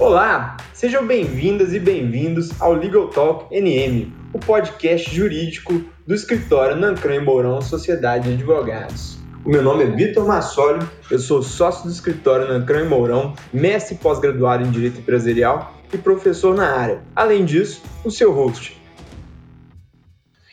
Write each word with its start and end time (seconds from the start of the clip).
Olá, 0.00 0.56
sejam 0.72 1.06
bem-vindas 1.06 1.72
e 1.72 1.78
bem-vindos 1.78 2.60
ao 2.60 2.72
Legal 2.72 3.06
Talk 3.10 3.46
NM, 3.54 4.12
o 4.32 4.40
podcast 4.40 5.14
jurídico 5.14 5.84
do 6.04 6.12
escritório 6.12 6.74
Nancran 6.74 7.14
e 7.14 7.20
Mourão 7.20 7.62
Sociedade 7.62 8.28
de 8.28 8.34
Advogados. 8.34 9.16
O 9.44 9.48
meu 9.48 9.62
nome 9.62 9.84
é 9.84 9.86
Vitor 9.86 10.26
Massoli, 10.26 10.84
eu 11.08 11.18
sou 11.20 11.44
sócio 11.44 11.84
do 11.84 11.92
escritório 11.92 12.48
Nancran 12.48 12.86
e 12.86 12.88
Mourão, 12.88 13.34
mestre 13.52 13.94
pós-graduado 13.94 14.64
em 14.64 14.70
Direito 14.72 14.98
Empresarial 14.98 15.72
e 15.92 15.96
professor 15.96 16.56
na 16.56 16.76
área. 16.76 17.04
Além 17.14 17.44
disso, 17.44 17.80
o 18.04 18.10
seu 18.10 18.32
host. 18.32 18.76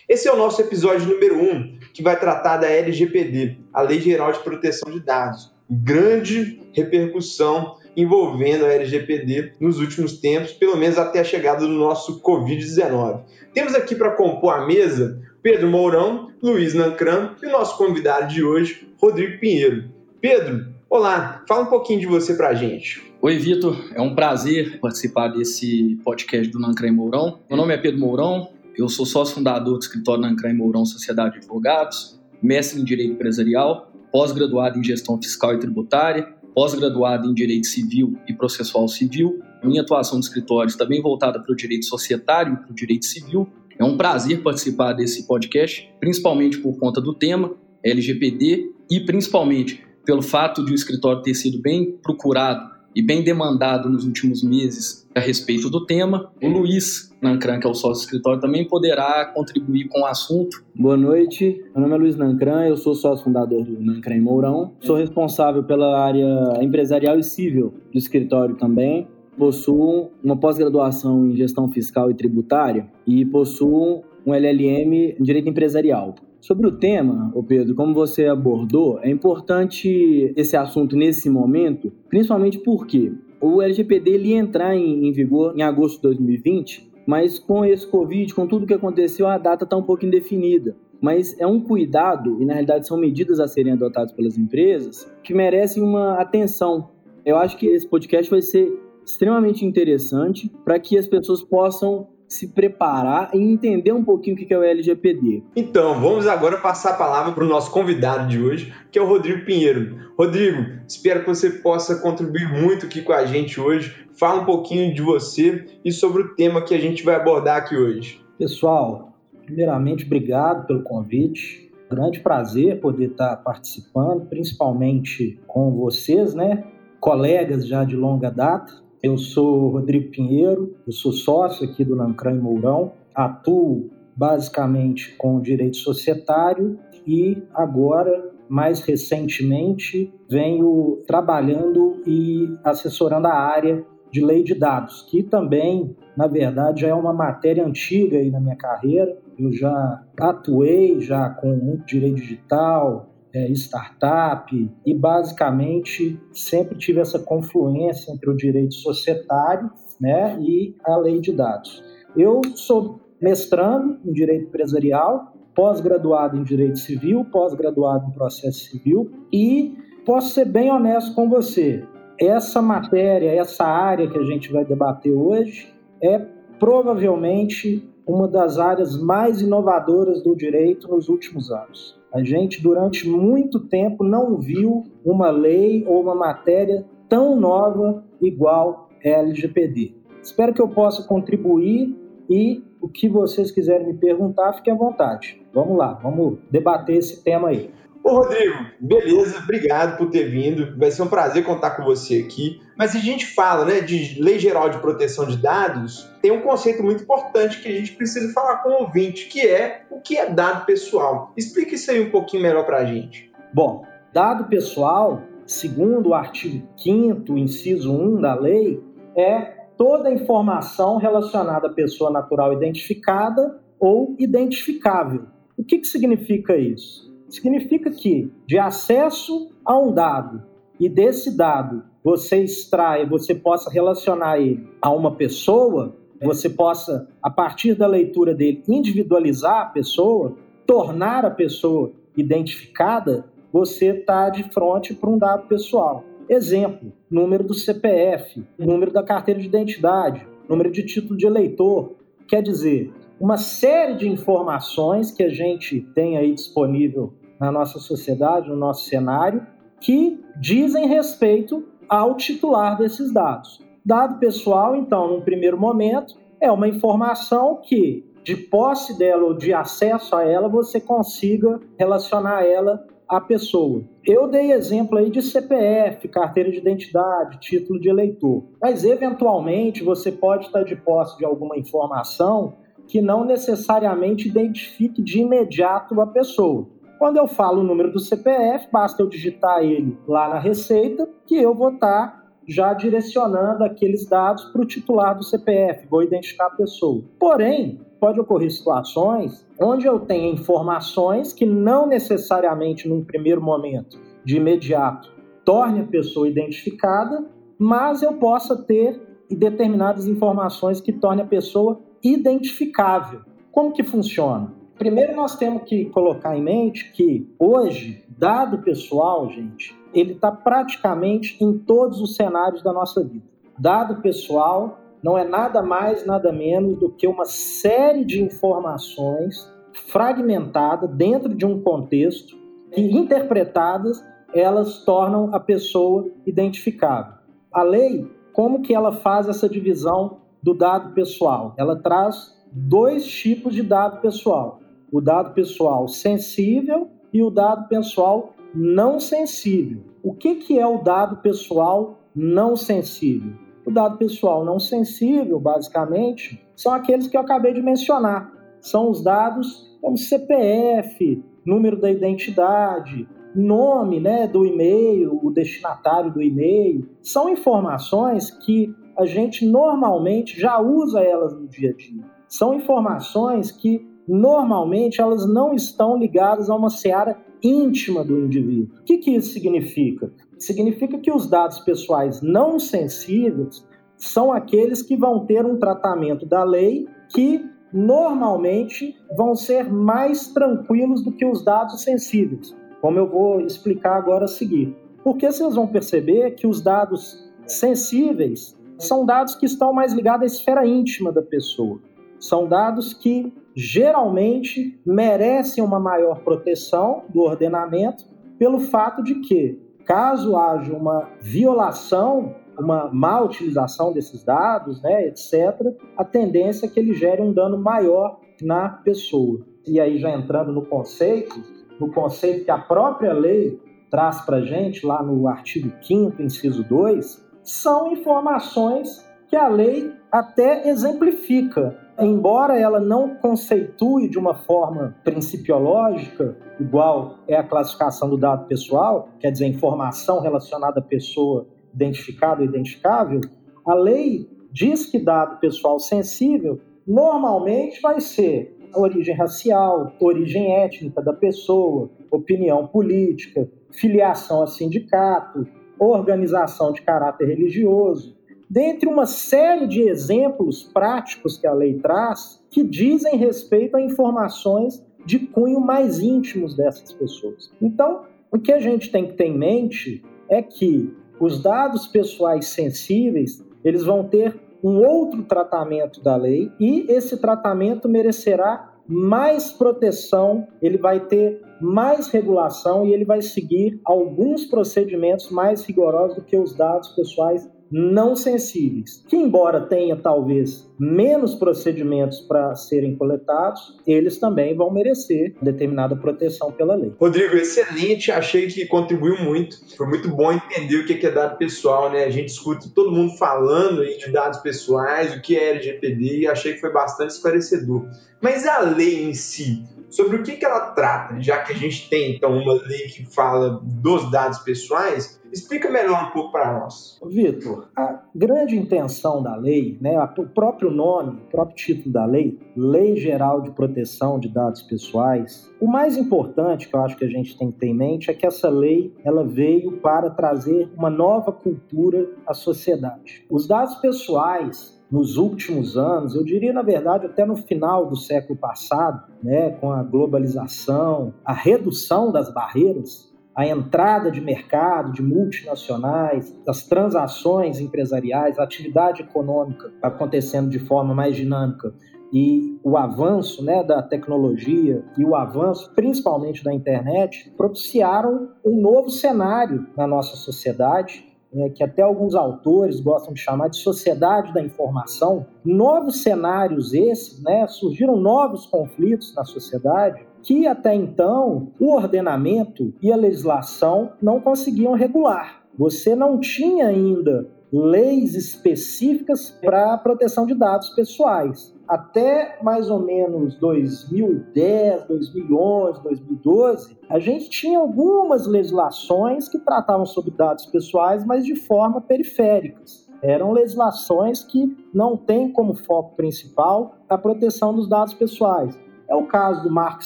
Esse 0.08 0.28
é 0.28 0.32
o 0.32 0.38
nosso 0.38 0.62
episódio 0.62 1.08
número 1.08 1.38
1, 1.38 1.52
um, 1.52 1.80
que 1.92 2.04
vai 2.04 2.18
tratar 2.18 2.58
da 2.58 2.68
LGPD, 2.68 3.58
a 3.74 3.82
Lei 3.82 4.00
Geral 4.00 4.32
de 4.32 4.40
Proteção 4.40 4.92
de 4.92 5.00
Dados. 5.00 5.52
Grande 5.68 6.62
repercussão 6.74 7.81
envolvendo 7.96 8.66
a 8.66 8.74
LGPD 8.74 9.54
nos 9.60 9.80
últimos 9.80 10.14
tempos, 10.20 10.52
pelo 10.54 10.78
menos 10.78 10.98
até 10.98 11.20
a 11.20 11.24
chegada 11.24 11.62
do 11.62 11.74
nosso 11.74 12.22
Covid-19. 12.22 13.22
Temos 13.54 13.76
aqui 13.76 13.96
para 13.96 14.12
compor 14.12 14.54
a 14.54 14.66
mesa 14.66 15.22
Pedro 15.42 15.70
Mourão, 15.70 16.32
Luiz 16.42 16.74
Nancran 16.74 17.36
e 17.42 17.48
o 17.48 17.52
nosso 17.52 17.78
convidado 17.78 18.34
de 18.34 18.44
hoje, 18.44 18.88
Rodrigo 18.98 19.40
Pinheiro. 19.40 19.86
Pedro, 20.22 20.68
olá, 20.90 21.44
fala 21.48 21.64
um 21.64 21.70
pouquinho 21.70 22.00
de 22.00 22.06
você 22.06 22.36
para 22.36 22.50
a 22.50 22.54
gente. 22.54 23.02
Oi, 23.22 23.38
Vitor, 23.38 23.76
é 23.94 24.02
um 24.02 24.16
prazer 24.16 24.80
participar 24.80 25.30
desse 25.30 26.00
podcast 26.04 26.52
do 26.52 26.60
Nancran 26.60 26.88
e 26.88 26.92
Mourão. 26.92 27.40
Meu 27.50 27.58
nome 27.58 27.74
é 27.74 27.78
Pedro 27.78 28.00
Mourão, 28.00 28.50
eu 28.78 28.88
sou 28.88 29.06
sócio 29.06 29.36
fundador 29.36 29.78
do 29.78 29.84
escritório 29.84 30.22
Nancran 30.22 30.52
e 30.52 30.54
Mourão 30.54 30.86
Sociedade 30.86 31.34
de 31.34 31.38
Advogados, 31.40 32.20
mestre 32.42 32.80
em 32.80 32.84
Direito 32.84 33.14
Empresarial, 33.14 33.92
pós-graduado 34.12 34.80
em 34.80 34.84
Gestão 34.84 35.22
Fiscal 35.22 35.54
e 35.54 35.60
Tributária, 35.60 36.34
pós-graduado 36.54 37.30
em 37.30 37.34
Direito 37.34 37.68
Civil 37.68 38.18
e 38.28 38.34
Processual 38.34 38.88
Civil. 38.88 39.42
Minha 39.64 39.82
atuação 39.82 40.16
no 40.16 40.24
escritório 40.24 40.70
está 40.70 40.86
bem 40.86 41.02
voltada 41.02 41.40
para 41.40 41.52
o 41.52 41.56
direito 41.56 41.86
societário 41.86 42.54
e 42.54 42.58
para 42.58 42.72
o 42.72 42.76
direito 42.76 43.06
civil. 43.06 43.48
É 43.78 43.84
um 43.84 43.98
prazer 43.98 44.42
participar 44.42 44.94
desse 44.94 45.26
podcast, 45.26 45.90
principalmente 46.00 46.58
por 46.58 46.78
conta 46.78 47.02
do 47.02 47.14
tema 47.14 47.54
LGPD 47.84 48.72
e 48.90 49.00
principalmente 49.02 49.84
pelo 50.06 50.22
fato 50.22 50.64
de 50.66 50.72
o 50.72 50.76
escritório 50.76 51.22
ter 51.22 51.34
sido 51.34 51.60
bem 51.60 51.98
procurado 52.02 52.70
e 52.96 53.02
bem 53.02 53.24
demandado 53.24 53.90
nos 53.90 54.06
últimos 54.06 54.44
meses 54.44 55.08
a 55.16 55.20
respeito 55.20 55.70
do 55.70 55.86
tema. 55.86 56.32
O 56.42 56.48
Luiz 56.48 57.11
Nancran, 57.22 57.60
que 57.60 57.68
é 57.68 57.70
o 57.70 57.74
sócio 57.76 58.02
do 58.02 58.06
escritório, 58.06 58.40
também 58.42 58.68
poderá 58.68 59.26
contribuir 59.26 59.88
com 59.88 60.02
o 60.02 60.06
assunto. 60.06 60.64
Boa 60.74 60.98
noite, 60.98 61.64
meu 61.76 61.82
nome 61.84 61.94
é 61.94 61.98
Luiz 61.98 62.18
Nancran, 62.18 62.66
eu 62.66 62.76
sou 62.76 62.96
sócio 62.96 63.24
fundador 63.24 63.64
do 63.64 63.80
Nancran 63.80 64.20
Mourão. 64.20 64.72
Sou 64.80 64.96
responsável 64.96 65.64
pela 65.64 66.04
área 66.04 66.26
empresarial 66.62 67.20
e 67.20 67.24
civil 67.24 67.74
do 67.92 67.98
escritório 67.98 68.56
também. 68.56 69.08
Possuo 69.38 70.10
uma 70.24 70.36
pós-graduação 70.36 71.28
em 71.28 71.36
gestão 71.36 71.70
fiscal 71.70 72.10
e 72.10 72.16
tributária 72.16 72.90
e 73.06 73.24
possuo 73.24 74.04
um 74.26 74.34
LLM 74.34 75.16
em 75.20 75.24
direito 75.24 75.48
empresarial. 75.48 76.16
Sobre 76.40 76.66
o 76.66 76.72
tema, 76.72 77.32
o 77.36 77.44
Pedro, 77.44 77.76
como 77.76 77.94
você 77.94 78.26
abordou, 78.26 79.00
é 79.04 79.12
importante 79.12 80.34
esse 80.36 80.58
assunto 80.58 80.96
nesse 80.96 81.30
momento, 81.30 81.94
principalmente 82.10 82.58
porque 82.58 83.14
o 83.40 83.62
LGPD 83.62 84.12
ele 84.12 84.34
entrar 84.34 84.76
em, 84.76 85.08
em 85.08 85.12
vigor 85.12 85.54
em 85.56 85.62
agosto 85.62 85.98
de 85.98 86.02
2020, 86.02 86.91
mas 87.06 87.40
com 87.40 87.66
esse 87.66 87.88
Covid, 87.88 88.34
com 88.34 88.48
tudo 88.48 88.68
que 88.68 88.74
aconteceu, 88.74 89.28
a 89.28 89.38
data 89.38 89.64
está 89.64 89.76
um 89.76 89.84
pouco 89.84 90.06
indefinida. 90.06 90.76
Mas 91.02 91.38
é 91.40 91.48
um 91.48 91.60
cuidado, 91.60 92.42
e 92.42 92.46
na 92.46 92.54
realidade 92.54 92.88
são 92.88 92.98
medidas 92.98 93.40
a 93.40 93.48
serem 93.48 93.74
adotadas 93.74 94.12
pelas 94.12 94.38
empresas, 94.38 95.12
que 95.24 95.34
merecem 95.34 95.82
uma 95.82 96.16
atenção. 96.22 96.90
Eu 97.26 97.38
acho 97.38 97.58
que 97.58 97.68
esse 97.68 97.88
podcast 97.88 98.30
vai 98.30 98.42
ser 98.42 98.72
extremamente 99.04 99.66
interessante 99.66 100.52
para 100.64 100.80
que 100.80 100.98
as 100.98 101.08
pessoas 101.08 101.44
possam 101.44 102.08
se 102.32 102.48
preparar 102.48 103.30
e 103.34 103.38
entender 103.38 103.92
um 103.92 104.06
pouquinho 104.06 104.38
o 104.38 104.40
que 104.40 104.54
é 104.54 104.58
o 104.58 104.64
LGPD. 104.64 105.44
Então, 105.54 106.00
vamos 106.00 106.26
agora 106.26 106.58
passar 106.62 106.92
a 106.92 106.98
palavra 106.98 107.34
para 107.34 107.44
o 107.44 107.48
nosso 107.48 107.70
convidado 107.72 108.30
de 108.30 108.42
hoje, 108.42 108.74
que 108.90 108.98
é 108.98 109.02
o 109.02 109.06
Rodrigo 109.06 109.44
Pinheiro. 109.44 109.98
Rodrigo, 110.18 110.66
espero 110.88 111.20
que 111.20 111.28
você 111.28 111.50
possa 111.50 111.98
contribuir 111.98 112.48
muito 112.48 112.86
aqui 112.86 113.02
com 113.02 113.12
a 113.12 113.26
gente 113.26 113.60
hoje. 113.60 114.08
Fala 114.14 114.44
um 114.44 114.46
pouquinho 114.46 114.94
de 114.94 115.02
você 115.02 115.66
e 115.84 115.92
sobre 115.92 116.22
o 116.22 116.34
tema 116.34 116.64
que 116.64 116.74
a 116.74 116.80
gente 116.80 117.04
vai 117.04 117.16
abordar 117.16 117.58
aqui 117.58 117.76
hoje. 117.76 118.24
Pessoal, 118.40 119.12
primeiramente, 119.46 120.06
obrigado 120.06 120.66
pelo 120.66 120.84
convite. 120.84 121.70
Grande 121.90 122.22
prazer 122.22 122.80
poder 122.80 123.12
estar 123.12 123.36
participando, 123.44 124.26
principalmente 124.28 125.38
com 125.46 125.76
vocês, 125.76 126.34
né? 126.34 126.64
Colegas 126.98 127.68
já 127.68 127.84
de 127.84 127.98
longa 127.98 128.32
data. 128.32 128.82
Eu 129.04 129.18
sou 129.18 129.70
Rodrigo 129.70 130.12
Pinheiro, 130.12 130.76
eu 130.86 130.94
sou 130.94 131.12
sócio 131.12 131.68
aqui 131.68 131.84
do 131.84 131.96
Nancran 131.96 132.36
Mourão, 132.36 132.92
atuo 133.16 133.90
basicamente 134.16 135.16
com 135.16 135.42
direito 135.42 135.78
societário 135.78 136.78
e 137.08 137.42
agora, 137.52 138.30
mais 138.48 138.82
recentemente, 138.82 140.14
venho 140.30 141.02
trabalhando 141.08 142.04
e 142.06 142.56
assessorando 142.64 143.28
a 143.28 143.34
área 143.34 143.84
de 144.12 144.24
lei 144.24 144.44
de 144.44 144.54
dados, 144.54 145.02
que 145.10 145.24
também, 145.24 145.96
na 146.16 146.28
verdade, 146.28 146.82
já 146.82 146.90
é 146.90 146.94
uma 146.94 147.14
matéria 147.14 147.66
antiga 147.66 148.18
aí 148.18 148.30
na 148.30 148.40
minha 148.40 148.56
carreira. 148.56 149.18
Eu 149.40 149.52
já 149.52 150.04
atuei 150.20 151.00
já 151.00 151.28
com 151.30 151.56
muito 151.56 151.88
direito 151.88 152.18
digital, 152.18 153.11
é, 153.34 153.50
startup 153.52 154.72
e 154.86 154.94
basicamente 154.94 156.20
sempre 156.32 156.78
tive 156.78 157.00
essa 157.00 157.20
confluência 157.20 158.12
entre 158.12 158.30
o 158.30 158.36
direito 158.36 158.76
societário 158.76 159.72
né, 160.00 160.38
e 160.42 160.76
a 160.84 160.98
lei 160.98 161.20
de 161.20 161.32
dados. 161.32 161.84
Eu 162.16 162.42
sou 162.56 163.00
mestrando 163.22 164.00
em 164.06 164.12
direito 164.12 164.46
empresarial, 164.46 165.34
pós-graduado 165.54 166.38
em 166.38 166.44
direito 166.44 166.80
civil, 166.80 167.26
pós-graduado 167.26 168.08
em 168.08 168.12
processo 168.12 168.66
civil 168.72 169.12
e 169.32 169.78
posso 170.06 170.30
ser 170.30 170.46
bem 170.46 170.72
honesto 170.72 171.14
com 171.14 171.30
você. 171.30 171.86
Essa 172.20 172.62
matéria, 172.62 173.32
essa 173.32 173.64
área 173.64 174.10
que 174.10 174.18
a 174.18 174.24
gente 174.24 174.52
vai 174.52 174.66
debater 174.66 175.14
hoje 175.14 175.74
é 176.02 176.20
provavelmente 176.60 177.88
uma 178.06 178.28
das 178.28 178.58
áreas 178.58 179.00
mais 179.00 179.42
inovadoras 179.42 180.22
do 180.24 180.36
direito 180.36 180.88
nos 180.88 181.10
últimos 181.10 181.52
anos. 181.52 182.01
A 182.14 182.24
gente, 182.24 182.62
durante 182.62 183.08
muito 183.08 183.60
tempo, 183.60 184.04
não 184.04 184.38
viu 184.38 184.84
uma 185.04 185.30
lei 185.30 185.86
ou 185.88 186.02
uma 186.02 186.14
matéria 186.14 186.86
tão 187.08 187.36
nova 187.36 188.04
igual 188.22 188.90
a 189.04 189.08
LGPD. 189.08 189.96
Espero 190.22 190.54
que 190.54 190.62
eu 190.62 190.68
possa 190.68 191.04
contribuir 191.08 191.96
e 192.30 192.64
o 192.82 192.88
que 192.88 193.08
vocês 193.08 193.52
quiserem 193.52 193.88
me 193.88 193.94
perguntar, 193.94 194.54
fiquem 194.54 194.74
à 194.74 194.78
vontade. 194.78 195.42
Vamos 195.54 195.78
lá, 195.78 195.94
vamos 195.94 196.40
debater 196.50 196.98
esse 196.98 197.24
tema 197.24 197.50
aí. 197.50 197.72
Ô 198.04 198.16
Rodrigo, 198.16 198.56
beleza, 198.80 199.40
obrigado 199.44 199.98
por 199.98 200.10
ter 200.10 200.26
vindo. 200.26 200.78
Vai 200.78 200.90
ser 200.90 201.04
um 201.04 201.08
prazer 201.08 201.46
contar 201.46 201.72
com 201.72 201.84
você 201.84 202.26
aqui. 202.26 202.60
Mas 202.82 202.96
a 202.96 203.00
gente 203.00 203.28
fala 203.28 203.64
né, 203.64 203.80
de 203.80 204.20
Lei 204.20 204.40
Geral 204.40 204.68
de 204.68 204.80
Proteção 204.80 205.28
de 205.28 205.38
Dados, 205.38 206.10
tem 206.20 206.32
um 206.32 206.42
conceito 206.42 206.82
muito 206.82 207.04
importante 207.04 207.62
que 207.62 207.70
a 207.70 207.72
gente 207.72 207.92
precisa 207.92 208.34
falar 208.34 208.64
com 208.64 208.70
o 208.70 208.82
ouvinte, 208.82 209.28
que 209.28 209.40
é 209.40 209.84
o 209.92 210.02
que 210.02 210.18
é 210.18 210.28
dado 210.28 210.66
pessoal. 210.66 211.32
Explica 211.38 211.76
isso 211.76 211.92
aí 211.92 212.02
um 212.02 212.10
pouquinho 212.10 212.42
melhor 212.42 212.66
para 212.66 212.80
a 212.80 212.86
gente. 212.86 213.32
Bom, 213.54 213.86
dado 214.12 214.46
pessoal, 214.46 215.22
segundo 215.46 216.10
o 216.10 216.14
artigo 216.16 216.68
5 216.76 217.38
inciso 217.38 217.94
1 217.94 218.20
da 218.20 218.34
lei, 218.34 218.84
é 219.16 219.42
toda 219.78 220.10
informação 220.10 220.98
relacionada 220.98 221.68
à 221.68 221.72
pessoa 221.72 222.10
natural 222.10 222.52
identificada 222.52 223.62
ou 223.80 224.16
identificável. 224.18 225.28
O 225.56 225.64
que, 225.64 225.78
que 225.78 225.86
significa 225.86 226.58
isso? 226.58 227.14
Significa 227.30 227.92
que 227.92 228.34
de 228.48 228.58
acesso 228.58 229.52
a 229.64 229.78
um 229.78 229.94
dado 229.94 230.50
e 230.82 230.90
desse 230.90 231.38
dado 231.38 231.84
você 232.04 232.38
extrai, 232.38 233.06
você 233.06 233.36
possa 233.36 233.70
relacionar 233.70 234.40
ele 234.40 234.68
a 234.82 234.90
uma 234.90 235.12
pessoa, 235.12 235.96
você 236.20 236.50
possa, 236.50 237.08
a 237.22 237.30
partir 237.30 237.76
da 237.76 237.86
leitura 237.86 238.34
dele, 238.34 238.64
individualizar 238.68 239.62
a 239.62 239.66
pessoa, 239.66 240.36
tornar 240.66 241.24
a 241.24 241.30
pessoa 241.30 241.92
identificada, 242.18 243.26
você 243.54 243.90
está 243.90 244.28
de 244.32 244.44
frente 244.52 244.96
para 244.96 245.10
um 245.12 245.20
dado 245.20 245.48
pessoal. 245.48 246.04
Exemplo: 246.28 246.92
número 247.10 247.44
do 247.44 247.54
CPF, 247.54 248.44
número 248.58 248.92
da 248.92 249.04
carteira 249.04 249.40
de 249.40 249.46
identidade, 249.46 250.26
número 250.50 250.72
de 250.72 250.84
título 250.84 251.16
de 251.16 251.28
eleitor. 251.28 251.94
Quer 252.28 252.42
dizer, 252.42 252.92
uma 253.20 253.38
série 253.38 253.98
de 253.98 254.10
informações 254.10 255.12
que 255.12 255.22
a 255.22 255.30
gente 255.30 255.82
tem 255.94 256.18
aí 256.18 256.34
disponível 256.34 257.14
na 257.40 257.52
nossa 257.52 257.78
sociedade, 257.78 258.50
no 258.50 258.56
nosso 258.56 258.86
cenário, 258.86 259.46
que 259.82 260.24
dizem 260.40 260.88
respeito 260.88 261.68
ao 261.90 262.16
titular 262.16 262.78
desses 262.78 263.12
dados. 263.12 263.60
Dado 263.84 264.20
pessoal, 264.20 264.76
então, 264.76 265.08
num 265.10 265.22
primeiro 265.22 265.60
momento, 265.60 266.16
é 266.40 266.52
uma 266.52 266.68
informação 266.68 267.60
que, 267.62 268.06
de 268.24 268.36
posse 268.36 268.98
dela 268.98 269.24
ou 269.24 269.34
de 269.34 269.54
acesso 269.54 270.16
a 270.16 270.24
ela, 270.24 270.48
você 270.48 270.80
consiga 270.80 271.60
relacionar 271.78 272.46
ela 272.46 272.86
à 273.10 273.20
pessoa. 273.20 273.84
Eu 274.06 274.28
dei 274.28 274.52
exemplo 274.52 274.98
aí 274.98 275.10
de 275.10 275.22
CPF, 275.22 276.08
carteira 276.08 276.50
de 276.50 276.60
identidade, 276.60 277.40
título 277.40 277.80
de 277.80 277.90
eleitor, 277.90 278.44
mas 278.62 278.86
eventualmente 278.86 279.84
você 279.84 280.12
pode 280.12 280.46
estar 280.46 280.64
de 280.64 280.76
posse 280.76 281.18
de 281.18 281.26
alguma 281.26 281.58
informação 281.58 282.54
que 282.88 283.02
não 283.02 283.26
necessariamente 283.26 284.28
identifique 284.28 285.02
de 285.02 285.20
imediato 285.20 286.00
a 286.00 286.08
pessoa. 286.08 286.68
Quando 287.02 287.18
eu 287.18 287.28
falo 287.28 287.62
o 287.62 287.64
número 287.64 287.92
do 287.92 288.00
CPF, 288.00 288.68
basta 288.72 289.02
eu 289.02 289.10
digitar 289.10 289.64
ele 289.64 289.98
lá 290.08 290.30
na 290.30 290.38
Receita, 290.38 291.10
que 291.26 291.36
eu 291.36 291.56
vou 291.56 291.72
estar 291.72 292.32
já 292.48 292.76
direcionando 292.76 293.64
aqueles 293.64 294.06
dados 294.06 294.44
para 294.44 294.62
o 294.62 294.66
titular 294.66 295.18
do 295.18 295.24
CPF, 295.24 295.88
vou 295.90 296.04
identificar 296.04 296.46
a 296.46 296.52
pessoa. 296.52 297.04
Porém, 297.20 297.82
pode 298.00 298.20
ocorrer 298.20 298.52
situações 298.52 299.44
onde 299.60 299.88
eu 299.88 300.02
tenha 300.02 300.32
informações 300.32 301.34
que 301.34 301.44
não 301.44 301.88
necessariamente 301.88 302.88
num 302.88 303.04
primeiro 303.04 303.42
momento, 303.42 304.00
de 304.24 304.38
imediato, 304.38 305.12
torne 305.44 305.82
a 305.82 305.86
pessoa 305.86 306.30
identificada, 306.30 307.26
mas 307.58 308.04
eu 308.04 308.14
possa 308.14 308.56
ter 308.56 309.02
determinadas 309.28 310.06
informações 310.06 310.80
que 310.80 310.94
torne 310.94 311.24
a 311.24 311.26
pessoa 311.26 311.82
identificável. 312.04 313.22
Como 313.52 313.74
que 313.74 313.82
funciona? 313.82 314.61
Primeiro 314.82 315.16
nós 315.16 315.36
temos 315.36 315.62
que 315.66 315.86
colocar 315.92 316.36
em 316.36 316.42
mente 316.42 316.92
que 316.92 317.32
hoje, 317.38 318.04
dado 318.18 318.64
pessoal, 318.64 319.30
gente, 319.30 319.80
ele 319.94 320.14
está 320.14 320.32
praticamente 320.32 321.38
em 321.40 321.56
todos 321.56 322.02
os 322.02 322.16
cenários 322.16 322.64
da 322.64 322.74
nossa 322.74 323.04
vida. 323.04 323.24
Dado 323.60 324.02
pessoal 324.02 324.80
não 325.04 325.16
é 325.16 325.24
nada 325.24 325.62
mais, 325.62 326.04
nada 326.04 326.34
menos 326.34 326.80
do 326.80 326.90
que 326.90 327.06
uma 327.06 327.26
série 327.26 328.04
de 328.04 328.24
informações 328.24 329.54
fragmentadas 329.72 330.90
dentro 330.90 331.32
de 331.36 331.46
um 331.46 331.62
contexto 331.62 332.36
que, 332.74 332.82
interpretadas, 332.82 334.04
elas 334.34 334.84
tornam 334.84 335.30
a 335.32 335.40
pessoa 335.40 336.10
identificável. 336.26 337.14
A 337.54 337.62
lei, 337.62 338.10
como 338.34 338.64
que 338.64 338.74
ela 338.74 338.94
faz 338.94 339.30
essa 339.30 339.48
divisão 339.48 340.22
do 340.42 340.56
dado 340.56 340.92
pessoal? 340.96 341.54
Ela 341.56 341.76
traz 341.76 342.36
dois 342.52 343.06
tipos 343.06 343.54
de 343.54 343.62
dado 343.62 344.02
pessoal: 344.02 344.61
o 344.92 345.00
dado 345.00 345.34
pessoal 345.34 345.88
sensível 345.88 346.90
e 347.14 347.24
o 347.24 347.30
dado 347.30 347.68
pessoal 347.68 348.34
não 348.54 349.00
sensível. 349.00 349.82
O 350.04 350.14
que, 350.14 350.36
que 350.36 350.60
é 350.60 350.68
o 350.68 350.80
dado 350.80 351.18
pessoal 351.18 352.00
não 352.16 352.56
sensível? 352.56 353.34
O 353.66 353.72
dado 353.72 353.98
pessoal 353.98 354.44
não 354.44 354.60
sensível, 354.60 355.40
basicamente, 355.40 356.44
são 356.56 356.74
aqueles 356.74 357.08
que 357.08 357.16
eu 357.16 357.22
acabei 357.22 357.54
de 357.54 357.62
mencionar. 357.62 358.32
São 358.60 358.90
os 358.90 359.04
dados 359.04 359.78
como 359.80 359.98
CPF, 359.98 361.24
número 361.46 361.80
da 361.80 361.90
identidade, 361.90 363.08
nome 363.36 364.00
né, 364.00 364.28
do 364.28 364.46
e-mail, 364.46 365.20
o 365.24 365.32
destinatário 365.32 366.12
do 366.12 366.22
e-mail. 366.22 366.90
São 367.02 367.30
informações 367.30 368.30
que 368.30 368.74
a 368.98 369.06
gente 369.06 369.46
normalmente 369.46 370.40
já 370.40 370.60
usa 370.60 371.02
elas 371.02 371.34
no 371.34 371.48
dia 371.48 371.72
a 371.72 371.74
dia. 371.74 372.04
São 372.28 372.54
informações 372.54 373.52
que 373.52 373.91
normalmente 374.12 375.00
elas 375.00 375.26
não 375.26 375.54
estão 375.54 375.98
ligadas 375.98 376.50
a 376.50 376.56
uma 376.56 376.70
seara 376.70 377.18
íntima 377.42 378.04
do 378.04 378.20
indivíduo. 378.20 378.76
O 378.82 378.84
que, 378.84 378.98
que 378.98 379.12
isso 379.12 379.32
significa? 379.32 380.12
Significa 380.38 380.98
que 380.98 381.10
os 381.10 381.30
dados 381.30 381.60
pessoais 381.60 382.22
não 382.22 382.60
sensíveis 382.60 383.66
são 383.96 384.34
aqueles 384.34 384.82
que 384.82 384.98
vão 384.98 385.26
ter 385.26 385.46
um 385.46 385.58
tratamento 385.58 386.26
da 386.26 386.44
lei 386.44 386.90
que 387.16 387.50
normalmente 387.72 388.98
vão 389.16 389.34
ser 389.34 389.72
mais 389.72 390.28
tranquilos 390.28 391.02
do 391.02 391.14
que 391.14 391.26
os 391.26 391.46
dados 391.46 391.82
sensíveis, 391.82 392.54
como 392.82 393.00
eu 393.00 393.08
vou 393.08 393.40
explicar 393.40 393.96
agora 393.96 394.26
a 394.26 394.28
seguir. 394.28 394.76
Porque 395.06 395.32
vocês 395.32 395.56
vão 395.56 395.68
perceber 395.68 396.32
que 396.32 396.46
os 396.46 396.62
dados 396.62 397.32
sensíveis 397.48 398.58
são 398.78 399.06
dados 399.06 399.36
que 399.36 399.46
estão 399.46 399.72
mais 399.72 399.94
ligados 399.94 400.24
à 400.24 400.26
esfera 400.26 400.68
íntima 400.68 401.14
da 401.14 401.22
pessoa. 401.22 401.80
São 402.20 402.46
dados 402.46 402.94
que 402.94 403.32
geralmente 403.56 404.80
merecem 404.86 405.64
uma 405.64 405.80
maior 405.80 406.20
proteção 406.20 407.04
do 407.10 407.22
ordenamento 407.22 408.06
pelo 408.38 408.60
fato 408.60 409.04
de 409.04 409.16
que, 409.16 409.60
caso 409.86 410.36
haja 410.36 410.74
uma 410.74 411.10
violação, 411.22 412.36
uma 412.58 412.90
má 412.92 413.22
utilização 413.22 413.94
desses 413.94 414.24
dados, 414.24 414.82
né, 414.82 415.08
etc., 415.08 415.76
a 415.98 416.04
tendência 416.04 416.66
é 416.66 416.70
que 416.70 416.80
ele 416.80 416.94
gere 416.94 417.22
um 417.22 417.34
dano 417.34 417.58
maior 417.58 418.20
na 418.42 418.70
pessoa. 418.70 419.46
E 419.68 419.80
aí, 419.80 420.00
já 420.00 420.10
entrando 420.10 420.52
no 420.52 420.66
conceito, 420.66 421.36
no 421.80 421.92
conceito 421.92 422.46
que 422.46 422.52
a 422.52 422.58
própria 422.58 423.14
lei 423.14 423.60
traz 423.90 424.22
para 424.22 424.42
gente, 424.42 424.86
lá 424.86 425.04
no 425.04 425.28
artigo 425.28 425.72
5, 425.82 426.22
inciso 426.22 426.64
2, 426.64 427.30
são 427.44 427.92
informações 427.92 429.06
que 429.28 429.36
a 429.36 429.48
lei 429.48 429.92
até 430.12 430.68
exemplifica 430.68 431.78
embora 432.00 432.60
ela 432.60 432.80
não 432.80 433.16
conceitue 433.16 434.08
de 434.08 434.18
uma 434.18 434.34
forma 434.34 434.96
principiológica, 435.04 436.38
igual 436.60 437.18
é 437.28 437.36
a 437.36 437.44
classificação 437.44 438.10
do 438.10 438.18
dado 438.18 438.48
pessoal, 438.48 439.10
quer 439.20 439.32
dizer, 439.32 439.48
informação 439.48 440.20
relacionada 440.22 440.80
à 440.80 440.84
pessoa 440.84 441.48
identificada 441.74 442.42
ou 442.42 442.48
identificável, 442.48 443.22
a 443.66 443.74
lei 443.74 444.30
diz 444.52 444.86
que 444.86 445.00
dado 445.00 445.40
pessoal 445.40 445.80
sensível 445.80 446.60
normalmente 446.86 447.82
vai 447.82 448.02
ser 448.02 448.58
origem 448.74 449.16
racial, 449.16 449.92
origem 450.00 450.54
étnica 450.54 451.02
da 451.02 451.14
pessoa, 451.14 451.90
opinião 452.10 452.68
política, 452.68 453.50
filiação 453.72 454.42
a 454.42 454.48
sindicato, 454.48 455.46
organização 455.80 456.72
de 456.72 456.82
caráter 456.82 457.28
religioso, 457.28 458.16
dentre 458.52 458.90
uma 458.90 459.06
série 459.06 459.66
de 459.66 459.82
exemplos 459.82 460.62
práticos 460.62 461.38
que 461.38 461.48
a 461.48 461.54
lei 461.54 461.80
traz 461.80 462.44
que 462.50 462.66
dizem 462.66 463.16
respeito 463.16 463.78
a 463.78 463.82
informações 463.82 464.86
de 465.06 465.20
cunho 465.20 465.62
mais 465.62 466.00
íntimos 466.00 466.54
dessas 466.58 466.92
pessoas. 466.92 467.50
Então, 467.62 468.02
o 468.30 468.38
que 468.38 468.52
a 468.52 468.60
gente 468.60 468.92
tem 468.92 469.08
que 469.08 469.14
ter 469.14 469.28
em 469.28 469.38
mente 469.38 470.04
é 470.28 470.42
que 470.42 470.94
os 471.18 471.42
dados 471.42 471.88
pessoais 471.88 472.48
sensíveis, 472.48 473.42
eles 473.64 473.86
vão 473.86 474.04
ter 474.04 474.38
um 474.62 474.86
outro 474.86 475.24
tratamento 475.24 476.04
da 476.04 476.18
lei 476.18 476.52
e 476.60 476.92
esse 476.92 477.22
tratamento 477.22 477.88
merecerá 477.88 478.74
mais 478.86 479.50
proteção, 479.50 480.46
ele 480.62 480.78
vai 480.78 481.00
ter 481.00 481.42
mais 481.62 482.10
regulação 482.10 482.86
e 482.86 482.94
ele 482.94 483.06
vai 483.06 483.22
seguir 483.22 483.80
alguns 483.86 484.46
procedimentos 484.46 485.30
mais 485.30 485.64
rigorosos 485.64 486.18
do 486.18 486.24
que 486.24 486.36
os 486.36 486.54
dados 486.54 486.90
pessoais 486.90 487.50
não 487.72 488.16
sensíveis, 488.16 489.04
que 489.08 489.16
embora 489.16 489.62
tenha 489.62 489.96
talvez 489.96 490.70
menos 490.78 491.36
procedimentos 491.36 492.20
para 492.20 492.56
serem 492.56 492.96
coletados, 492.96 493.80
eles 493.88 494.18
também 494.18 494.56
vão 494.56 494.72
merecer 494.72 495.36
determinada 495.42 495.96
proteção 495.96 496.52
pela 496.52 496.76
lei. 496.76 496.92
Rodrigo, 497.00 497.36
excelente, 497.36 498.12
achei 498.12 498.48
que 498.48 498.66
contribuiu 498.66 499.18
muito. 499.22 499.58
Foi 499.78 499.88
muito 499.88 500.10
bom 500.10 500.32
entender 500.32 500.78
o 500.78 500.86
que 500.86 501.06
é 501.06 501.12
dado 501.12 501.38
pessoal, 501.38 501.92
né? 501.92 502.04
A 502.04 502.10
gente 502.10 502.30
escuta 502.30 502.68
todo 502.74 502.92
mundo 502.92 503.16
falando 503.18 503.86
de 503.86 504.12
dados 504.12 504.40
pessoais, 504.40 505.16
o 505.16 505.22
que 505.22 505.38
é 505.38 505.52
LGPD, 505.52 506.20
e 506.20 506.28
achei 506.28 506.54
que 506.54 506.60
foi 506.60 506.74
bastante 506.74 507.12
esclarecedor. 507.12 507.86
Mas 508.20 508.46
a 508.46 508.60
lei 508.60 509.04
em 509.04 509.14
si, 509.14 509.64
sobre 509.90 510.18
o 510.18 510.24
que, 510.24 510.38
que 510.38 510.46
ela 510.46 510.72
trata, 510.72 511.20
já 511.22 511.40
que 511.40 511.54
a 511.54 511.56
gente 511.56 511.90
tem 511.90 512.16
então 512.16 512.38
uma 512.38 512.54
lei 512.54 512.88
que 512.88 513.06
fala 513.06 513.60
dos 513.64 514.10
dados 514.10 514.40
pessoais, 514.40 515.21
explica 515.32 515.70
melhor 515.70 516.10
um 516.10 516.12
pouco 516.12 516.32
para 516.32 516.60
nós. 516.60 517.00
Vitor, 517.06 517.70
a 517.76 518.04
grande 518.14 518.58
intenção 518.58 519.22
da 519.22 519.36
lei, 519.36 519.78
né, 519.82 519.98
o 520.18 520.28
próprio 520.28 520.70
nome, 520.70 521.22
o 521.28 521.32
próprio 521.32 521.56
título 521.56 521.92
da 521.92 522.06
lei, 522.06 522.40
Lei 522.56 522.98
Geral 522.98 523.42
de 523.42 523.52
Proteção 523.52 524.20
de 524.20 524.30
Dados 524.30 524.62
Pessoais, 524.62 525.52
o 525.60 525.68
mais 525.68 525.98
importante 525.98 526.68
que 526.68 526.76
eu 526.76 526.82
acho 526.82 526.98
que 526.98 527.06
a 527.06 527.10
gente 527.10 527.38
tem 527.38 527.52
que 527.52 527.60
ter 527.60 527.68
em 527.68 527.76
mente 527.76 528.12
é 528.12 528.14
que 528.14 528.26
essa 528.26 528.50
lei 528.50 528.94
ela 529.04 529.24
veio 529.24 529.78
para 529.80 530.10
trazer 530.10 530.72
uma 530.76 530.90
nova 530.90 531.32
cultura 531.32 532.10
à 532.26 532.34
sociedade. 532.34 533.26
Os 533.30 533.48
dados 533.48 533.76
pessoais 533.76 534.82
nos 534.92 535.16
últimos 535.16 535.78
anos, 535.78 536.16
eu 536.16 536.24
diria 536.24 536.52
na 536.52 536.62
verdade 536.62 537.06
até 537.06 537.26
no 537.26 537.38
final 537.38 537.88
do 537.88 537.96
século 537.96 538.38
passado, 538.38 539.10
né, 539.24 539.52
com 539.52 539.72
a 539.72 539.82
globalização, 539.82 541.14
a 541.24 541.32
redução 541.32 542.12
das 542.12 542.34
barreiras, 542.34 543.11
a 543.36 543.48
entrada 543.48 544.12
de 544.12 544.20
mercado 544.20 544.92
de 544.92 545.02
multinacionais, 545.02 546.36
as 546.48 546.64
transações 546.64 547.60
empresariais, 547.60 548.38
a 548.38 548.44
atividade 548.44 549.02
econômica 549.02 549.72
acontecendo 549.82 550.50
de 550.50 550.60
forma 550.60 550.94
mais 550.94 551.16
dinâmica. 551.16 551.74
E 552.14 552.60
o 552.62 552.76
avanço 552.76 553.44
né, 553.44 553.64
da 553.64 553.82
tecnologia 553.82 554.84
e 554.98 555.06
o 555.06 555.16
avanço 555.16 555.74
principalmente 555.74 556.44
da 556.44 556.54
internet 556.54 557.32
propiciaram 557.38 558.32
um 558.44 558.60
novo 558.60 558.90
cenário 558.90 559.66
na 559.78 559.88
nossa 559.88 560.18
sociedade 560.18 561.10
né, 561.34 561.50
que 561.50 561.64
até 561.64 561.82
alguns 561.82 562.14
autores 562.14 562.82
gostam 562.82 563.14
de 563.14 563.22
chamar 563.22 563.48
de 563.48 563.58
sociedade 563.58 564.34
da 564.34 564.42
informação, 564.42 565.26
novos 565.46 566.04
cenários 566.04 566.74
esses, 566.74 567.24
né, 567.24 567.48
surgiram 567.48 567.96
novos 567.96 568.46
conflitos 568.46 569.16
na 569.16 569.24
sociedade 569.24 570.06
que 570.24 570.48
até 570.48 570.74
então 570.74 571.52
o 571.60 571.74
ordenamento 571.74 572.74
e 572.82 572.92
a 572.92 572.96
legislação 572.96 573.94
não 574.02 574.20
conseguiam 574.20 574.74
regular. 574.74 575.42
Você 575.58 575.96
não 575.96 576.20
tinha 576.20 576.68
ainda 576.68 577.28
leis 577.52 578.16
específicas 578.16 579.30
para 579.30 579.74
a 579.74 579.78
proteção 579.78 580.26
de 580.26 580.34
dados 580.34 580.70
pessoais. 580.70 581.54
Até 581.68 582.40
mais 582.42 582.70
ou 582.70 582.80
menos 582.80 583.36
2010, 583.36 584.86
2011, 584.88 585.84
2012, 585.84 586.78
a 586.90 587.00
gente 587.00 587.30
tinha 587.30 587.60
algumas 587.60 588.26
legislações 588.26 589.28
que 589.28 589.40
tratavam 589.40 589.86
sobre 589.86 590.12
dados 590.12 590.46
pessoais, 590.46 591.06
mas 591.06 591.26
de 591.26 591.36
forma 591.36 591.82
periféricas. 591.82 592.90
Eram 593.02 593.32
legislações 593.32 594.24
que 594.24 594.56
não 594.74 594.96
têm 594.96 595.32
como 595.32 595.56
foco 595.56 595.96
principal 595.96 596.76
a 596.88 596.98
proteção 596.98 597.54
dos 597.54 597.68
dados 597.68 597.94
pessoais. 597.94 598.58
É 598.92 598.96
o 598.96 599.06
caso 599.06 599.42
do 599.44 599.50
Marco 599.50 599.86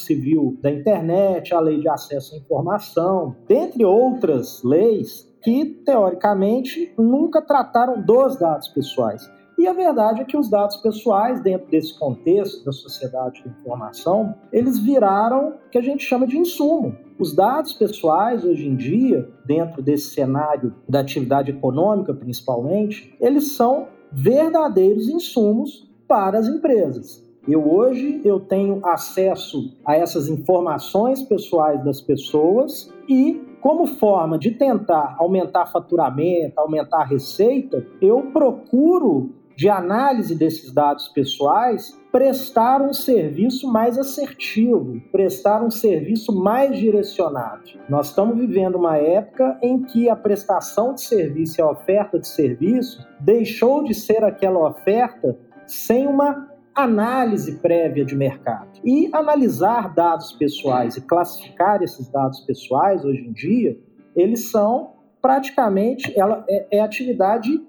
Civil 0.00 0.58
da 0.60 0.68
Internet, 0.68 1.54
a 1.54 1.60
Lei 1.60 1.78
de 1.78 1.88
Acesso 1.88 2.34
à 2.34 2.38
Informação, 2.38 3.36
dentre 3.46 3.84
outras 3.84 4.64
leis 4.64 5.32
que, 5.44 5.64
teoricamente, 5.64 6.92
nunca 6.98 7.40
trataram 7.40 8.02
dos 8.02 8.36
dados 8.36 8.66
pessoais. 8.66 9.30
E 9.56 9.68
a 9.68 9.72
verdade 9.72 10.22
é 10.22 10.24
que 10.24 10.36
os 10.36 10.50
dados 10.50 10.78
pessoais, 10.78 11.40
dentro 11.40 11.70
desse 11.70 11.96
contexto 11.96 12.64
da 12.64 12.72
sociedade 12.72 13.44
da 13.44 13.50
informação, 13.52 14.34
eles 14.52 14.76
viraram 14.76 15.50
o 15.50 15.70
que 15.70 15.78
a 15.78 15.82
gente 15.82 16.02
chama 16.02 16.26
de 16.26 16.36
insumo. 16.36 16.96
Os 17.16 17.32
dados 17.32 17.74
pessoais, 17.74 18.44
hoje 18.44 18.66
em 18.66 18.74
dia, 18.74 19.30
dentro 19.46 19.80
desse 19.80 20.10
cenário 20.14 20.74
da 20.88 20.98
atividade 20.98 21.52
econômica 21.52 22.12
principalmente, 22.12 23.16
eles 23.20 23.52
são 23.52 23.86
verdadeiros 24.10 25.08
insumos 25.08 25.88
para 26.08 26.40
as 26.40 26.48
empresas. 26.48 27.25
Eu 27.46 27.72
hoje 27.72 28.20
eu 28.24 28.40
tenho 28.40 28.84
acesso 28.84 29.72
a 29.84 29.96
essas 29.96 30.28
informações 30.28 31.22
pessoais 31.22 31.82
das 31.84 32.00
pessoas 32.00 32.92
e 33.08 33.40
como 33.60 33.86
forma 33.86 34.38
de 34.38 34.50
tentar 34.50 35.16
aumentar 35.18 35.66
faturamento, 35.66 36.58
aumentar 36.58 37.04
receita, 37.04 37.86
eu 38.00 38.22
procuro 38.32 39.30
de 39.56 39.70
análise 39.70 40.34
desses 40.34 40.70
dados 40.70 41.08
pessoais, 41.08 41.98
prestar 42.12 42.82
um 42.82 42.92
serviço 42.92 43.66
mais 43.72 43.96
assertivo, 43.96 45.00
prestar 45.10 45.62
um 45.64 45.70
serviço 45.70 46.30
mais 46.30 46.76
direcionado. 46.76 47.62
Nós 47.88 48.08
estamos 48.08 48.36
vivendo 48.36 48.74
uma 48.74 48.98
época 48.98 49.58
em 49.62 49.82
que 49.82 50.10
a 50.10 50.14
prestação 50.14 50.94
de 50.94 51.00
serviço 51.00 51.60
e 51.60 51.62
a 51.62 51.70
oferta 51.70 52.18
de 52.18 52.28
serviço 52.28 53.06
deixou 53.18 53.82
de 53.82 53.94
ser 53.94 54.22
aquela 54.22 54.68
oferta 54.68 55.38
sem 55.66 56.06
uma 56.06 56.55
análise 56.76 57.56
prévia 57.56 58.04
de 58.04 58.14
mercado. 58.14 58.78
E 58.84 59.08
analisar 59.12 59.94
dados 59.94 60.32
pessoais 60.32 60.96
e 60.96 61.00
classificar 61.00 61.82
esses 61.82 62.06
dados 62.08 62.40
pessoais 62.40 63.02
hoje 63.02 63.22
em 63.22 63.32
dia, 63.32 63.78
eles 64.14 64.50
são 64.50 64.92
praticamente 65.22 66.12
ela 66.18 66.44
é, 66.48 66.76
é 66.76 66.80
atividade 66.80 67.60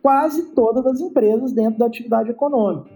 quase 0.00 0.54
todas 0.54 0.86
as 0.86 1.00
empresas 1.00 1.52
dentro 1.52 1.80
da 1.80 1.86
atividade 1.86 2.30
econômica. 2.30 2.88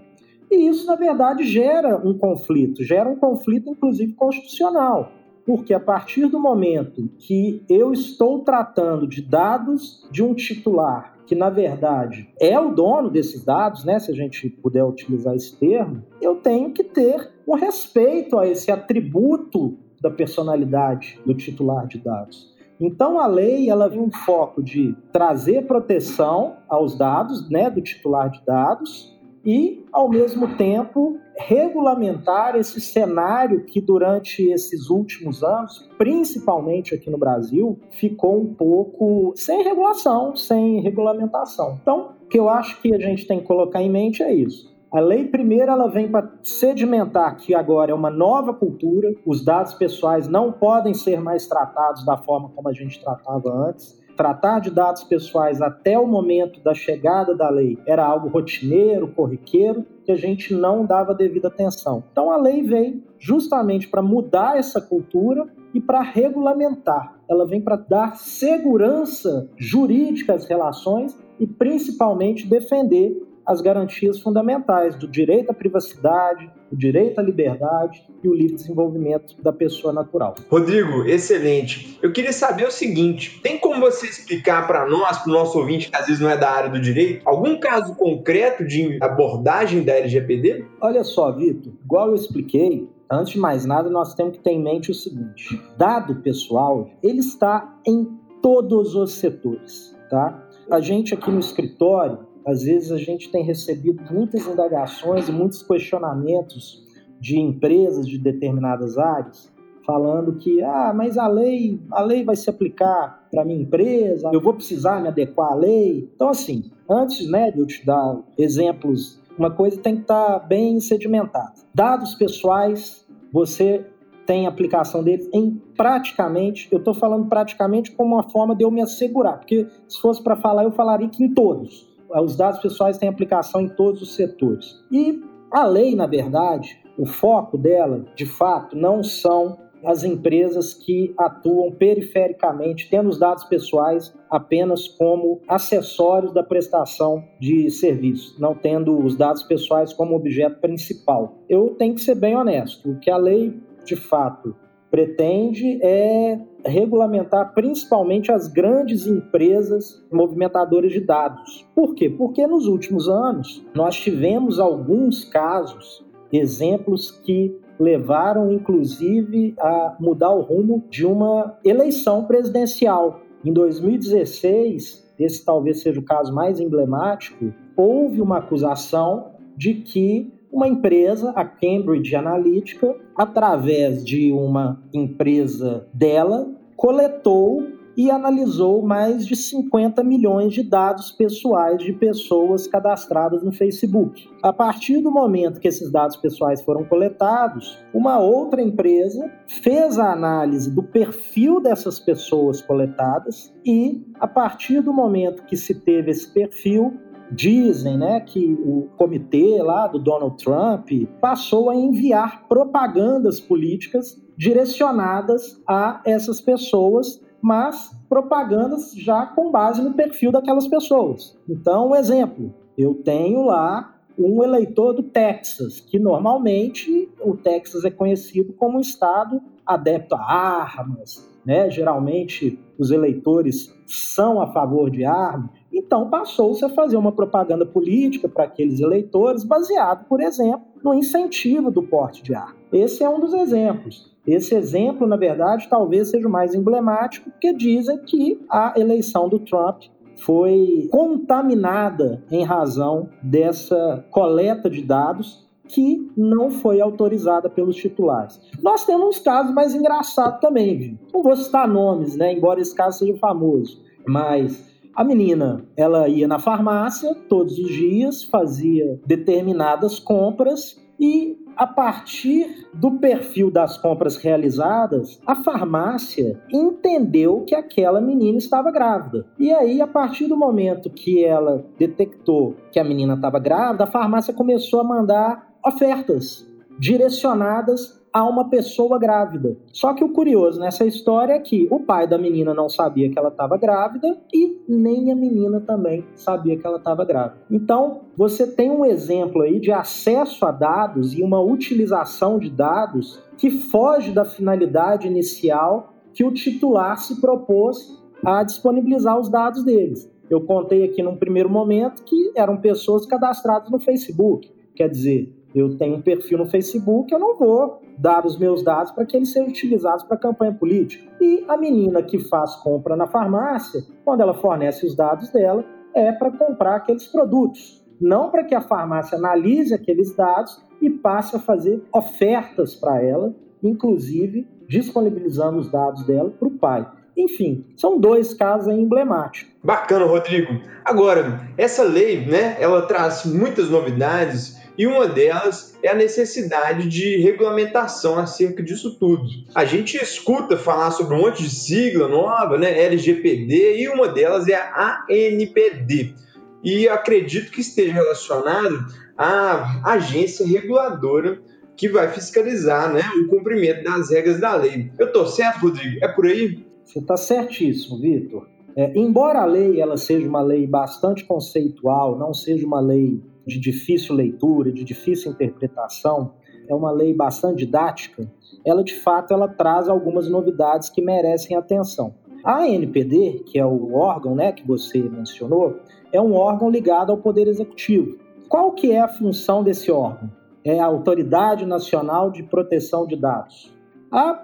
E 0.49 0.69
isso, 0.69 0.87
na 0.87 0.95
verdade, 0.95 1.45
gera 1.45 1.97
um 1.97 2.16
conflito, 2.16 2.85
gera 2.85 3.09
um 3.09 3.16
conflito, 3.16 3.71
inclusive, 3.71 4.12
constitucional. 4.12 5.12
Porque 5.45 5.75
a 5.75 5.80
partir 5.80 6.26
do 6.26 6.38
momento 6.38 7.09
que 7.19 7.64
eu 7.69 7.92
estou 7.92 8.40
tratando 8.40 9.07
de 9.09 9.23
dados 9.23 10.09
de 10.11 10.23
um 10.23 10.35
titular 10.35 11.10
que 11.31 11.37
na 11.37 11.49
verdade 11.49 12.29
é 12.41 12.59
o 12.59 12.75
dono 12.75 13.09
desses 13.09 13.45
dados, 13.45 13.85
né, 13.85 14.01
se 14.01 14.11
a 14.11 14.15
gente 14.15 14.51
puder 14.51 14.83
utilizar 14.83 15.33
esse 15.37 15.57
termo, 15.57 16.03
eu 16.21 16.35
tenho 16.35 16.73
que 16.73 16.83
ter 16.83 17.31
um 17.47 17.55
respeito 17.55 18.37
a 18.37 18.49
esse 18.49 18.69
atributo 18.73 19.79
da 20.01 20.11
personalidade 20.11 21.21
do 21.25 21.33
titular 21.33 21.87
de 21.87 21.99
dados. 21.99 22.53
Então 22.81 23.21
a 23.21 23.29
lei 23.29 23.71
ela 23.71 23.89
tem 23.89 24.01
um 24.01 24.11
foco 24.11 24.61
de 24.61 24.97
trazer 25.13 25.69
proteção 25.69 26.57
aos 26.69 26.99
dados, 26.99 27.49
né, 27.49 27.71
do 27.71 27.81
titular 27.81 28.29
de 28.29 28.45
dados 28.45 29.17
e 29.44 29.85
ao 29.92 30.09
mesmo 30.09 30.56
tempo 30.56 31.18
regulamentar 31.37 32.56
esse 32.56 32.80
cenário 32.80 33.64
que 33.64 33.80
durante 33.80 34.42
esses 34.50 34.90
últimos 34.90 35.42
anos, 35.42 35.88
principalmente 35.97 36.94
aqui 36.94 37.11
no 37.11 37.16
Brasil, 37.16 37.78
ficou 37.90 38.40
um 38.40 38.54
pouco 38.54 39.32
sem 39.35 39.62
regulação, 39.62 40.37
sem 40.37 40.80
regulamentação. 40.80 41.78
Então, 41.80 42.14
o 42.23 42.28
que 42.28 42.38
eu 42.38 42.49
acho 42.49 42.80
que 42.82 42.94
a 42.94 42.99
gente 42.99 43.26
tem 43.26 43.40
que 43.40 43.47
colocar 43.47 43.82
em 43.82 43.90
mente 43.90 44.23
é 44.23 44.32
isso. 44.32 44.70
A 44.92 44.99
lei 44.99 45.25
primeira 45.25 45.73
ela 45.73 45.88
vem 45.88 46.11
para 46.11 46.32
sedimentar 46.42 47.37
que 47.37 47.54
agora 47.54 47.92
é 47.92 47.94
uma 47.94 48.11
nova 48.11 48.52
cultura, 48.52 49.14
os 49.25 49.44
dados 49.44 49.73
pessoais 49.75 50.26
não 50.26 50.50
podem 50.52 50.92
ser 50.92 51.20
mais 51.20 51.47
tratados 51.47 52.04
da 52.04 52.18
forma 52.18 52.50
como 52.54 52.68
a 52.68 52.73
gente 52.73 53.00
tratava 53.00 53.68
antes 53.68 54.00
tratar 54.21 54.61
de 54.61 54.71
dados 54.71 55.03
pessoais 55.03 55.62
até 55.62 55.99
o 55.99 56.07
momento 56.07 56.61
da 56.61 56.75
chegada 56.75 57.35
da 57.35 57.49
lei 57.49 57.79
era 57.87 58.05
algo 58.05 58.29
rotineiro, 58.29 59.09
corriqueiro, 59.09 59.87
que 60.05 60.12
a 60.12 60.15
gente 60.15 60.53
não 60.53 60.85
dava 60.85 61.15
devida 61.15 61.49
atenção. 61.49 62.05
Então 62.12 62.31
a 62.31 62.37
lei 62.37 62.62
veio 62.62 63.03
justamente 63.19 63.89
para 63.89 64.03
mudar 64.03 64.59
essa 64.59 64.79
cultura 64.79 65.49
e 65.73 65.81
para 65.81 66.03
regulamentar. 66.03 67.19
Ela 67.31 67.47
vem 67.47 67.62
para 67.62 67.77
dar 67.77 68.15
segurança 68.17 69.49
jurídica 69.57 70.35
às 70.35 70.45
relações 70.45 71.19
e 71.39 71.47
principalmente 71.47 72.47
defender 72.47 73.17
as 73.50 73.61
garantias 73.61 74.21
fundamentais 74.21 74.95
do 74.95 75.09
direito 75.09 75.50
à 75.50 75.54
privacidade, 75.54 76.49
o 76.71 76.76
direito 76.76 77.19
à 77.19 77.23
liberdade 77.23 78.07
e 78.23 78.28
o 78.28 78.33
livre 78.33 78.54
desenvolvimento 78.54 79.35
da 79.42 79.52
pessoa 79.52 79.92
natural. 79.92 80.37
Rodrigo, 80.49 81.02
excelente. 81.04 81.99
Eu 82.00 82.12
queria 82.12 82.33
saber 82.33 82.69
o 82.69 82.71
seguinte: 82.71 83.40
tem 83.42 83.59
como 83.59 83.80
você 83.80 84.07
explicar 84.07 84.69
para 84.69 84.88
nós, 84.88 85.19
para 85.19 85.30
o 85.30 85.33
nosso 85.33 85.59
ouvinte 85.59 85.90
que 85.90 85.97
às 85.97 86.07
vezes 86.07 86.21
não 86.23 86.30
é 86.30 86.37
da 86.37 86.49
área 86.49 86.71
do 86.71 86.80
direito, 86.80 87.28
algum 87.28 87.59
caso 87.59 87.97
concreto 87.97 88.64
de 88.64 88.99
abordagem 89.02 89.83
da 89.83 89.95
LGPD? 89.95 90.66
Olha 90.80 91.02
só, 91.02 91.33
Vitor, 91.33 91.73
igual 91.85 92.11
eu 92.11 92.14
expliquei, 92.14 92.88
antes 93.11 93.33
de 93.33 93.40
mais 93.40 93.64
nada, 93.64 93.90
nós 93.90 94.14
temos 94.14 94.37
que 94.37 94.45
ter 94.45 94.52
em 94.52 94.62
mente 94.62 94.92
o 94.92 94.95
seguinte: 94.95 95.61
dado 95.76 96.23
pessoal, 96.23 96.88
ele 97.02 97.19
está 97.19 97.76
em 97.85 98.07
todos 98.40 98.95
os 98.95 99.14
setores, 99.14 99.92
tá? 100.09 100.40
A 100.71 100.80
gente 100.80 101.12
aqui 101.14 101.33
no 101.33 101.40
escritório, 101.40 102.30
às 102.47 102.62
vezes 102.62 102.90
a 102.90 102.97
gente 102.97 103.30
tem 103.30 103.44
recebido 103.44 104.02
muitas 104.12 104.47
indagações 104.47 105.28
e 105.28 105.32
muitos 105.32 105.62
questionamentos 105.62 106.85
de 107.20 107.38
empresas 107.38 108.09
de 108.09 108.18
determinadas 108.18 108.97
áreas, 108.97 109.52
falando 109.85 110.37
que 110.37 110.62
ah, 110.62 110.92
mas 110.94 111.18
a 111.18 111.26
lei, 111.26 111.80
a 111.90 112.02
lei 112.02 112.25
vai 112.25 112.37
se 112.37 112.49
aplicar 112.49 113.26
para 113.30 113.44
minha 113.44 113.61
empresa, 113.61 114.30
eu 114.32 114.40
vou 114.40 114.54
precisar 114.54 115.00
me 115.00 115.09
adequar 115.09 115.52
à 115.52 115.54
lei. 115.54 116.09
Então 116.14 116.28
assim, 116.28 116.70
antes, 116.88 117.28
né, 117.30 117.50
de 117.50 117.59
eu 117.59 117.66
te 117.66 117.85
dar 117.85 118.18
exemplos, 118.38 119.20
uma 119.38 119.50
coisa 119.50 119.78
tem 119.78 119.97
que 119.97 120.02
estar 120.02 120.40
tá 120.40 120.47
bem 120.47 120.80
sedimentada. 120.80 121.52
Dados 121.75 122.14
pessoais, 122.14 123.06
você 123.32 123.85
tem 124.26 124.47
aplicação 124.47 125.02
deles 125.02 125.28
em 125.32 125.61
praticamente, 125.76 126.68
eu 126.70 126.78
estou 126.78 126.94
falando 126.94 127.26
praticamente 127.28 127.90
como 127.90 128.14
uma 128.14 128.23
forma 128.23 128.54
de 128.54 128.64
eu 128.64 128.70
me 128.70 128.80
assegurar, 128.80 129.38
porque 129.38 129.66
se 129.88 130.00
fosse 130.00 130.23
para 130.23 130.37
falar, 130.37 130.64
eu 130.64 130.70
falaria 130.70 131.09
que 131.09 131.25
em 131.25 131.35
todos 131.35 131.89
os 132.19 132.37
dados 132.37 132.61
pessoais 132.61 132.99
têm 132.99 133.09
aplicação 133.09 133.61
em 133.61 133.69
todos 133.69 134.02
os 134.02 134.14
setores. 134.14 134.83
E 134.90 135.23
a 135.50 135.64
lei, 135.64 135.95
na 135.95 136.07
verdade, 136.07 136.79
o 136.99 137.07
foco 137.07 137.57
dela, 137.57 138.05
de 138.14 138.26
fato, 138.26 138.76
não 138.76 139.02
são 139.02 139.59
as 139.85 140.05
empresas 140.05 140.75
que 140.75 141.14
atuam 141.19 141.73
perifericamente, 141.73 142.88
tendo 142.90 143.09
os 143.09 143.19
dados 143.19 143.45
pessoais 143.45 144.14
apenas 144.31 144.87
como 144.87 145.40
acessórios 145.49 146.33
da 146.33 146.43
prestação 146.43 147.25
de 147.40 147.71
serviço, 147.71 148.37
não 148.38 148.55
tendo 148.55 148.99
os 148.99 149.17
dados 149.17 149.43
pessoais 149.43 149.93
como 149.93 150.14
objeto 150.14 150.61
principal. 150.61 151.38
Eu 151.49 151.71
tenho 151.79 151.95
que 151.95 152.02
ser 152.02 152.14
bem 152.14 152.37
honesto, 152.37 152.90
o 152.90 152.99
que 152.99 153.11
a 153.11 153.17
lei 153.17 153.59
de 153.85 153.97
fato 153.97 154.55
pretende 154.90 155.78
é 155.82 156.38
regulamentar 156.64 157.54
principalmente 157.54 158.30
as 158.32 158.49
grandes 158.49 159.06
empresas 159.06 160.04
movimentadoras 160.12 160.92
de 160.92 161.00
dados. 161.00 161.66
Por 161.75 161.94
quê? 161.94 162.11
Porque 162.11 162.47
nos 162.47 162.66
últimos 162.66 163.09
anos 163.09 163.64
nós 163.75 163.97
tivemos 163.97 164.59
alguns 164.59 165.25
casos, 165.25 166.04
exemplos 166.32 167.11
que 167.11 167.56
levaram 167.78 168.52
inclusive 168.52 169.54
a 169.59 169.97
mudar 169.99 170.30
o 170.30 170.42
rumo 170.42 170.85
de 170.90 171.06
uma 171.06 171.59
eleição 171.64 172.25
presidencial. 172.25 173.20
Em 173.42 173.52
2016, 173.52 175.14
esse 175.18 175.44
talvez 175.44 175.80
seja 175.80 175.99
o 175.99 176.04
caso 176.04 176.35
mais 176.35 176.61
emblemático, 176.61 177.54
houve 177.75 178.20
uma 178.20 178.38
acusação 178.38 179.30
de 179.56 179.75
que 179.75 180.30
uma 180.52 180.69
empresa, 180.69 181.30
a 181.30 181.45
Cambridge 181.45 182.14
Analytica, 182.14 182.95
através 183.16 184.04
de 184.04 184.33
uma 184.33 184.83
empresa 184.92 185.87
dela, 185.95 186.50
coletou 186.76 187.80
e 187.97 188.11
analisou 188.11 188.80
mais 188.83 189.26
de 189.26 189.37
50 189.37 190.02
milhões 190.02 190.54
de 190.54 190.62
dados 190.62 191.11
pessoais 191.12 191.83
de 191.83 191.92
pessoas 191.92 192.66
cadastradas 192.66 193.42
no 193.42 193.52
Facebook. 193.52 194.28
A 194.42 194.52
partir 194.52 195.02
do 195.02 195.11
momento 195.11 195.61
que 195.61 195.69
esses 195.69 195.90
dados 195.90 196.16
pessoais 196.16 196.62
foram 196.62 196.85
coletados, 196.85 197.78
uma 197.92 198.19
outra 198.19 198.62
empresa 198.62 199.30
fez 199.47 199.99
a 199.99 200.12
análise 200.12 200.71
do 200.71 200.83
perfil 200.83 201.61
dessas 201.61 201.99
pessoas 201.99 202.62
coletadas 202.62 203.52
e, 203.66 204.02
a 204.19 204.26
partir 204.26 204.80
do 204.80 204.92
momento 204.92 205.45
que 205.45 205.57
se 205.57 205.75
teve 205.75 206.11
esse 206.11 206.33
perfil, 206.33 206.99
dizem 207.33 207.97
né, 207.97 208.21
que 208.21 208.53
o 208.65 208.89
comitê 208.97 209.63
lá 209.63 209.87
do 209.87 209.99
Donald 209.99 210.37
Trump 210.43 210.91
passou 211.21 211.71
a 211.71 211.75
enviar 211.75 212.47
propagandas 212.49 213.41
políticas 213.41 214.21
direcionadas 214.37 215.61
a 215.69 216.01
essas 216.05 216.41
pessoas, 216.41 217.23
mas 217.43 217.91
propagandas 218.09 218.93
já 218.95 219.27
com 219.27 219.51
base 219.51 219.83
no 219.83 219.95
perfil 219.95 220.33
daquelas 220.33 220.67
pessoas. 220.67 221.39
Então, 221.49 221.91
um 221.91 221.95
exemplo, 221.95 222.55
eu 222.77 222.95
tenho 222.95 223.45
lá 223.45 224.01
um 224.19 224.43
eleitor 224.43 224.93
do 224.93 225.03
Texas, 225.03 225.81
que 225.81 225.99
normalmente 225.99 227.09
o 227.21 227.37
Texas 227.37 227.85
é 227.85 227.91
conhecido 227.91 228.53
como 228.53 228.77
um 228.77 228.81
estado 228.81 229.41
adepto 229.65 230.15
a 230.15 230.23
armas, 230.23 231.29
né? 231.45 231.71
Geralmente 231.71 232.59
os 232.79 232.91
eleitores 232.91 233.75
são 233.87 234.41
a 234.41 234.53
favor 234.53 234.91
de 234.91 235.05
armas. 235.05 235.51
Então 235.73 236.11
passou-se 236.11 236.65
a 236.65 236.69
fazer 236.69 236.97
uma 236.97 237.12
propaganda 237.12 237.65
política 237.65 238.29
para 238.29 238.45
aqueles 238.45 238.81
eleitores 238.81 239.45
baseado, 239.45 240.07
por 240.07 240.21
exemplo, 240.21 240.62
no 240.83 240.95
incentivo 240.95 241.71
do 241.71 241.83
porte 241.83 242.23
de 242.23 242.35
arma. 242.35 242.57
Esse 242.73 243.05
é 243.05 243.09
um 243.09 243.21
dos 243.21 243.35
exemplos. 243.35 244.11
Esse 244.27 244.55
exemplo, 244.55 245.07
na 245.07 245.17
verdade, 245.17 245.69
talvez 245.69 246.11
seja 246.11 246.29
o 246.29 246.31
mais 246.31 246.55
emblemático, 246.55 247.31
porque 247.31 247.53
dizem 247.53 247.99
que 247.99 248.41
a 248.50 248.75
eleição 248.77 249.29
do 249.29 249.39
Trump 249.39 249.85
foi 250.17 250.89
contaminada 250.91 252.23
em 252.31 252.45
razão 252.45 253.09
dessa 253.23 254.05
coleta 254.11 254.69
de 254.69 254.83
dados 254.83 255.49
que 255.67 256.11
não 256.17 256.50
foi 256.50 256.81
autorizada 256.81 257.49
pelos 257.49 257.77
titulares. 257.77 258.41
Nós 258.61 258.85
temos 258.85 259.17
uns 259.17 259.19
casos 259.21 259.55
mais 259.55 259.75
engraçados 259.75 260.41
também, 260.41 260.77
viu? 260.77 260.99
Não 261.12 261.23
vou 261.23 261.37
citar 261.37 261.67
nomes, 261.67 262.17
né? 262.17 262.33
Embora 262.33 262.61
esse 262.61 262.75
caso 262.75 262.99
seja 262.99 263.17
famoso, 263.17 263.81
mas 264.07 264.70
a 264.94 265.04
menina, 265.04 265.64
ela 265.76 266.09
ia 266.09 266.26
na 266.26 266.38
farmácia 266.38 267.14
todos 267.28 267.59
os 267.59 267.68
dias, 267.68 268.25
fazia 268.25 269.00
determinadas 269.06 269.99
compras 269.99 270.80
e 270.99 271.38
a 271.56 271.66
partir 271.66 272.68
do 272.73 272.92
perfil 272.92 273.50
das 273.50 273.76
compras 273.76 274.16
realizadas, 274.16 275.20
a 275.26 275.37
farmácia 275.37 276.40
entendeu 276.50 277.44
que 277.47 277.54
aquela 277.54 278.00
menina 278.00 278.38
estava 278.38 278.70
grávida. 278.70 279.26
E 279.38 279.52
aí, 279.52 279.80
a 279.80 279.87
partir 279.87 280.26
do 280.26 280.37
momento 280.37 280.90
que 280.90 281.25
ela 281.25 281.66
detectou 281.78 282.54
que 282.73 282.78
a 282.78 282.85
menina 282.85 283.14
estava 283.14 283.38
grávida, 283.38 283.85
a 283.85 283.87
farmácia 283.87 284.32
começou 284.32 284.80
a 284.80 284.85
mandar 284.85 285.50
ofertas 285.64 286.47
direcionadas 286.78 288.00
a 288.12 288.25
uma 288.25 288.49
pessoa 288.49 288.99
grávida. 288.99 289.57
Só 289.73 289.95
que 289.95 290.02
o 290.02 290.12
curioso 290.12 290.61
nessa 290.61 290.85
história 290.85 291.35
é 291.35 291.38
que 291.38 291.69
o 291.71 291.81
pai 291.81 292.07
da 292.07 292.19
menina 292.19 292.52
não 292.52 292.69
sabia 292.69 293.09
que 293.09 293.19
ela 293.19 293.29
estava 293.29 293.57
grávida 293.57 294.21
e 294.33 294.59
nem 294.69 295.12
a 295.12 295.17
menina 295.17 295.61
também 295.61 296.05
sabia 296.14 296.57
que 296.57 296.67
ela 296.67 296.79
estava 296.79 297.05
grávida. 297.05 297.43
Então, 297.50 298.00
você 298.17 298.47
tem 298.47 298.71
um 298.71 298.85
exemplo 298.85 299.43
aí 299.43 299.61
de 299.61 299.71
acesso 299.71 300.45
a 300.45 300.50
dados 300.50 301.14
e 301.14 301.23
uma 301.23 301.40
utilização 301.40 302.38
de 302.38 302.50
dados 302.50 303.23
que 303.37 303.50
foge 303.50 304.12
da 304.12 304.25
finalidade 304.25 305.07
inicial 305.07 305.95
que 306.12 306.25
o 306.25 306.33
titular 306.33 306.99
se 306.99 307.21
propôs 307.21 307.99
a 308.25 308.43
disponibilizar 308.43 309.19
os 309.19 309.29
dados 309.29 309.64
deles. 309.64 310.11
Eu 310.29 310.43
contei 310.43 310.85
aqui 310.85 311.02
num 311.02 311.17
primeiro 311.17 311.49
momento 311.49 312.02
que 312.05 312.33
eram 312.37 312.57
pessoas 312.57 313.07
cadastradas 313.07 313.71
no 313.71 313.81
Facebook. 313.81 314.50
Quer 314.75 314.88
dizer, 314.88 315.33
eu 315.55 315.76
tenho 315.76 315.97
um 315.97 316.02
perfil 316.02 316.38
no 316.38 316.47
Facebook, 316.47 317.12
eu 317.12 317.19
não 317.19 317.37
vou 317.37 317.81
dar 318.00 318.25
os 318.25 318.38
meus 318.38 318.62
dados 318.62 318.92
para 318.92 319.04
que 319.04 319.16
eles 319.16 319.30
sejam 319.30 319.49
utilizados 319.49 320.02
para 320.04 320.16
campanha 320.16 320.52
política. 320.52 321.07
E 321.21 321.45
a 321.47 321.57
menina 321.57 322.02
que 322.02 322.19
faz 322.19 322.54
compra 322.57 322.97
na 322.97 323.07
farmácia, 323.07 323.83
quando 324.04 324.23
ela 324.23 324.35
fornece 324.35 324.87
os 324.87 324.97
dados 324.97 325.28
dela, 325.30 325.64
é 325.95 326.11
para 326.12 326.30
comprar 326.30 326.76
aqueles 326.76 327.07
produtos, 327.07 327.85
não 328.00 328.30
para 328.30 328.45
que 328.45 328.54
a 328.54 328.61
farmácia 328.61 329.19
analise 329.19 329.75
aqueles 329.75 330.14
dados 330.16 330.64
e 330.81 330.88
passe 330.88 331.37
a 331.37 331.38
fazer 331.38 331.83
ofertas 331.92 332.75
para 332.75 333.03
ela, 333.03 333.35
inclusive 333.62 334.48
disponibilizando 334.66 335.59
os 335.59 335.70
dados 335.70 336.07
dela 336.07 336.31
para 336.31 336.48
o 336.48 336.53
pai. 336.53 336.87
Enfim, 337.16 337.66
são 337.77 337.98
dois 337.98 338.33
casos 338.33 338.72
emblemáticos. 338.72 339.53
Bacana, 339.62 340.07
Rodrigo. 340.07 340.59
Agora, 340.85 341.40
essa 341.59 341.83
lei, 341.83 342.25
né, 342.25 342.57
ela 342.59 342.83
traz 342.83 343.27
muitas 343.27 343.68
novidades 343.68 344.60
e 344.76 344.87
uma 344.87 345.06
delas 345.06 345.78
é 345.83 345.88
a 345.88 345.94
necessidade 345.94 346.88
de 346.88 347.16
regulamentação 347.18 348.18
acerca 348.18 348.62
disso 348.62 348.98
tudo. 348.98 349.24
A 349.54 349.64
gente 349.64 349.96
escuta 349.96 350.56
falar 350.56 350.90
sobre 350.90 351.14
um 351.14 351.22
monte 351.22 351.42
de 351.42 351.50
sigla 351.50 352.09
nova, 352.09 352.56
né, 352.56 352.83
LGPD, 352.85 353.80
e 353.80 353.88
uma 353.88 354.09
delas 354.09 354.48
é 354.48 354.54
a 354.54 355.04
ANPD. 355.09 356.14
E 356.62 356.88
acredito 356.88 357.50
que 357.50 357.61
esteja 357.61 357.92
relacionado 357.92 358.87
à 359.16 359.92
agência 359.92 360.46
reguladora 360.46 361.40
que 361.76 361.88
vai 361.88 362.11
fiscalizar 362.11 362.92
né, 362.92 363.00
o 363.22 363.28
cumprimento 363.28 363.83
das 363.83 364.11
regras 364.11 364.38
da 364.38 364.54
lei. 364.54 364.92
Eu 364.98 365.06
estou 365.06 365.26
certo, 365.26 365.62
Rodrigo? 365.62 365.98
É 366.02 366.09
por 366.09 366.26
aí? 366.26 366.66
Você 366.85 366.98
está 366.98 367.16
certíssimo, 367.16 367.98
Vitor. 367.98 368.46
É, 368.76 368.92
embora 368.96 369.40
a 369.40 369.44
lei 369.46 369.80
ela 369.80 369.96
seja 369.96 370.28
uma 370.28 370.42
lei 370.42 370.66
bastante 370.66 371.24
conceitual, 371.24 372.18
não 372.18 372.33
seja 372.33 372.66
uma 372.66 372.80
lei 372.80 373.20
de 373.46 373.59
difícil 373.59 374.14
leitura, 374.14 374.72
de 374.72 374.85
difícil 374.85 375.33
interpretação, 375.33 376.35
é 376.68 376.74
uma 376.74 376.90
lei 376.90 377.14
bastante 377.14 377.59
didática, 377.64 378.31
ela 378.64 378.85
de 378.85 378.94
fato 378.94 379.33
ela 379.33 379.48
traz 379.48 379.88
algumas 379.88 380.29
novidades 380.29 380.88
que 380.88 381.03
merecem 381.03 381.57
atenção. 381.57 382.14
A 382.44 382.61
ANPD, 382.61 383.42
que 383.46 383.59
é 383.59 383.66
o 383.66 383.94
órgão 383.94 384.35
né, 384.35 384.53
que 384.53 384.66
você 384.66 384.98
mencionou, 384.98 385.81
é 386.12 386.20
um 386.20 386.35
órgão 386.35 386.70
ligado 386.70 387.11
ao 387.11 387.18
Poder 387.18 387.46
Executivo. 387.48 388.18
Qual 388.48 388.72
que 388.72 388.90
é 388.90 389.00
a 389.00 389.09
função 389.09 389.62
desse 389.62 389.90
órgão? 389.90 390.31
É 390.64 390.81
a 390.81 390.87
Autoridade 390.87 391.66
Nacional 391.66 392.31
de 392.31 392.42
Proteção 392.42 393.07
de 393.07 393.16
Dados. 393.16 393.72
A 394.11 394.42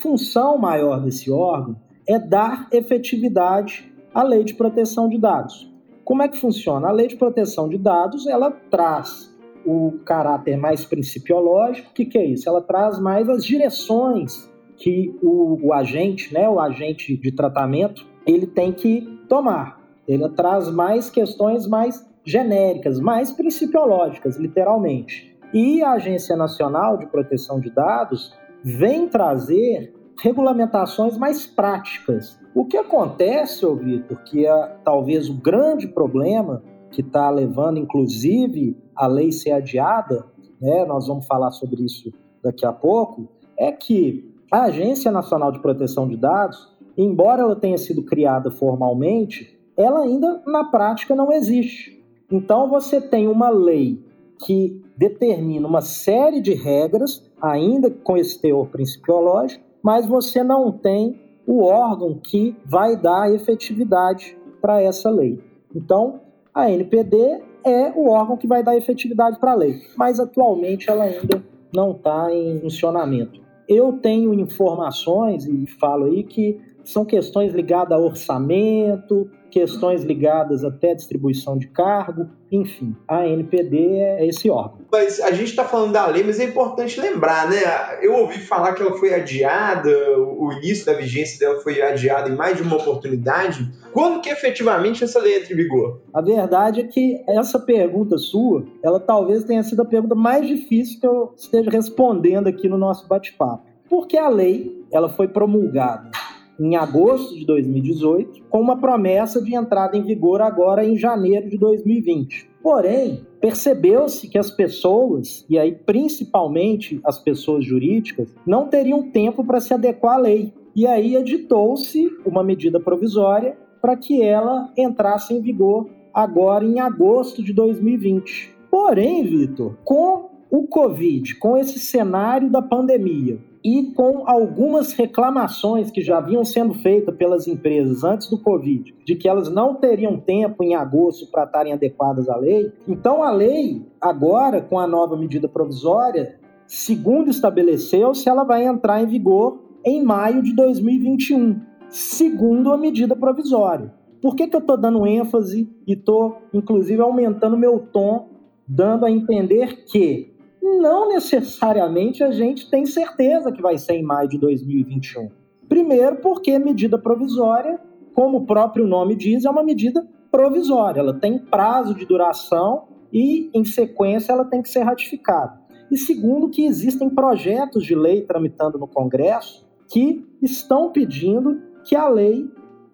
função 0.00 0.58
maior 0.58 1.00
desse 1.00 1.30
órgão 1.30 1.76
é 2.06 2.18
dar 2.18 2.68
efetividade 2.72 3.92
à 4.14 4.22
Lei 4.22 4.44
de 4.44 4.54
Proteção 4.54 5.08
de 5.08 5.18
Dados. 5.18 5.67
Como 6.08 6.22
é 6.22 6.28
que 6.28 6.38
funciona? 6.38 6.88
A 6.88 6.90
lei 6.90 7.06
de 7.06 7.16
proteção 7.16 7.68
de 7.68 7.76
dados, 7.76 8.26
ela 8.26 8.50
traz 8.50 9.30
o 9.66 9.98
caráter 10.06 10.56
mais 10.56 10.82
principiológico. 10.82 11.90
O 11.90 11.92
que, 11.92 12.06
que 12.06 12.16
é 12.16 12.24
isso? 12.24 12.48
Ela 12.48 12.62
traz 12.62 12.98
mais 12.98 13.28
as 13.28 13.44
direções 13.44 14.50
que 14.78 15.14
o, 15.22 15.66
o, 15.66 15.70
agente, 15.74 16.32
né, 16.32 16.48
o 16.48 16.58
agente 16.58 17.14
de 17.14 17.30
tratamento, 17.30 18.06
ele 18.26 18.46
tem 18.46 18.72
que 18.72 19.02
tomar. 19.28 19.82
Ele 20.08 20.26
traz 20.30 20.70
mais 20.70 21.10
questões 21.10 21.66
mais 21.66 22.08
genéricas, 22.24 22.98
mais 22.98 23.30
principiológicas, 23.30 24.38
literalmente. 24.38 25.36
E 25.52 25.82
a 25.82 25.92
Agência 25.92 26.34
Nacional 26.34 26.96
de 26.96 27.04
Proteção 27.04 27.60
de 27.60 27.68
Dados 27.68 28.34
vem 28.64 29.08
trazer 29.08 29.92
regulamentações 30.20 31.16
mais 31.16 31.46
práticas, 31.46 32.38
o 32.54 32.64
que 32.64 32.76
acontece, 32.76 33.64
ô 33.64 33.76
Vitor, 33.76 34.22
que 34.24 34.46
é 34.46 34.76
talvez 34.84 35.28
o 35.28 35.34
grande 35.34 35.86
problema 35.86 36.62
que 36.90 37.02
está 37.02 37.30
levando, 37.30 37.78
inclusive, 37.78 38.76
a 38.96 39.06
lei 39.06 39.30
ser 39.30 39.52
adiada, 39.52 40.26
né, 40.60 40.84
nós 40.84 41.06
vamos 41.06 41.26
falar 41.26 41.50
sobre 41.52 41.84
isso 41.84 42.12
daqui 42.42 42.66
a 42.66 42.72
pouco, 42.72 43.28
é 43.56 43.70
que 43.70 44.34
a 44.50 44.62
Agência 44.62 45.10
Nacional 45.10 45.52
de 45.52 45.60
Proteção 45.60 46.08
de 46.08 46.16
Dados, 46.16 46.68
embora 46.96 47.42
ela 47.42 47.54
tenha 47.54 47.78
sido 47.78 48.02
criada 48.02 48.50
formalmente, 48.50 49.56
ela 49.76 50.00
ainda 50.00 50.42
na 50.46 50.64
prática 50.64 51.14
não 51.14 51.30
existe. 51.30 52.02
Então 52.30 52.68
você 52.68 53.00
tem 53.00 53.28
uma 53.28 53.50
lei 53.50 54.02
que 54.44 54.82
determina 54.96 55.66
uma 55.68 55.80
série 55.80 56.40
de 56.40 56.54
regras, 56.54 57.24
ainda 57.40 57.90
com 57.90 58.16
esse 58.16 58.40
teor 58.40 58.66
principiológico, 58.68 59.67
mas 59.82 60.06
você 60.06 60.42
não 60.42 60.72
tem 60.72 61.20
o 61.46 61.62
órgão 61.64 62.18
que 62.22 62.56
vai 62.64 62.96
dar 62.96 63.32
efetividade 63.32 64.36
para 64.60 64.82
essa 64.82 65.10
lei. 65.10 65.42
Então, 65.74 66.20
a 66.54 66.70
NPD 66.70 67.42
é 67.64 67.92
o 67.94 68.08
órgão 68.08 68.36
que 68.36 68.46
vai 68.46 68.62
dar 68.62 68.76
efetividade 68.76 69.38
para 69.38 69.52
a 69.52 69.54
lei, 69.54 69.80
mas 69.96 70.20
atualmente 70.20 70.90
ela 70.90 71.04
ainda 71.04 71.42
não 71.74 71.92
está 71.92 72.32
em 72.32 72.60
funcionamento. 72.60 73.40
Eu 73.68 73.92
tenho 73.94 74.32
informações, 74.34 75.46
e 75.46 75.66
falo 75.78 76.06
aí, 76.06 76.22
que 76.22 76.58
são 76.88 77.04
questões 77.04 77.52
ligadas 77.52 77.92
a 77.92 78.00
orçamento, 78.00 79.30
questões 79.50 80.02
ligadas 80.04 80.64
até 80.64 80.92
à 80.92 80.94
distribuição 80.94 81.58
de 81.58 81.68
cargo, 81.68 82.26
enfim, 82.50 82.96
a 83.06 83.26
NPD 83.26 83.76
é 83.76 84.26
esse 84.26 84.48
órgão. 84.48 84.78
Mas 84.90 85.20
a 85.20 85.30
gente 85.30 85.50
está 85.50 85.64
falando 85.64 85.92
da 85.92 86.06
lei, 86.06 86.24
mas 86.24 86.40
é 86.40 86.44
importante 86.44 86.98
lembrar, 86.98 87.50
né? 87.50 87.58
Eu 88.00 88.14
ouvi 88.14 88.38
falar 88.38 88.72
que 88.72 88.80
ela 88.80 88.96
foi 88.96 89.12
adiada, 89.12 89.90
o 90.18 90.50
início 90.54 90.86
da 90.86 90.94
vigência 90.94 91.38
dela 91.38 91.60
foi 91.60 91.82
adiado 91.82 92.30
em 92.30 92.34
mais 92.34 92.56
de 92.56 92.62
uma 92.62 92.76
oportunidade. 92.76 93.70
Quando 93.92 94.22
que 94.22 94.30
efetivamente 94.30 95.04
essa 95.04 95.20
lei 95.20 95.36
entra 95.36 95.52
em 95.52 95.56
vigor? 95.56 96.00
A 96.14 96.22
verdade 96.22 96.80
é 96.80 96.84
que 96.84 97.22
essa 97.28 97.58
pergunta 97.58 98.16
sua, 98.16 98.64
ela 98.82 98.98
talvez 98.98 99.44
tenha 99.44 99.62
sido 99.62 99.82
a 99.82 99.84
pergunta 99.84 100.14
mais 100.14 100.46
difícil 100.46 100.98
que 100.98 101.06
eu 101.06 101.34
esteja 101.36 101.70
respondendo 101.70 102.46
aqui 102.46 102.66
no 102.66 102.78
nosso 102.78 103.06
bate-papo. 103.06 103.68
Porque 103.90 104.16
a 104.16 104.30
lei, 104.30 104.82
ela 104.90 105.10
foi 105.10 105.28
promulgada 105.28 106.10
em 106.58 106.76
agosto 106.76 107.34
de 107.34 107.46
2018, 107.46 108.44
com 108.50 108.60
uma 108.60 108.78
promessa 108.78 109.40
de 109.42 109.54
entrada 109.54 109.96
em 109.96 110.02
vigor 110.02 110.40
agora 110.40 110.84
em 110.84 110.96
janeiro 110.96 111.48
de 111.48 111.56
2020. 111.56 112.50
Porém, 112.62 113.26
percebeu-se 113.40 114.28
que 114.28 114.36
as 114.36 114.50
pessoas, 114.50 115.46
e 115.48 115.58
aí 115.58 115.72
principalmente 115.72 117.00
as 117.04 117.18
pessoas 117.18 117.64
jurídicas, 117.64 118.34
não 118.46 118.68
teriam 118.68 119.10
tempo 119.10 119.44
para 119.44 119.60
se 119.60 119.72
adequar 119.72 120.16
à 120.16 120.18
lei. 120.18 120.52
E 120.74 120.86
aí 120.86 121.16
editou-se 121.16 122.10
uma 122.26 122.42
medida 122.42 122.78
provisória 122.80 123.56
para 123.80 123.96
que 123.96 124.22
ela 124.22 124.72
entrasse 124.76 125.32
em 125.32 125.40
vigor 125.40 125.88
agora 126.12 126.64
em 126.64 126.80
agosto 126.80 127.42
de 127.42 127.52
2020. 127.52 128.54
Porém, 128.70 129.24
Vitor, 129.24 129.76
com 129.84 130.28
o 130.50 130.66
Covid, 130.66 131.36
com 131.36 131.56
esse 131.56 131.78
cenário 131.78 132.50
da 132.50 132.60
pandemia, 132.60 133.38
e 133.68 133.92
com 133.92 134.22
algumas 134.26 134.94
reclamações 134.94 135.90
que 135.90 136.00
já 136.00 136.20
vinham 136.20 136.42
sendo 136.42 136.72
feitas 136.72 137.14
pelas 137.14 137.46
empresas 137.46 138.02
antes 138.02 138.30
do 138.30 138.38
Covid, 138.38 138.94
de 139.04 139.14
que 139.14 139.28
elas 139.28 139.50
não 139.50 139.74
teriam 139.74 140.18
tempo 140.18 140.64
em 140.64 140.74
agosto 140.74 141.30
para 141.30 141.44
estarem 141.44 141.74
adequadas 141.74 142.30
à 142.30 142.36
lei. 142.36 142.72
Então, 142.88 143.22
a 143.22 143.30
lei, 143.30 143.86
agora, 144.00 144.62
com 144.62 144.78
a 144.78 144.86
nova 144.86 145.18
medida 145.18 145.46
provisória, 145.46 146.38
segundo 146.66 147.28
estabeleceu-se, 147.28 148.26
ela 148.26 148.42
vai 148.42 148.64
entrar 148.64 149.02
em 149.02 149.06
vigor 149.06 149.60
em 149.84 150.02
maio 150.02 150.42
de 150.42 150.54
2021, 150.54 151.60
segundo 151.90 152.72
a 152.72 152.78
medida 152.78 153.14
provisória. 153.14 153.92
Por 154.22 154.34
que, 154.34 154.48
que 154.48 154.56
eu 154.56 154.60
estou 154.60 154.78
dando 154.78 155.06
ênfase 155.06 155.70
e 155.86 155.92
estou, 155.92 156.38
inclusive, 156.54 157.02
aumentando 157.02 157.58
meu 157.58 157.78
tom, 157.78 158.30
dando 158.66 159.04
a 159.04 159.10
entender 159.10 159.84
que 159.84 160.37
não 160.76 161.08
necessariamente 161.08 162.22
a 162.22 162.30
gente 162.30 162.70
tem 162.70 162.84
certeza 162.84 163.50
que 163.52 163.62
vai 163.62 163.78
ser 163.78 163.94
em 163.94 164.02
maio 164.02 164.28
de 164.28 164.38
2021. 164.38 165.30
Primeiro, 165.68 166.16
porque 166.16 166.58
medida 166.58 166.98
provisória, 166.98 167.80
como 168.14 168.38
o 168.38 168.46
próprio 168.46 168.86
nome 168.86 169.14
diz, 169.16 169.44
é 169.44 169.50
uma 169.50 169.62
medida 169.62 170.06
provisória. 170.30 171.00
Ela 171.00 171.14
tem 171.14 171.38
prazo 171.38 171.94
de 171.94 172.04
duração 172.04 172.88
e, 173.12 173.50
em 173.54 173.64
sequência, 173.64 174.32
ela 174.32 174.44
tem 174.44 174.62
que 174.62 174.68
ser 174.68 174.82
ratificada. 174.82 175.60
E 175.90 175.96
segundo, 175.96 176.50
que 176.50 176.64
existem 176.66 177.08
projetos 177.08 177.84
de 177.84 177.94
lei 177.94 178.22
tramitando 178.22 178.78
no 178.78 178.86
Congresso 178.86 179.66
que 179.90 180.26
estão 180.42 180.92
pedindo 180.92 181.62
que 181.84 181.96
a 181.96 182.08
lei 182.08 182.46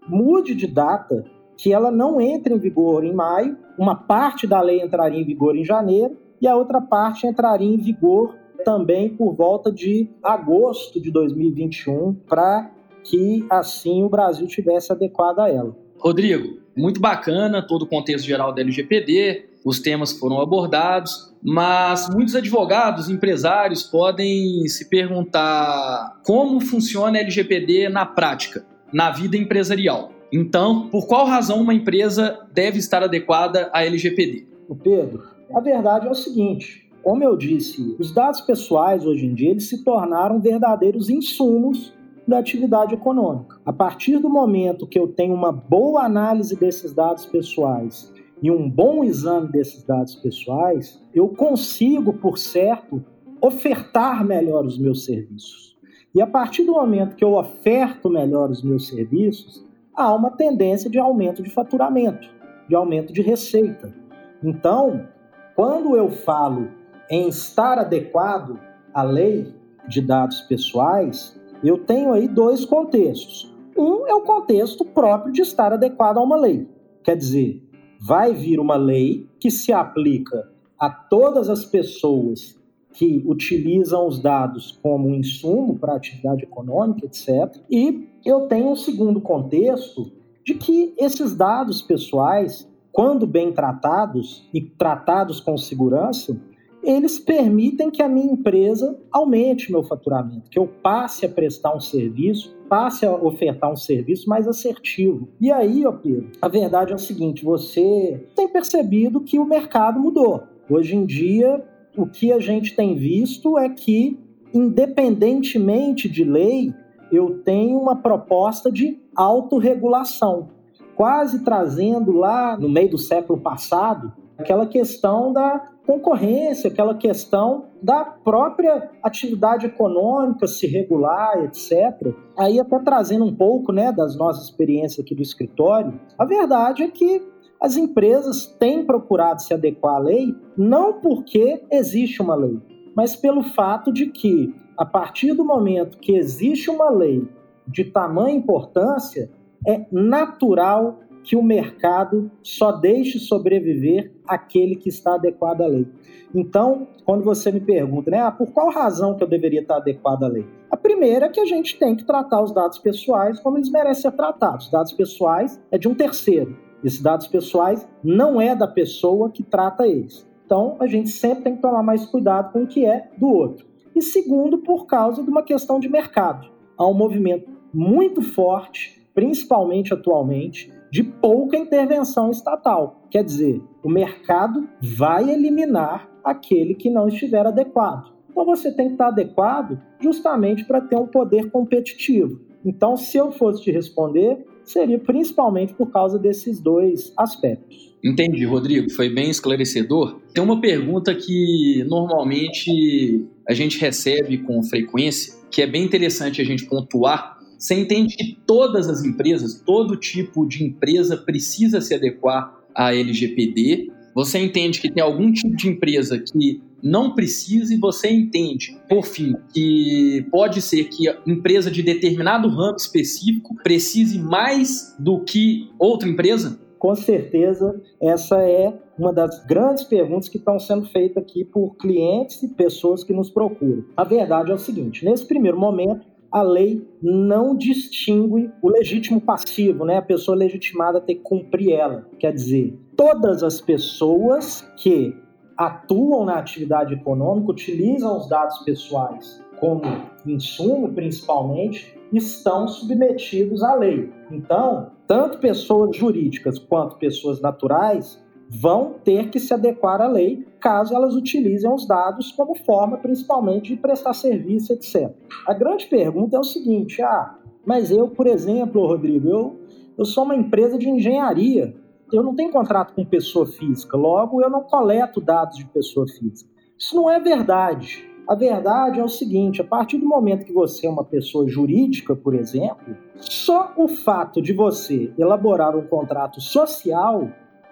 mude 0.08 0.54
de 0.54 0.66
data, 0.66 1.24
que 1.56 1.72
ela 1.72 1.90
não 1.90 2.20
entre 2.20 2.54
em 2.54 2.58
vigor 2.58 3.04
em 3.04 3.12
maio, 3.12 3.56
uma 3.78 3.96
parte 3.96 4.46
da 4.46 4.60
lei 4.60 4.80
entraria 4.80 5.20
em 5.20 5.24
vigor 5.24 5.56
em 5.56 5.64
janeiro 5.64 6.16
e 6.44 6.46
a 6.46 6.54
outra 6.54 6.78
parte 6.78 7.26
entraria 7.26 7.74
em 7.74 7.78
vigor 7.78 8.37
também 8.66 9.09
por 9.09 9.33
volta 9.33 9.72
de 9.72 10.11
agosto 10.22 11.00
de 11.00 11.11
2021, 11.11 12.12
para 12.28 12.70
que 13.02 13.46
assim 13.50 14.02
o 14.02 14.11
Brasil 14.11 14.46
tivesse 14.46 14.92
adequado 14.92 15.38
a 15.38 15.48
ela. 15.48 15.74
Rodrigo, 15.98 16.59
muito 16.76 17.00
bacana 17.00 17.66
todo 17.66 17.83
o 17.83 17.87
contexto 17.87 18.26
geral 18.26 18.54
da 18.54 18.61
LGPD, 18.61 19.46
os 19.64 19.80
temas 19.80 20.12
foram 20.12 20.38
abordados, 20.38 21.35
mas 21.42 22.11
muitos 22.11 22.37
advogados, 22.37 23.09
empresários 23.09 23.83
podem 23.83 24.68
se 24.68 24.90
perguntar 24.90 26.20
como 26.26 26.61
funciona 26.61 27.16
a 27.16 27.22
LGPD 27.22 27.88
na 27.88 28.04
prática, 28.04 28.66
na 28.92 29.11
vida 29.11 29.35
empresarial. 29.38 30.12
Então, 30.30 30.90
por 30.90 31.07
qual 31.07 31.24
razão 31.24 31.59
uma 31.62 31.72
empresa 31.72 32.38
deve 32.52 32.78
estar 32.78 33.02
adequada 33.02 33.70
à 33.72 33.83
LGPD? 33.83 34.46
O 34.68 34.74
Pedro, 34.74 35.33
a 35.54 35.60
verdade 35.60 36.06
é 36.06 36.10
o 36.10 36.14
seguinte: 36.14 36.90
como 37.02 37.22
eu 37.22 37.36
disse, 37.36 37.94
os 37.98 38.12
dados 38.12 38.40
pessoais 38.40 39.04
hoje 39.04 39.26
em 39.26 39.34
dia 39.34 39.50
eles 39.50 39.68
se 39.68 39.84
tornaram 39.84 40.40
verdadeiros 40.40 41.08
insumos 41.08 41.94
da 42.26 42.38
atividade 42.38 42.94
econômica. 42.94 43.60
A 43.64 43.72
partir 43.72 44.18
do 44.18 44.30
momento 44.30 44.86
que 44.86 44.98
eu 44.98 45.08
tenho 45.08 45.34
uma 45.34 45.52
boa 45.52 46.02
análise 46.02 46.56
desses 46.56 46.94
dados 46.94 47.26
pessoais 47.26 48.12
e 48.42 48.50
um 48.50 48.68
bom 48.68 49.04
exame 49.04 49.48
desses 49.48 49.84
dados 49.84 50.14
pessoais, 50.14 51.02
eu 51.14 51.28
consigo, 51.28 52.14
por 52.14 52.38
certo, 52.38 53.04
ofertar 53.40 54.24
melhor 54.24 54.64
os 54.64 54.78
meus 54.78 55.04
serviços. 55.04 55.76
E 56.14 56.22
a 56.22 56.26
partir 56.26 56.64
do 56.64 56.72
momento 56.72 57.16
que 57.16 57.24
eu 57.24 57.34
oferto 57.34 58.08
melhor 58.08 58.50
os 58.50 58.62
meus 58.62 58.88
serviços, 58.88 59.64
há 59.94 60.14
uma 60.14 60.30
tendência 60.30 60.88
de 60.88 60.98
aumento 60.98 61.42
de 61.42 61.50
faturamento, 61.50 62.28
de 62.68 62.74
aumento 62.74 63.12
de 63.12 63.20
receita. 63.20 63.94
Então, 64.42 65.06
quando 65.54 65.96
eu 65.96 66.10
falo 66.10 66.68
em 67.10 67.28
estar 67.28 67.78
adequado 67.78 68.58
à 68.92 69.02
lei 69.02 69.52
de 69.88 70.00
dados 70.00 70.40
pessoais, 70.42 71.38
eu 71.62 71.78
tenho 71.78 72.12
aí 72.12 72.26
dois 72.26 72.64
contextos. 72.64 73.52
Um 73.76 74.06
é 74.06 74.14
o 74.14 74.22
contexto 74.22 74.84
próprio 74.84 75.32
de 75.32 75.42
estar 75.42 75.72
adequado 75.72 76.18
a 76.18 76.22
uma 76.22 76.36
lei. 76.36 76.68
Quer 77.02 77.16
dizer, 77.16 77.62
vai 78.00 78.32
vir 78.32 78.58
uma 78.58 78.76
lei 78.76 79.28
que 79.38 79.50
se 79.50 79.72
aplica 79.72 80.50
a 80.78 80.90
todas 80.90 81.48
as 81.48 81.64
pessoas 81.64 82.58
que 82.92 83.24
utilizam 83.26 84.06
os 84.06 84.20
dados 84.20 84.78
como 84.82 85.08
um 85.08 85.14
insumo 85.14 85.76
para 85.78 85.96
atividade 85.96 86.44
econômica, 86.44 87.04
etc. 87.06 87.60
E 87.68 88.08
eu 88.24 88.42
tenho 88.42 88.70
um 88.70 88.76
segundo 88.76 89.20
contexto 89.20 90.12
de 90.44 90.54
que 90.54 90.94
esses 90.98 91.34
dados 91.34 91.82
pessoais 91.82 92.68
quando 92.94 93.26
bem 93.26 93.50
tratados 93.50 94.48
e 94.54 94.61
tratados 94.61 95.40
com 95.40 95.57
segurança, 95.57 96.40
eles 96.80 97.18
permitem 97.18 97.90
que 97.90 98.00
a 98.00 98.09
minha 98.09 98.33
empresa 98.33 98.96
aumente 99.11 99.72
meu 99.72 99.83
faturamento, 99.83 100.48
que 100.48 100.61
eu 100.61 100.68
passe 100.68 101.26
a 101.26 101.28
prestar 101.28 101.74
um 101.74 101.80
serviço, 101.80 102.57
passe 102.68 103.04
a 103.04 103.12
ofertar 103.12 103.72
um 103.72 103.76
serviço 103.76 104.28
mais 104.28 104.46
assertivo. 104.46 105.28
E 105.40 105.50
aí, 105.50 105.85
ó 105.85 105.90
Pedro, 105.90 106.30
a 106.40 106.46
verdade 106.46 106.92
é 106.92 106.94
o 106.94 106.98
seguinte: 106.98 107.44
você 107.44 108.24
tem 108.37 108.46
percebido 108.46 109.22
que 109.22 109.40
o 109.40 109.44
mercado 109.44 109.98
mudou. 109.98 110.44
Hoje 110.70 110.94
em 110.94 111.04
dia, 111.04 111.64
o 111.96 112.07
que 112.07 112.30
a 112.30 112.38
gente 112.38 112.76
tem 112.76 112.94
visto 112.94 113.59
é 113.59 113.68
que, 113.68 114.16
independentemente 114.52 116.09
de 116.09 116.22
lei, 116.22 116.72
eu 117.11 117.40
tenho 117.42 117.76
uma 117.76 117.96
proposta 117.96 118.70
de 118.70 119.00
autorregulação 119.16 120.54
quase 120.96 121.44
trazendo 121.44 122.12
lá 122.12 122.57
no 122.57 122.68
meio 122.68 122.90
do 122.90 122.98
século 122.98 123.40
passado 123.40 124.12
aquela 124.38 124.66
questão 124.66 125.33
da 125.33 125.70
concorrência, 125.87 126.70
aquela 126.70 126.94
questão 126.94 127.66
da 127.83 128.04
própria 128.04 128.90
atividade 129.02 129.66
econômica 129.66 130.46
se 130.46 130.66
regular, 130.66 131.44
etc. 131.44 132.14
Aí 132.37 132.59
até 132.59 132.78
trazendo 132.78 133.24
um 133.24 133.35
pouco, 133.35 133.70
né, 133.70 133.92
das 133.92 134.16
nossas 134.16 134.44
experiências 134.44 135.04
aqui 135.04 135.14
do 135.14 135.22
escritório, 135.22 136.00
a 136.18 136.24
verdade 136.24 136.83
é 136.83 136.88
que 136.88 137.22
as 137.61 137.76
empresas 137.76 138.46
têm 138.59 138.85
procurado 138.85 139.42
se 139.42 139.54
adequar 139.54 139.96
à 139.96 139.98
lei 139.98 140.35
não 140.57 141.00
porque 141.00 141.62
existe 141.70 142.20
uma 142.20 142.35
lei, 142.35 142.59
mas 142.96 143.14
pelo 143.14 143.42
fato 143.42 143.92
de 143.92 144.07
que 144.07 144.54
a 144.76 144.85
partir 144.85 145.33
do 145.35 145.44
momento 145.44 145.98
que 145.98 146.16
existe 146.16 146.70
uma 146.70 146.90
lei 146.90 147.28
de 147.66 147.85
tamanha 147.85 148.37
importância, 148.37 149.30
é 149.66 149.87
natural 149.90 151.00
que 151.24 151.35
o 151.35 151.42
mercado 151.42 152.31
só 152.42 152.70
deixe 152.70 153.18
sobreviver 153.18 154.12
aquele 154.29 154.77
que 154.77 154.90
está 154.90 155.14
adequado 155.14 155.62
à 155.62 155.66
lei. 155.66 155.88
Então, 156.35 156.87
quando 157.05 157.24
você 157.24 157.50
me 157.50 157.61
pergunta, 157.61 158.11
né, 158.11 158.20
ah, 158.20 158.31
por 158.31 158.53
qual 158.53 158.70
razão 158.70 159.16
que 159.16 159.24
eu 159.24 159.29
deveria 159.29 159.62
estar 159.62 159.77
adequado 159.77 160.24
à 160.24 160.29
lei? 160.29 160.46
A 160.70 160.77
primeira 160.77 161.27
é 161.27 161.29
que 161.31 161.40
a 161.40 161.46
gente 161.46 161.79
tem 161.79 161.96
que 161.96 162.05
tratar 162.05 162.42
os 162.42 162.53
dados 162.53 162.79
pessoais 162.79 163.40
como 163.40 163.57
eles 163.57 163.70
merecem 163.70 164.11
ser 164.11 164.16
tratados. 164.16 164.66
Os 164.66 164.72
dados 164.72 164.92
pessoais 164.92 165.61
é 165.70 165.79
de 165.79 165.88
um 165.88 165.94
terceiro. 165.94 166.57
Esses 166.83 167.00
dados 167.00 167.27
pessoais 167.27 167.88
não 168.03 168.38
é 168.40 168.55
da 168.55 168.68
pessoa 168.68 169.31
que 169.31 169.42
trata 169.42 169.87
eles. 169.87 170.29
Então, 170.44 170.77
a 170.79 170.87
gente 170.87 171.09
sempre 171.09 171.44
tem 171.44 171.57
que 171.57 171.62
tomar 171.62 171.83
mais 171.83 172.05
cuidado 172.05 172.53
com 172.53 172.64
o 172.64 172.66
que 172.66 172.85
é 172.85 173.09
do 173.16 173.29
outro. 173.29 173.66
E 173.94 174.03
segundo, 174.03 174.59
por 174.59 174.87
causa 174.87 175.22
de 175.22 175.31
uma 175.31 175.42
questão 175.42 175.81
de 175.81 175.88
mercado. 175.88 176.50
Há 176.77 176.87
um 176.87 176.92
movimento 176.92 177.48
muito 177.72 178.20
forte 178.20 179.03
principalmente 179.14 179.94
atualmente, 179.94 180.72
de 180.90 181.03
pouca 181.03 181.57
intervenção 181.57 182.31
estatal. 182.31 183.03
Quer 183.11 183.24
dizer, 183.24 183.62
o 183.83 183.88
mercado 183.88 184.68
vai 184.81 185.31
eliminar 185.31 186.11
aquele 186.22 186.74
que 186.74 186.90
não 186.90 187.09
estiver 187.09 187.46
adequado. 187.46 188.12
Então 188.31 188.44
você 188.44 188.72
tem 188.72 188.88
que 188.88 188.94
estar 188.94 189.09
adequado 189.09 189.81
justamente 190.00 190.64
para 190.64 190.81
ter 190.81 190.96
um 190.96 191.07
poder 191.07 191.50
competitivo. 191.50 192.40
Então, 192.64 192.96
se 192.96 193.18
eu 193.18 193.31
fosse 193.31 193.62
te 193.62 193.70
responder, 193.70 194.44
seria 194.64 194.98
principalmente 194.98 195.74
por 195.74 195.90
causa 195.90 196.18
desses 196.18 196.59
dois 196.61 197.12
aspectos. 197.16 197.94
Entendi, 198.03 198.44
Rodrigo, 198.44 198.90
foi 198.90 199.09
bem 199.09 199.31
esclarecedor. 199.31 200.20
Tem 200.33 200.42
uma 200.42 200.61
pergunta 200.61 201.14
que 201.14 201.85
normalmente 201.87 203.27
a 203.48 203.55
gente 203.55 203.79
recebe 203.79 204.38
com 204.38 204.62
frequência, 204.62 205.35
que 205.50 205.62
é 205.62 205.66
bem 205.66 205.85
interessante 205.85 206.40
a 206.40 206.44
gente 206.44 206.66
pontuar. 206.66 207.38
Você 207.58 207.74
entende 207.74 208.16
que 208.16 208.36
todas 208.46 208.88
as 208.88 209.04
empresas, 209.04 209.62
todo 209.64 209.96
tipo 209.96 210.46
de 210.46 210.64
empresa 210.64 211.16
precisa 211.16 211.80
se 211.80 211.94
adequar 211.94 212.54
à 212.74 212.94
LGPD? 212.94 213.90
Você 214.14 214.38
entende 214.38 214.80
que 214.80 214.90
tem 214.90 215.02
algum 215.02 215.32
tipo 215.32 215.56
de 215.56 215.68
empresa 215.68 216.18
que 216.18 216.62
não 216.80 217.14
precisa 217.14 217.74
e 217.74 217.78
você 217.78 218.10
entende, 218.10 218.78
por 218.88 219.04
fim, 219.06 219.34
que 219.52 220.24
pode 220.30 220.60
ser 220.60 220.84
que 220.84 221.08
a 221.08 221.18
empresa 221.26 221.70
de 221.70 221.82
determinado 221.82 222.48
ramo 222.48 222.76
específico 222.76 223.56
precise 223.62 224.18
mais 224.18 224.94
do 224.98 225.24
que 225.24 225.68
outra 225.78 226.08
empresa? 226.08 226.60
Com 226.78 226.94
certeza, 226.94 227.80
essa 227.98 228.36
é 228.42 228.78
uma 228.98 229.10
das 229.10 229.42
grandes 229.46 229.84
perguntas 229.84 230.28
que 230.28 230.36
estão 230.36 230.58
sendo 230.58 230.86
feitas 230.90 231.22
aqui 231.22 231.42
por 231.42 231.74
clientes 231.76 232.42
e 232.42 232.48
pessoas 232.48 233.02
que 233.02 233.14
nos 233.14 233.30
procuram. 233.30 233.84
A 233.96 234.04
verdade 234.04 234.50
é 234.50 234.54
o 234.54 234.58
seguinte: 234.58 235.02
nesse 235.02 235.26
primeiro 235.26 235.58
momento, 235.58 236.06
a 236.34 236.42
lei 236.42 236.84
não 237.00 237.56
distingue 237.56 238.50
o 238.60 238.68
legítimo 238.68 239.20
passivo, 239.20 239.84
né? 239.84 239.98
A 239.98 240.02
pessoa 240.02 240.36
legitimada 240.36 241.00
tem 241.00 241.14
que 241.14 241.22
cumprir 241.22 241.74
ela. 241.74 242.08
Quer 242.18 242.32
dizer, 242.32 242.76
todas 242.96 243.44
as 243.44 243.60
pessoas 243.60 244.68
que 244.76 245.16
atuam 245.56 246.24
na 246.24 246.36
atividade 246.36 246.92
econômica, 246.92 247.52
utilizam 247.52 248.18
os 248.18 248.28
dados 248.28 248.58
pessoais 248.64 249.40
como 249.60 249.82
insumo, 250.26 250.92
principalmente, 250.92 251.96
estão 252.12 252.66
submetidos 252.66 253.62
à 253.62 253.76
lei. 253.76 254.12
Então, 254.28 254.90
tanto 255.06 255.38
pessoas 255.38 255.96
jurídicas 255.96 256.58
quanto 256.58 256.96
pessoas 256.96 257.40
naturais 257.40 258.20
vão 258.50 258.96
ter 259.04 259.30
que 259.30 259.38
se 259.38 259.54
adequar 259.54 260.00
à 260.00 260.08
lei 260.08 260.44
caso 260.64 260.94
elas 260.94 261.14
utilizem 261.14 261.70
os 261.70 261.87
dados 261.87 262.33
como 262.33 262.55
forma, 262.55 262.96
principalmente, 262.96 263.74
de 263.74 263.81
prestar 263.81 264.14
serviço, 264.14 264.72
etc. 264.72 265.12
A 265.46 265.53
grande 265.53 265.87
pergunta 265.87 266.37
é 266.37 266.40
o 266.40 266.44
seguinte: 266.44 267.03
ah, 267.03 267.38
mas 267.66 267.90
eu, 267.90 268.09
por 268.09 268.27
exemplo, 268.27 268.87
Rodrigo, 268.87 269.29
eu, 269.29 269.61
eu 269.98 270.05
sou 270.07 270.24
uma 270.24 270.35
empresa 270.35 270.79
de 270.79 270.88
engenharia 270.88 271.74
eu 272.12 272.22
não 272.22 272.35
tenho 272.35 272.53
contrato 272.53 272.94
com 272.94 273.05
pessoa 273.05 273.46
física, 273.46 273.96
logo 273.96 274.42
eu 274.42 274.50
não 274.50 274.62
coleto 274.62 275.20
dados 275.20 275.57
de 275.59 275.64
pessoa 275.66 276.07
física. 276.07 276.50
Isso 276.79 276.94
não 276.94 277.11
é 277.11 277.18
verdade. 277.18 278.09
A 278.29 278.35
verdade 278.35 279.00
é 279.00 279.05
o 279.05 279.09
seguinte: 279.09 279.61
a 279.61 279.64
partir 279.64 279.98
do 279.98 280.07
momento 280.07 280.44
que 280.44 280.53
você 280.53 280.87
é 280.87 280.90
uma 280.90 281.05
pessoa 281.05 281.48
jurídica, 281.48 282.14
por 282.14 282.35
exemplo, 282.35 282.96
só 283.16 283.72
o 283.77 283.88
fato 283.88 284.40
de 284.40 284.53
você 284.53 285.12
elaborar 285.18 285.77
um 285.77 285.87
contrato 285.87 286.40
social, 286.40 287.29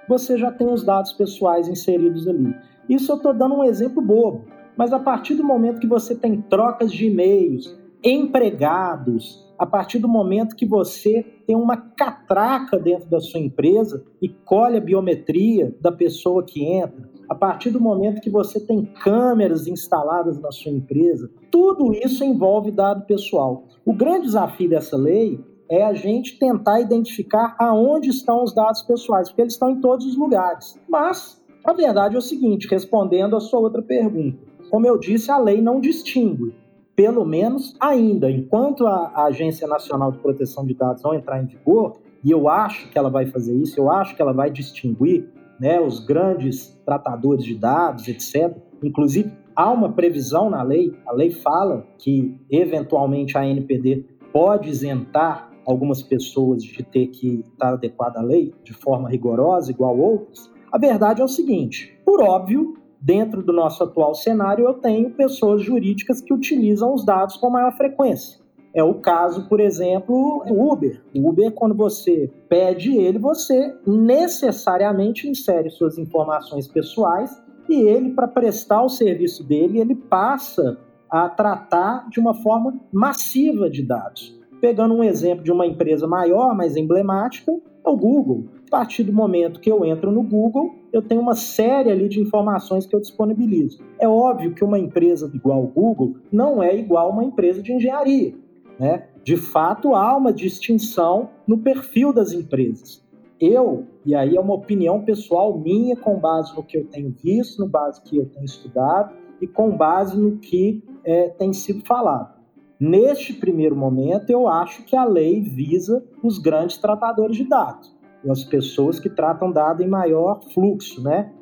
você 0.09 0.37
já 0.37 0.51
tem 0.51 0.69
os 0.69 0.85
dados 0.85 1.13
pessoais 1.13 1.69
inseridos 1.69 2.27
ali. 2.27 2.55
Isso 2.93 3.11
eu 3.11 3.17
estou 3.17 3.33
dando 3.33 3.55
um 3.55 3.65
exemplo 3.65 4.03
bobo, 4.03 4.45
mas 4.77 4.93
a 4.93 4.99
partir 4.99 5.35
do 5.35 5.43
momento 5.43 5.81
que 5.81 5.87
você 5.87 6.15
tem 6.15 6.43
trocas 6.43 6.93
de 6.93 7.07
e-mails, 7.07 7.75
empregados, 8.05 9.51
a 9.59 9.65
partir 9.65 9.99
do 9.99 10.07
momento 10.07 10.55
que 10.55 10.67
você 10.67 11.23
tem 11.47 11.57
uma 11.57 11.75
catraca 11.75 12.79
dentro 12.79 13.09
da 13.09 13.19
sua 13.19 13.41
empresa 13.41 14.05
e 14.21 14.29
colhe 14.29 14.77
a 14.77 14.81
biometria 14.81 15.75
da 15.81 15.91
pessoa 15.91 16.45
que 16.45 16.67
entra, 16.67 17.11
a 17.31 17.35
partir 17.35 17.71
do 17.71 17.81
momento 17.81 18.21
que 18.21 18.29
você 18.29 18.61
tem 18.61 18.85
câmeras 18.85 19.67
instaladas 19.67 20.39
na 20.39 20.53
sua 20.53 20.71
empresa, 20.71 21.31
tudo 21.51 21.95
isso 21.95 22.23
envolve 22.23 22.71
dado 22.71 23.07
pessoal. 23.07 23.69
O 23.87 23.95
grande 23.95 24.27
desafio 24.27 24.69
dessa 24.69 24.99
lei 24.99 25.43
é 25.71 25.83
a 25.83 25.95
gente 25.95 26.39
tentar 26.39 26.81
identificar 26.81 27.57
aonde 27.59 28.11
estão 28.11 28.45
os 28.45 28.55
dados 28.55 28.83
pessoais, 28.83 29.29
porque 29.29 29.41
eles 29.41 29.55
estão 29.55 29.71
em 29.71 29.81
todos 29.81 30.05
os 30.05 30.19
lugares. 30.19 30.79
Mas 30.87 31.42
a 31.65 31.73
verdade 31.73 32.15
é 32.15 32.19
o 32.19 32.23
seguinte, 32.23 32.69
respondendo 32.69 33.37
a 33.37 33.41
sua 33.41 33.61
outra 33.61 33.83
pergunta, 33.83 34.39
como 34.71 34.87
eu 34.87 34.99
disse, 34.99 35.31
a 35.31 35.39
lei 35.39 35.61
não 35.61 35.81
distingue 35.81 36.55
pelo 36.95 37.25
menos 37.25 37.75
ainda, 37.81 38.31
enquanto 38.31 38.87
a, 38.87 39.25
Agência 39.25 39.67
Nacional 39.67 40.13
de 40.13 40.19
Proteção 40.19 40.65
de 40.65 40.75
Dados 40.75 41.03
não 41.03 41.15
entrar 41.15 41.43
em 41.43 41.47
vigor, 41.47 41.99
e 42.23 42.31
eu 42.31 42.49
acho 42.49 42.89
que 42.91 42.99
ela 42.99 43.11
vai 43.11 43.27
fazer 43.27 43.55
isso, 43.57 43.81
eu 43.81 43.91
acho 43.91 44.15
que 44.15 44.23
ela 44.23 44.33
vai 44.33 44.51
distinguir 44.51 45.29
né, 45.59 45.81
os 45.81 46.01
grandes 46.01 46.79
tratadores 46.85 47.45
de 47.45 47.55
dados, 47.55 48.07
etc. 48.09 48.57
Inclusive, 48.83 49.33
há 49.57 49.71
uma 49.71 49.93
previsão 49.93 50.51
na 50.51 50.63
lei, 50.63 50.95
a 51.07 51.13
lei 51.13 51.31
fala 51.31 51.87
que, 51.99 52.39
eventualmente, 52.51 53.37
a 53.39 53.47
NPD 53.47 54.05
pode 54.33 54.69
isentar 54.69 55.51
algumas 55.65 56.03
pessoas 56.03 56.63
de 56.63 56.83
ter 56.83 57.07
que 57.09 57.45
estar 57.53 57.75
adequada 57.75 58.21
à 58.21 58.23
lei 58.23 58.53
de 58.63 58.73
forma 58.73 59.09
rigorosa, 59.09 59.71
igual 59.71 59.99
outras. 59.99 60.52
A 60.73 60.79
verdade 60.79 61.21
é 61.21 61.25
o 61.25 61.29
seguinte: 61.29 61.95
por 62.03 62.23
óbvio, 62.23 62.79
dentro 62.99 63.43
do 63.43 63.53
nosso 63.53 63.85
atual 63.85 64.15
cenário, 64.15 64.65
eu 64.65 64.75
tenho 64.75 65.11
pessoas 65.11 65.63
jurídicas 65.63 66.23
que 66.23 66.33
utilizam 66.33 66.95
os 66.95 67.05
dados 67.05 67.37
com 67.37 67.51
maior 67.51 67.73
frequência. 67.77 68.41
É 68.75 68.83
o 68.83 68.95
caso, 68.95 69.47
por 69.51 69.61
exemplo, 69.61 70.43
do 70.47 70.59
Uber. 70.59 71.03
O 71.15 71.29
Uber, 71.29 71.53
quando 71.53 71.75
você 71.75 72.31
pede 72.49 72.97
ele, 72.97 73.19
você 73.19 73.77
necessariamente 73.87 75.29
insere 75.29 75.69
suas 75.69 75.99
informações 75.99 76.67
pessoais 76.67 77.43
e 77.69 77.83
ele, 77.83 78.15
para 78.15 78.27
prestar 78.27 78.83
o 78.83 78.89
serviço 78.89 79.45
dele, 79.45 79.79
ele 79.79 79.95
passa 79.95 80.79
a 81.11 81.29
tratar 81.29 82.09
de 82.09 82.19
uma 82.19 82.33
forma 82.33 82.81
massiva 82.91 83.69
de 83.69 83.83
dados. 83.83 84.35
Pegando 84.59 84.95
um 84.95 85.05
exemplo 85.05 85.45
de 85.45 85.53
uma 85.53 85.67
empresa 85.67 86.07
maior, 86.07 86.57
mais 86.57 86.75
emblemática, 86.75 87.53
é 87.53 87.91
o 87.91 87.97
Google. 87.97 88.45
A 88.73 88.79
partir 88.79 89.03
do 89.03 89.13
momento 89.13 89.61
que 89.61 89.71
eu 89.71 89.85
entro 89.85 90.11
no 90.11 90.23
Google, 90.23 90.75
eu 90.91 91.03
tenho 91.03 91.21
uma 91.21 91.35
série 91.35 91.91
ali 91.91 92.09
de 92.09 92.19
informações 92.19 92.87
que 92.87 92.97
eu 92.97 93.01
disponibilizo. 93.01 93.85
É 93.99 94.09
óbvio 94.09 94.55
que 94.55 94.65
uma 94.65 94.79
empresa 94.79 95.31
igual 95.35 95.63
o 95.63 95.67
Google 95.67 96.17
não 96.33 96.63
é 96.63 96.75
igual 96.75 97.11
a 97.11 97.13
uma 97.13 97.23
empresa 97.23 97.63
de 97.63 97.71
engenharia. 97.71 98.35
Né? 98.81 99.09
De 99.23 99.37
fato, 99.37 99.95
há 99.95 100.17
uma 100.17 100.33
distinção 100.33 101.29
no 101.47 101.59
perfil 101.59 102.15
das 102.15 102.33
empresas. 102.33 103.05
Eu, 103.39 103.85
e 104.07 104.15
aí 104.15 104.39
é 104.39 104.41
uma 104.41 104.55
opinião 104.55 105.03
pessoal 105.03 105.59
minha, 105.59 105.95
com 105.95 106.19
base 106.19 106.57
no 106.57 106.63
que 106.63 106.79
eu 106.79 106.87
tenho 106.87 107.15
visto, 107.23 107.61
no 107.61 107.69
base 107.69 108.01
que 108.03 108.17
eu 108.17 108.25
tenho 108.25 108.47
estudado 108.47 109.15
e 109.39 109.47
com 109.47 109.77
base 109.77 110.19
no 110.19 110.39
que 110.39 110.83
é, 111.05 111.29
tem 111.29 111.53
sido 111.53 111.85
falado. 111.85 112.41
Neste 112.81 113.35
primeiro 113.35 113.77
momento, 113.77 114.31
eu 114.31 114.49
acho 114.49 114.83
que 114.85 114.97
a 114.97 115.05
lei 115.05 115.43
visa 115.43 116.03
os 116.23 116.39
grandes 116.39 116.79
tratadores 116.79 117.37
de 117.37 117.45
dados, 117.45 117.95
as 118.31 118.45
pessoas 118.45 119.01
que 119.01 119.09
tratam 119.09 119.51
dado 119.51 119.83
em 119.83 119.89
maior 119.89 120.41
fluxo, 120.53 121.03
né? 121.03 121.33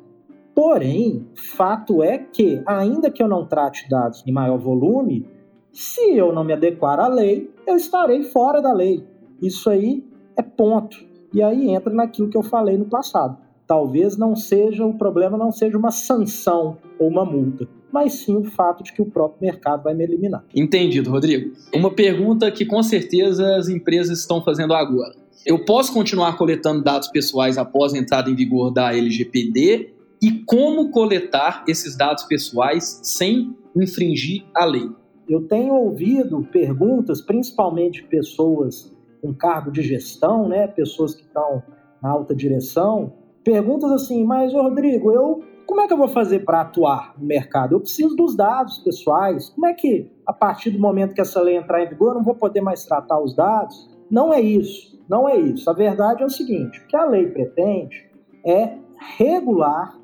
Porém, 0.53 1.27
fato 1.55 2.03
é 2.03 2.17
que, 2.17 2.61
ainda 2.65 3.09
que 3.09 3.23
eu 3.23 3.27
não 3.27 3.45
trate 3.45 3.87
dados 3.89 4.23
em 4.25 4.31
maior 4.31 4.57
volume, 4.57 5.25
se 5.71 6.15
eu 6.15 6.33
não 6.33 6.43
me 6.43 6.53
adequar 6.53 6.99
à 6.99 7.07
lei, 7.07 7.49
eu 7.65 7.75
estarei 7.75 8.23
fora 8.23 8.61
da 8.61 8.73
lei. 8.73 9.05
Isso 9.41 9.69
aí 9.69 10.05
é 10.35 10.41
ponto. 10.41 10.97
E 11.33 11.41
aí 11.41 11.69
entra 11.69 11.93
naquilo 11.93 12.29
que 12.29 12.37
eu 12.37 12.43
falei 12.43 12.77
no 12.77 12.85
passado. 12.85 13.37
Talvez 13.65 14.17
não 14.17 14.35
seja 14.35 14.85
o 14.85 14.93
problema 14.93 15.37
não 15.37 15.51
seja 15.51 15.77
uma 15.77 15.91
sanção 15.91 16.77
ou 16.99 17.07
uma 17.07 17.23
multa 17.23 17.67
mas 17.91 18.13
sim 18.13 18.37
o 18.37 18.43
fato 18.43 18.83
de 18.83 18.93
que 18.93 19.01
o 19.01 19.05
próprio 19.05 19.41
mercado 19.41 19.83
vai 19.83 19.93
me 19.93 20.03
eliminar. 20.03 20.43
Entendido, 20.55 21.11
Rodrigo. 21.11 21.51
Uma 21.73 21.93
pergunta 21.93 22.49
que 22.51 22.65
com 22.65 22.81
certeza 22.81 23.55
as 23.57 23.67
empresas 23.67 24.19
estão 24.19 24.41
fazendo 24.41 24.73
agora. 24.73 25.13
Eu 25.43 25.65
posso 25.65 25.91
continuar 25.91 26.37
coletando 26.37 26.83
dados 26.83 27.07
pessoais 27.07 27.57
após 27.57 27.93
a 27.93 27.97
entrada 27.97 28.29
em 28.29 28.35
vigor 28.35 28.71
da 28.71 28.95
LGPD? 28.95 29.91
E 30.21 30.31
como 30.45 30.91
coletar 30.91 31.63
esses 31.67 31.97
dados 31.97 32.23
pessoais 32.25 32.99
sem 33.03 33.55
infringir 33.75 34.45
a 34.53 34.65
lei? 34.65 34.87
Eu 35.27 35.47
tenho 35.47 35.73
ouvido 35.73 36.47
perguntas, 36.51 37.21
principalmente 37.21 38.03
pessoas 38.03 38.95
com 39.19 39.33
cargo 39.33 39.71
de 39.71 39.81
gestão, 39.81 40.47
né, 40.47 40.67
pessoas 40.67 41.15
que 41.15 41.23
estão 41.23 41.63
na 42.01 42.09
alta 42.09 42.35
direção, 42.35 43.13
perguntas 43.43 43.91
assim, 43.91 44.23
mas 44.23 44.53
Rodrigo, 44.53 45.11
eu 45.11 45.43
como 45.65 45.79
é 45.79 45.87
que 45.87 45.93
eu 45.93 45.97
vou 45.97 46.09
fazer 46.09 46.39
para 46.39 46.61
atuar 46.61 47.15
no 47.17 47.25
mercado? 47.25 47.75
Eu 47.75 47.79
preciso 47.79 48.13
dos 48.15 48.35
dados 48.35 48.79
pessoais. 48.79 49.49
Como 49.51 49.65
é 49.65 49.73
que, 49.73 50.11
a 50.25 50.33
partir 50.33 50.69
do 50.69 50.79
momento 50.79 51.13
que 51.13 51.21
essa 51.21 51.39
lei 51.39 51.55
entrar 51.55 51.81
em 51.81 51.87
vigor, 51.87 52.09
eu 52.09 52.15
não 52.15 52.23
vou 52.23 52.35
poder 52.35 52.59
mais 52.59 52.83
tratar 52.83 53.17
os 53.21 53.33
dados? 53.33 53.89
Não 54.09 54.33
é 54.33 54.41
isso. 54.41 55.00
Não 55.11 55.27
é 55.27 55.37
isso. 55.37 55.69
A 55.69 55.73
verdade 55.73 56.23
é 56.23 56.25
o 56.25 56.29
seguinte: 56.29 56.79
o 56.79 56.87
que 56.87 56.95
a 56.95 57.03
lei 57.03 57.27
pretende 57.27 58.09
é 58.45 58.77
regular 59.17 59.99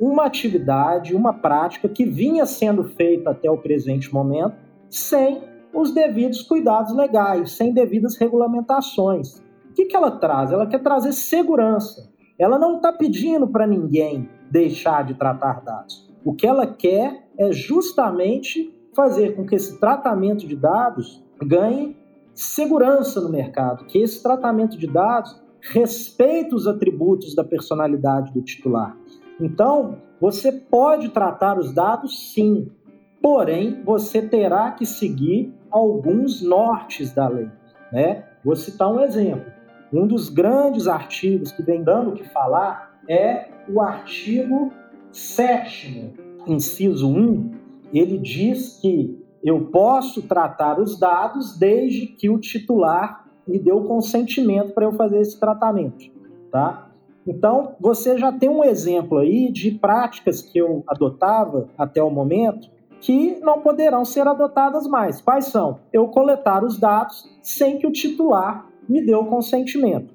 uma 0.00 0.24
atividade, 0.24 1.14
uma 1.14 1.34
prática 1.34 1.86
que 1.90 2.06
vinha 2.06 2.46
sendo 2.46 2.84
feita 2.84 3.32
até 3.32 3.50
o 3.50 3.58
presente 3.58 4.10
momento 4.14 4.56
sem 4.88 5.42
os 5.74 5.92
devidos 5.92 6.40
cuidados 6.40 6.96
legais, 6.96 7.52
sem 7.52 7.74
devidas 7.74 8.16
regulamentações. 8.16 9.40
O 9.68 9.74
que, 9.74 9.84
que 9.84 9.94
ela 9.94 10.12
traz? 10.12 10.50
Ela 10.50 10.66
quer 10.66 10.82
trazer 10.82 11.12
segurança. 11.12 12.10
Ela 12.38 12.58
não 12.58 12.76
está 12.76 12.90
pedindo 12.90 13.46
para 13.46 13.66
ninguém 13.66 14.26
deixar 14.50 15.04
de 15.04 15.12
tratar 15.12 15.60
dados. 15.62 16.10
O 16.24 16.32
que 16.32 16.46
ela 16.46 16.66
quer 16.66 17.28
é 17.38 17.52
justamente 17.52 18.74
fazer 18.96 19.36
com 19.36 19.44
que 19.44 19.54
esse 19.54 19.78
tratamento 19.78 20.46
de 20.46 20.56
dados 20.56 21.22
ganhe 21.42 21.99
segurança 22.40 23.20
no 23.20 23.28
mercado, 23.28 23.84
que 23.84 23.98
esse 23.98 24.22
tratamento 24.22 24.78
de 24.78 24.86
dados 24.86 25.38
respeita 25.60 26.56
os 26.56 26.66
atributos 26.66 27.34
da 27.34 27.44
personalidade 27.44 28.32
do 28.32 28.40
titular. 28.40 28.96
Então, 29.38 29.98
você 30.18 30.50
pode 30.50 31.10
tratar 31.10 31.58
os 31.58 31.74
dados 31.74 32.32
sim, 32.32 32.70
porém 33.20 33.82
você 33.84 34.22
terá 34.22 34.70
que 34.70 34.86
seguir 34.86 35.54
alguns 35.70 36.40
nortes 36.40 37.12
da 37.12 37.28
lei. 37.28 37.50
Né? 37.92 38.24
Vou 38.42 38.56
citar 38.56 38.90
um 38.90 39.00
exemplo. 39.00 39.52
Um 39.92 40.06
dos 40.06 40.30
grandes 40.30 40.86
artigos 40.86 41.52
que 41.52 41.62
vem 41.62 41.82
dando 41.82 42.10
o 42.10 42.14
que 42.14 42.24
falar 42.30 43.00
é 43.06 43.48
o 43.68 43.82
artigo 43.82 44.72
7, 45.12 46.14
inciso 46.46 47.06
1. 47.06 47.50
Ele 47.92 48.16
diz 48.16 48.78
que 48.80 49.20
eu 49.42 49.66
posso 49.66 50.22
tratar 50.22 50.78
os 50.78 50.98
dados 50.98 51.56
desde 51.58 52.06
que 52.06 52.28
o 52.28 52.38
titular 52.38 53.26
me 53.46 53.58
dê 53.58 53.72
o 53.72 53.84
consentimento 53.84 54.72
para 54.72 54.84
eu 54.84 54.92
fazer 54.92 55.20
esse 55.20 55.38
tratamento. 55.38 56.10
Tá? 56.50 56.90
Então, 57.26 57.74
você 57.80 58.18
já 58.18 58.32
tem 58.32 58.48
um 58.48 58.64
exemplo 58.64 59.18
aí 59.18 59.50
de 59.50 59.72
práticas 59.72 60.40
que 60.40 60.58
eu 60.58 60.82
adotava 60.86 61.68
até 61.76 62.02
o 62.02 62.10
momento 62.10 62.68
que 63.00 63.40
não 63.40 63.60
poderão 63.60 64.04
ser 64.04 64.26
adotadas 64.26 64.86
mais. 64.86 65.20
Quais 65.20 65.46
são? 65.46 65.80
Eu 65.92 66.08
coletar 66.08 66.62
os 66.62 66.78
dados 66.78 67.28
sem 67.42 67.78
que 67.78 67.86
o 67.86 67.92
titular 67.92 68.66
me 68.88 69.00
dê 69.00 69.14
o 69.14 69.24
consentimento. 69.24 70.12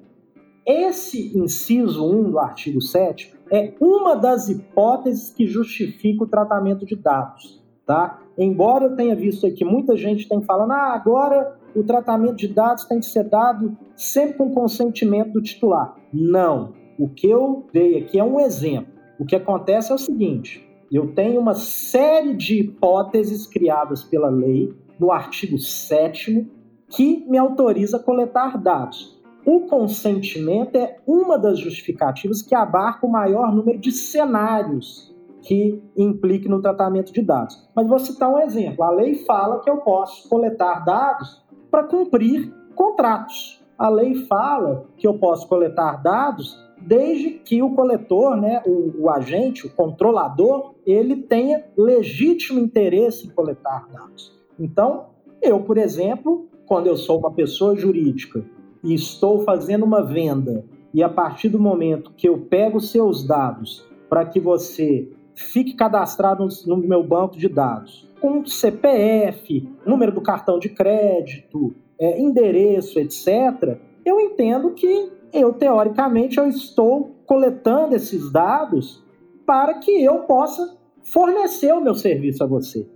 Esse 0.64 1.36
inciso 1.36 2.04
1 2.04 2.30
do 2.30 2.38
artigo 2.38 2.80
7 2.80 3.34
é 3.50 3.72
uma 3.80 4.14
das 4.14 4.48
hipóteses 4.48 5.30
que 5.30 5.46
justifica 5.46 6.24
o 6.24 6.28
tratamento 6.28 6.84
de 6.84 6.96
dados. 6.96 7.62
Tá? 7.84 8.20
Embora 8.38 8.84
eu 8.84 8.96
tenha 8.96 9.16
visto 9.16 9.46
aqui 9.46 9.64
muita 9.64 9.96
gente 9.96 10.28
tem 10.28 10.42
falando, 10.42 10.72
ah, 10.72 10.92
agora 10.92 11.56
o 11.74 11.82
tratamento 11.82 12.36
de 12.36 12.48
dados 12.48 12.84
tem 12.84 13.00
que 13.00 13.06
ser 13.06 13.24
dado 13.24 13.76
sempre 13.94 14.38
com 14.38 14.50
consentimento 14.50 15.32
do 15.32 15.42
titular. 15.42 15.96
Não. 16.12 16.74
O 16.98 17.08
que 17.08 17.28
eu 17.28 17.66
dei 17.72 17.98
aqui 17.98 18.18
é 18.18 18.24
um 18.24 18.40
exemplo. 18.40 18.92
O 19.18 19.24
que 19.24 19.36
acontece 19.36 19.92
é 19.92 19.94
o 19.94 19.98
seguinte: 19.98 20.66
eu 20.92 21.14
tenho 21.14 21.40
uma 21.40 21.54
série 21.54 22.34
de 22.34 22.60
hipóteses 22.60 23.46
criadas 23.46 24.04
pela 24.04 24.28
lei, 24.28 24.74
no 24.98 25.10
artigo 25.10 25.58
7, 25.58 26.46
que 26.88 27.24
me 27.28 27.38
autoriza 27.38 27.96
a 27.96 28.02
coletar 28.02 28.56
dados. 28.58 29.16
O 29.44 29.60
consentimento 29.60 30.76
é 30.76 30.98
uma 31.06 31.38
das 31.38 31.58
justificativas 31.58 32.42
que 32.42 32.54
abarca 32.54 33.06
o 33.06 33.10
maior 33.10 33.54
número 33.54 33.78
de 33.78 33.92
cenários 33.92 35.15
que 35.46 35.80
implique 35.96 36.48
no 36.48 36.60
tratamento 36.60 37.12
de 37.12 37.22
dados. 37.22 37.68
Mas 37.74 37.86
vou 37.86 38.00
citar 38.00 38.28
um 38.28 38.40
exemplo. 38.40 38.82
A 38.82 38.90
lei 38.90 39.14
fala 39.14 39.60
que 39.60 39.70
eu 39.70 39.76
posso 39.78 40.28
coletar 40.28 40.84
dados 40.84 41.44
para 41.70 41.84
cumprir 41.84 42.52
contratos. 42.74 43.64
A 43.78 43.88
lei 43.88 44.26
fala 44.26 44.86
que 44.96 45.06
eu 45.06 45.18
posso 45.18 45.46
coletar 45.48 46.02
dados 46.02 46.58
desde 46.80 47.30
que 47.30 47.62
o 47.62 47.74
coletor, 47.74 48.36
né, 48.36 48.60
o, 48.66 49.04
o, 49.04 49.10
agente, 49.10 49.66
o 49.66 49.70
controlador, 49.70 50.74
ele 50.84 51.16
tenha 51.16 51.64
legítimo 51.76 52.58
interesse 52.58 53.26
em 53.26 53.30
coletar 53.30 53.88
dados. 53.92 54.36
Então, 54.58 55.06
eu, 55.40 55.60
por 55.60 55.78
exemplo, 55.78 56.48
quando 56.66 56.88
eu 56.88 56.96
sou 56.96 57.18
uma 57.18 57.30
pessoa 57.30 57.76
jurídica 57.76 58.44
e 58.82 58.94
estou 58.94 59.42
fazendo 59.42 59.84
uma 59.84 60.02
venda, 60.02 60.64
e 60.92 61.02
a 61.02 61.08
partir 61.08 61.48
do 61.48 61.58
momento 61.58 62.12
que 62.16 62.28
eu 62.28 62.38
pego 62.38 62.80
seus 62.80 63.26
dados 63.26 63.86
para 64.08 64.24
que 64.24 64.40
você 64.40 65.10
fique 65.36 65.74
cadastrado 65.74 66.48
no 66.66 66.78
meu 66.78 67.04
banco 67.04 67.36
de 67.36 67.48
dados, 67.48 68.10
com 68.20 68.44
CPF, 68.44 69.68
número 69.84 70.10
do 70.10 70.22
cartão 70.22 70.58
de 70.58 70.70
crédito, 70.70 71.74
é, 72.00 72.20
endereço, 72.20 72.98
etc., 72.98 73.78
eu 74.04 74.20
entendo 74.20 74.72
que 74.72 75.10
eu, 75.32 75.52
teoricamente, 75.52 76.38
eu 76.38 76.48
estou 76.48 77.16
coletando 77.26 77.94
esses 77.94 78.32
dados 78.32 79.04
para 79.44 79.74
que 79.74 80.02
eu 80.02 80.20
possa 80.20 80.76
fornecer 81.02 81.72
o 81.72 81.80
meu 81.80 81.94
serviço 81.94 82.42
a 82.42 82.46
você. 82.46 82.88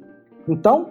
Então, 0.48 0.90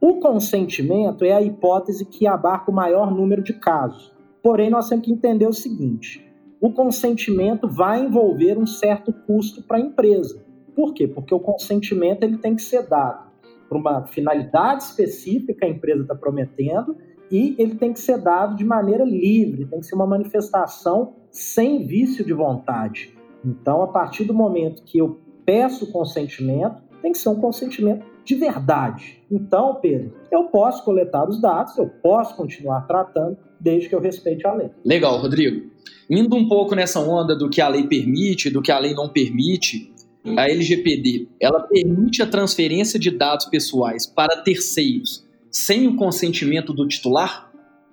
o 0.00 0.20
consentimento 0.20 1.24
é 1.24 1.32
a 1.32 1.42
hipótese 1.42 2.04
que 2.04 2.26
abarca 2.26 2.70
o 2.70 2.74
maior 2.74 3.10
número 3.10 3.42
de 3.42 3.54
casos. 3.54 4.14
Porém, 4.42 4.68
nós 4.68 4.88
temos 4.88 5.06
que 5.06 5.12
entender 5.12 5.46
o 5.46 5.52
seguinte: 5.52 6.22
o 6.60 6.70
consentimento 6.70 7.66
vai 7.66 8.04
envolver 8.04 8.58
um 8.58 8.66
certo 8.66 9.12
custo 9.26 9.62
para 9.62 9.78
a 9.78 9.80
empresa. 9.80 10.43
Por 10.74 10.92
quê? 10.92 11.06
Porque 11.06 11.34
o 11.34 11.40
consentimento 11.40 12.22
ele 12.22 12.38
tem 12.38 12.54
que 12.56 12.62
ser 12.62 12.86
dado 12.88 13.30
para 13.68 13.78
uma 13.78 14.06
finalidade 14.06 14.84
específica 14.84 15.54
que 15.54 15.64
a 15.64 15.68
empresa 15.68 16.02
está 16.02 16.14
prometendo 16.14 16.96
e 17.30 17.54
ele 17.58 17.74
tem 17.76 17.92
que 17.92 18.00
ser 18.00 18.18
dado 18.18 18.56
de 18.56 18.64
maneira 18.64 19.04
livre, 19.04 19.66
tem 19.66 19.80
que 19.80 19.86
ser 19.86 19.94
uma 19.94 20.06
manifestação 20.06 21.14
sem 21.30 21.86
vício 21.86 22.24
de 22.24 22.32
vontade. 22.32 23.14
Então, 23.44 23.82
a 23.82 23.88
partir 23.88 24.24
do 24.24 24.34
momento 24.34 24.82
que 24.84 24.98
eu 24.98 25.18
peço 25.44 25.90
consentimento, 25.90 26.82
tem 27.02 27.12
que 27.12 27.18
ser 27.18 27.28
um 27.28 27.40
consentimento 27.40 28.06
de 28.24 28.34
verdade. 28.34 29.22
Então, 29.30 29.74
Pedro, 29.74 30.14
eu 30.30 30.44
posso 30.44 30.84
coletar 30.84 31.28
os 31.28 31.40
dados, 31.40 31.76
eu 31.76 31.88
posso 31.88 32.34
continuar 32.34 32.86
tratando, 32.86 33.36
desde 33.60 33.88
que 33.88 33.94
eu 33.94 34.00
respeite 34.00 34.46
a 34.46 34.54
lei. 34.54 34.70
Legal, 34.84 35.18
Rodrigo. 35.18 35.70
Indo 36.08 36.36
um 36.36 36.48
pouco 36.48 36.74
nessa 36.74 37.00
onda 37.00 37.36
do 37.36 37.48
que 37.48 37.60
a 37.60 37.68
lei 37.68 37.86
permite, 37.86 38.50
do 38.50 38.62
que 38.62 38.72
a 38.72 38.78
lei 38.78 38.94
não 38.94 39.08
permite, 39.08 39.93
a 40.36 40.48
LGPD, 40.48 41.28
ela 41.38 41.60
permite 41.60 42.22
a 42.22 42.26
transferência 42.26 42.98
de 42.98 43.10
dados 43.10 43.46
pessoais 43.46 44.06
para 44.06 44.42
terceiros 44.42 45.24
sem 45.50 45.86
o 45.86 45.96
consentimento 45.96 46.72
do 46.72 46.88
titular? 46.88 47.52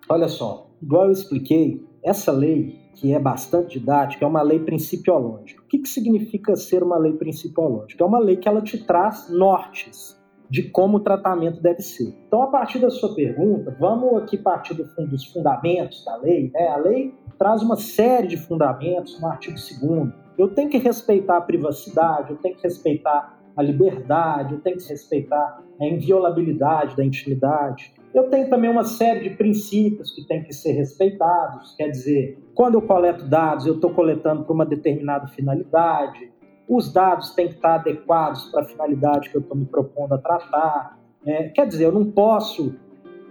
Olha 0.09 0.27
só, 0.27 0.67
igual 0.81 1.05
eu 1.05 1.11
expliquei, 1.11 1.83
essa 2.03 2.31
lei, 2.31 2.79
que 2.95 3.13
é 3.13 3.19
bastante 3.19 3.77
didática, 3.77 4.25
é 4.25 4.27
uma 4.27 4.41
lei 4.41 4.59
principiológica. 4.59 5.61
O 5.61 5.67
que, 5.67 5.79
que 5.79 5.89
significa 5.89 6.55
ser 6.55 6.81
uma 6.81 6.97
lei 6.97 7.13
principiológica? 7.13 8.03
É 8.03 8.07
uma 8.07 8.19
lei 8.19 8.37
que 8.37 8.47
ela 8.47 8.61
te 8.61 8.77
traz 8.77 9.29
nortes 9.29 10.19
de 10.49 10.63
como 10.63 10.97
o 10.97 10.99
tratamento 10.99 11.61
deve 11.61 11.81
ser. 11.81 12.13
Então, 12.27 12.41
a 12.41 12.47
partir 12.47 12.79
da 12.79 12.89
sua 12.89 13.15
pergunta, 13.15 13.75
vamos 13.79 14.21
aqui 14.21 14.37
partir 14.37 14.73
do, 14.73 14.83
dos 15.07 15.25
fundamentos 15.27 16.03
da 16.03 16.17
lei. 16.17 16.51
Né? 16.53 16.67
A 16.67 16.77
lei 16.77 17.13
traz 17.37 17.61
uma 17.61 17.77
série 17.77 18.27
de 18.27 18.37
fundamentos 18.37 19.19
no 19.21 19.27
artigo 19.27 19.55
2 19.55 20.13
Eu 20.37 20.49
tenho 20.49 20.69
que 20.69 20.77
respeitar 20.77 21.37
a 21.37 21.41
privacidade, 21.41 22.31
eu 22.31 22.37
tenho 22.37 22.55
que 22.55 22.63
respeitar 22.63 23.39
a 23.55 23.61
liberdade, 23.61 24.53
eu 24.53 24.61
tenho 24.61 24.77
que 24.77 24.87
respeitar 24.87 25.61
a 25.79 25.85
inviolabilidade 25.85 26.95
da 26.95 27.03
intimidade. 27.03 27.93
Eu 28.13 28.29
tenho 28.29 28.49
também 28.49 28.69
uma 28.69 28.83
série 28.83 29.29
de 29.29 29.35
princípios 29.35 30.11
que 30.13 30.25
têm 30.25 30.43
que 30.43 30.53
ser 30.53 30.73
respeitados, 30.73 31.75
quer 31.75 31.89
dizer, 31.89 32.37
quando 32.53 32.75
eu 32.75 32.81
coleto 32.81 33.25
dados, 33.25 33.65
eu 33.65 33.75
estou 33.75 33.91
coletando 33.91 34.43
para 34.43 34.53
uma 34.53 34.65
determinada 34.65 35.27
finalidade, 35.27 36.31
os 36.67 36.91
dados 36.91 37.31
têm 37.31 37.47
que 37.49 37.55
estar 37.55 37.75
adequados 37.75 38.45
para 38.45 38.61
a 38.61 38.65
finalidade 38.65 39.29
que 39.29 39.35
eu 39.35 39.41
estou 39.41 39.57
me 39.57 39.65
propondo 39.65 40.13
a 40.13 40.17
tratar. 40.17 40.97
É, 41.25 41.49
quer 41.49 41.67
dizer, 41.67 41.85
eu 41.85 41.91
não 41.91 42.09
posso 42.09 42.73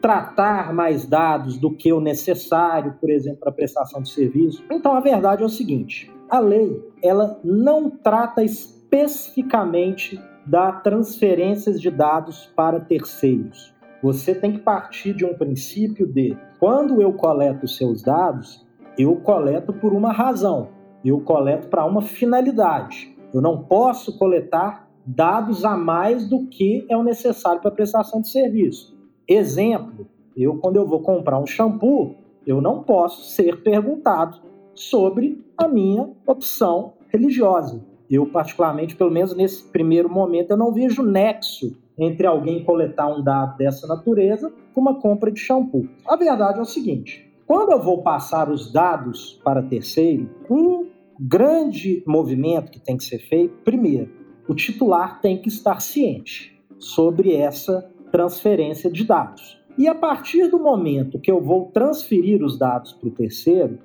tratar 0.01 0.73
mais 0.73 1.07
dados 1.07 1.59
do 1.59 1.71
que 1.71 1.93
o 1.93 2.01
necessário, 2.01 2.95
por 3.01 3.11
exemplo, 3.11 3.41
para 3.41 3.53
prestação 3.53 4.03
de 4.03 4.11
serviço. 4.11 4.65
Então, 4.71 4.95
a 4.95 5.01
verdade 5.01 5.43
é 5.43 5.47
o 5.47 5.49
seguinte: 5.49 6.11
a 6.31 6.39
lei 6.39 6.83
ela 7.03 7.41
não 7.43 7.91
trata 7.91 8.43
especificamente 8.43 10.21
da 10.47 10.73
transferências 10.73 11.81
de 11.81 11.91
dados 11.91 12.51
para 12.55 12.81
terceiros. 12.81 13.75
Você 14.03 14.35
tem 14.35 14.53
que 14.53 14.61
partir 14.61 15.13
de 15.13 15.25
um 15.25 15.35
princípio 15.35 16.07
de 16.07 16.37
quando 16.59 17.03
eu 17.03 17.13
coleto 17.13 17.69
seus 17.69 18.03
dados, 18.03 18.67
eu 18.97 19.17
coleto 19.17 19.73
por 19.73 19.93
uma 19.93 20.13
razão, 20.13 20.69
eu 21.05 21.21
coleto 21.21 21.69
para 21.69 21.85
uma 21.85 22.01
finalidade. 22.01 23.17
Eu 23.33 23.41
não 23.41 23.63
posso 23.65 24.19
coletar 24.19 24.89
dados 25.05 25.65
a 25.65 25.77
mais 25.77 26.29
do 26.29 26.47
que 26.47 26.87
é 26.89 26.97
o 26.97 27.03
necessário 27.03 27.61
para 27.61 27.71
a 27.71 27.75
prestação 27.75 28.21
de 28.21 28.31
serviço. 28.31 28.99
Exemplo, 29.29 30.07
eu 30.37 30.59
quando 30.59 30.77
eu 30.77 30.87
vou 30.87 31.01
comprar 31.01 31.39
um 31.39 31.47
shampoo, 31.47 32.15
eu 32.47 32.61
não 32.61 32.83
posso 32.83 33.31
ser 33.31 33.63
perguntado 33.63 34.50
sobre 34.81 35.45
a 35.59 35.69
minha 35.69 36.11
opção 36.27 36.95
religiosa. 37.09 37.85
Eu, 38.11 38.27
particularmente, 38.27 38.97
pelo 38.97 39.11
menos 39.11 39.37
nesse 39.37 39.65
primeiro 39.65 40.09
momento, 40.09 40.51
eu 40.51 40.57
não 40.57 40.73
vejo 40.73 41.03
nexo 41.03 41.77
entre 41.99 42.27
alguém 42.27 42.65
coletar 42.65 43.09
um 43.09 43.23
dado 43.23 43.59
dessa 43.59 43.87
natureza 43.87 44.53
com 44.75 44.81
uma 44.81 44.99
compra 44.99 45.31
de 45.31 45.39
shampoo. 45.39 45.87
A 46.07 46.17
verdade 46.17 46.59
é 46.59 46.63
o 46.63 46.65
seguinte: 46.65 47.31
quando 47.47 47.73
eu 47.73 47.81
vou 47.81 48.03
passar 48.03 48.51
os 48.51 48.73
dados 48.73 49.39
para 49.45 49.63
terceiro, 49.63 50.29
um 50.51 50.87
grande 51.21 52.03
movimento 52.07 52.73
que 52.73 52.81
tem 52.81 52.97
que 52.97 53.05
ser 53.05 53.19
feito, 53.19 53.63
primeiro, 53.63 54.11
o 54.49 54.55
titular 54.55 55.21
tem 55.21 55.37
que 55.41 55.49
estar 55.49 55.81
ciente 55.81 56.59
sobre 56.79 57.37
essa 57.37 57.89
transferência 58.11 58.91
de 58.91 59.05
dados. 59.05 59.61
E 59.77 59.87
a 59.87 59.95
partir 59.95 60.49
do 60.49 60.59
momento 60.59 61.21
que 61.21 61.31
eu 61.31 61.41
vou 61.41 61.67
transferir 61.67 62.43
os 62.43 62.59
dados 62.59 62.93
para 62.93 63.09
o 63.09 63.13
terceiro, 63.13 63.79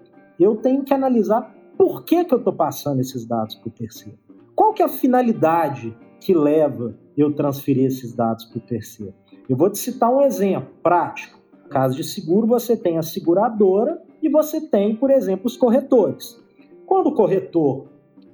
eu 0.43 0.55
tenho 0.55 0.83
que 0.83 0.93
analisar 0.93 1.55
por 1.77 2.03
que, 2.03 2.23
que 2.23 2.33
eu 2.33 2.37
estou 2.37 2.53
passando 2.53 2.99
esses 2.99 3.25
dados 3.25 3.55
para 3.55 3.69
o 3.69 3.71
terceiro. 3.71 4.17
Qual 4.55 4.73
que 4.73 4.81
é 4.81 4.85
a 4.85 4.89
finalidade 4.89 5.95
que 6.19 6.33
leva 6.33 6.95
eu 7.17 7.33
transferir 7.33 7.85
esses 7.85 8.13
dados 8.13 8.45
para 8.45 8.57
o 8.57 8.61
terceiro? 8.61 9.13
Eu 9.49 9.57
vou 9.57 9.69
te 9.69 9.77
citar 9.77 10.09
um 10.09 10.21
exemplo 10.21 10.69
prático. 10.81 11.39
Caso 11.69 11.95
de 11.95 12.03
seguro, 12.03 12.47
você 12.47 12.77
tem 12.77 12.97
a 12.97 13.03
seguradora 13.03 14.01
e 14.21 14.29
você 14.29 14.61
tem, 14.61 14.95
por 14.95 15.11
exemplo, 15.11 15.47
os 15.47 15.57
corretores. 15.57 16.41
Quando 16.85 17.07
o 17.07 17.15
corretor 17.15 17.87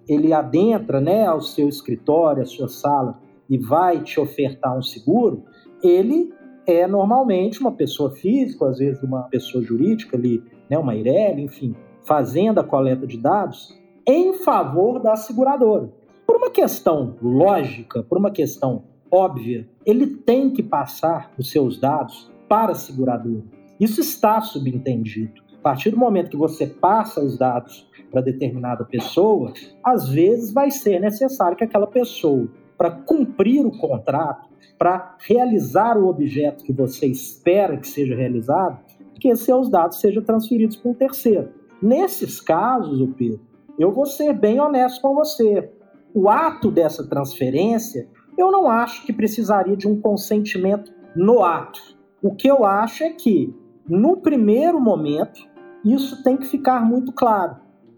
ele 0.08 0.34
adentra 0.34 1.00
né, 1.00 1.26
ao 1.26 1.42
seu 1.42 1.68
escritório, 1.68 2.44
à 2.44 2.46
sua 2.46 2.68
sala 2.68 3.20
e 3.50 3.58
vai 3.58 4.04
te 4.04 4.20
ofertar 4.20 4.78
um 4.78 4.82
seguro, 4.82 5.44
ele 5.84 6.34
é 6.66 6.86
normalmente 6.88 7.60
uma 7.60 7.72
pessoa 7.72 8.12
física, 8.12 8.68
às 8.68 8.78
vezes 8.78 9.02
uma 9.02 9.24
pessoa 9.24 9.64
jurídica 9.64 10.16
ali, 10.16 10.44
né, 10.70 10.78
uma 10.78 10.96
IREL, 10.96 11.40
enfim, 11.40 11.76
fazendo 12.12 12.60
a 12.60 12.64
coleta 12.66 13.08
de 13.08 13.18
dados 13.18 13.74
em 14.06 14.34
favor 14.34 15.00
da 15.00 15.16
seguradora. 15.16 15.90
Por 16.28 16.36
uma 16.36 16.52
questão 16.52 17.16
lógica, 17.22 18.04
por 18.04 18.18
uma 18.18 18.30
questão 18.30 18.84
óbvia, 19.10 19.66
ele 19.86 20.08
tem 20.08 20.50
que 20.50 20.62
passar 20.62 21.32
os 21.38 21.50
seus 21.50 21.80
dados 21.80 22.30
para 22.50 22.74
a 22.74 22.76
seguradora. 22.76 23.46
Isso 23.80 24.02
está 24.02 24.42
subentendido. 24.42 25.42
A 25.58 25.62
partir 25.62 25.92
do 25.92 25.98
momento 25.98 26.32
que 26.32 26.36
você 26.36 26.68
passa 26.68 27.24
os 27.24 27.38
dados 27.38 27.90
para 28.12 28.20
determinada 28.20 28.84
pessoa, 28.84 29.54
às 29.82 30.10
vezes 30.10 30.52
vai 30.52 30.70
ser 30.70 31.00
necessário 31.00 31.56
que 31.56 31.64
aquela 31.64 31.88
pessoa, 31.88 32.50
para 32.78 32.92
cumprir 32.92 33.66
o 33.66 33.72
contrato, 33.72 34.50
para 34.78 35.16
realizar 35.18 35.98
o 35.98 36.10
objeto 36.10 36.66
que 36.66 36.74
você 36.74 37.06
espera 37.06 37.78
que 37.78 37.88
seja 37.88 38.18
realizado, 38.18 38.80
que 39.18 39.34
seus 39.34 39.70
dados 39.70 40.02
sejam 40.02 40.22
transferidos 40.22 40.76
para 40.76 40.92
um 40.92 40.94
terceiro. 40.94 41.61
Nesses 41.82 42.40
casos, 42.40 43.10
Pedro, 43.18 43.40
eu 43.80 43.92
vou 43.92 44.06
ser 44.06 44.34
bem 44.34 44.60
honesto 44.60 45.02
com 45.02 45.16
você. 45.16 45.72
O 46.14 46.30
ato 46.30 46.70
dessa 46.70 47.08
transferência, 47.08 48.08
eu 48.38 48.52
não 48.52 48.70
acho 48.70 49.06
que 49.06 49.12
precisaria 49.12 49.76
de 49.76 49.88
um 49.88 50.00
consentimento 50.00 50.94
no 51.16 51.44
ato. 51.44 51.80
O 52.22 52.36
que 52.36 52.48
eu 52.48 52.64
acho 52.64 53.04
é 53.04 53.10
que, 53.10 53.56
no 53.88 54.18
primeiro 54.18 54.80
momento, 54.80 55.42
isso 55.84 56.24
tem 56.24 56.38
que 56.38 56.46
ficar 56.46 56.86
muito 56.86 57.12
claro, 57.12 57.58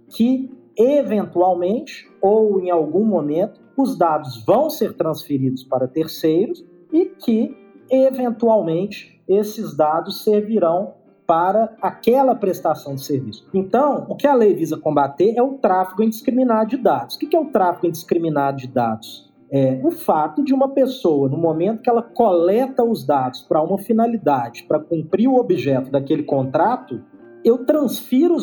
que 0.09 0.49
eventualmente 0.77 2.09
ou 2.21 2.61
em 2.61 2.71
algum 2.71 3.03
momento 3.03 3.61
os 3.75 3.97
dados 3.97 4.43
vão 4.45 4.69
ser 4.69 4.93
transferidos 4.93 5.63
para 5.63 5.87
terceiros 5.87 6.65
e 6.91 7.05
que, 7.05 7.55
eventualmente, 7.89 9.21
esses 9.27 9.75
dados 9.75 10.23
servirão 10.23 10.93
para 11.25 11.75
aquela 11.81 12.35
prestação 12.35 12.95
de 12.95 13.03
serviço. 13.03 13.47
Então, 13.53 14.05
o 14.09 14.15
que 14.15 14.27
a 14.27 14.33
lei 14.33 14.53
visa 14.53 14.77
combater 14.77 15.33
é 15.37 15.41
o 15.41 15.53
tráfego 15.53 16.03
indiscriminado 16.03 16.71
de 16.71 16.77
dados. 16.77 17.15
O 17.15 17.19
que 17.19 17.35
é 17.35 17.39
o 17.39 17.45
tráfego 17.45 17.87
indiscriminado 17.87 18.57
de 18.57 18.67
dados? 18.67 19.31
É 19.51 19.79
o 19.83 19.91
fato 19.91 20.43
de 20.43 20.53
uma 20.53 20.69
pessoa, 20.69 21.29
no 21.29 21.37
momento 21.37 21.81
que 21.81 21.89
ela 21.89 22.01
coleta 22.01 22.83
os 22.83 23.05
dados 23.05 23.41
para 23.41 23.61
uma 23.61 23.77
finalidade, 23.77 24.63
para 24.63 24.79
cumprir 24.79 25.27
o 25.27 25.35
objeto 25.35 25.91
daquele 25.91 26.23
contrato, 26.23 27.01
eu 27.45 27.65
transfiro 27.65 28.35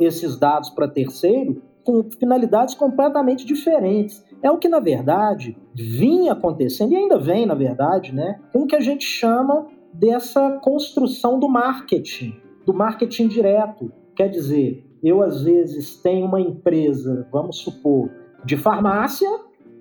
esses 0.00 0.36
dados 0.36 0.70
para 0.70 0.88
terceiro 0.88 1.62
com 1.84 2.02
finalidades 2.18 2.74
completamente 2.74 3.46
diferentes. 3.46 4.24
É 4.42 4.50
o 4.50 4.58
que, 4.58 4.68
na 4.68 4.80
verdade, 4.80 5.56
vinha 5.72 6.32
acontecendo, 6.32 6.92
e 6.92 6.96
ainda 6.96 7.16
vem, 7.16 7.46
na 7.46 7.54
verdade, 7.54 8.12
né, 8.12 8.40
com 8.52 8.62
o 8.62 8.66
que 8.66 8.74
a 8.74 8.80
gente 8.80 9.04
chama 9.04 9.68
dessa 9.98 10.58
construção 10.62 11.38
do 11.38 11.48
marketing, 11.48 12.34
do 12.64 12.74
marketing 12.74 13.28
direto. 13.28 13.90
Quer 14.14 14.28
dizer, 14.28 14.84
eu 15.02 15.22
às 15.22 15.42
vezes 15.42 15.96
tenho 15.96 16.26
uma 16.26 16.40
empresa, 16.40 17.26
vamos 17.30 17.58
supor, 17.58 18.10
de 18.44 18.56
farmácia, 18.56 19.28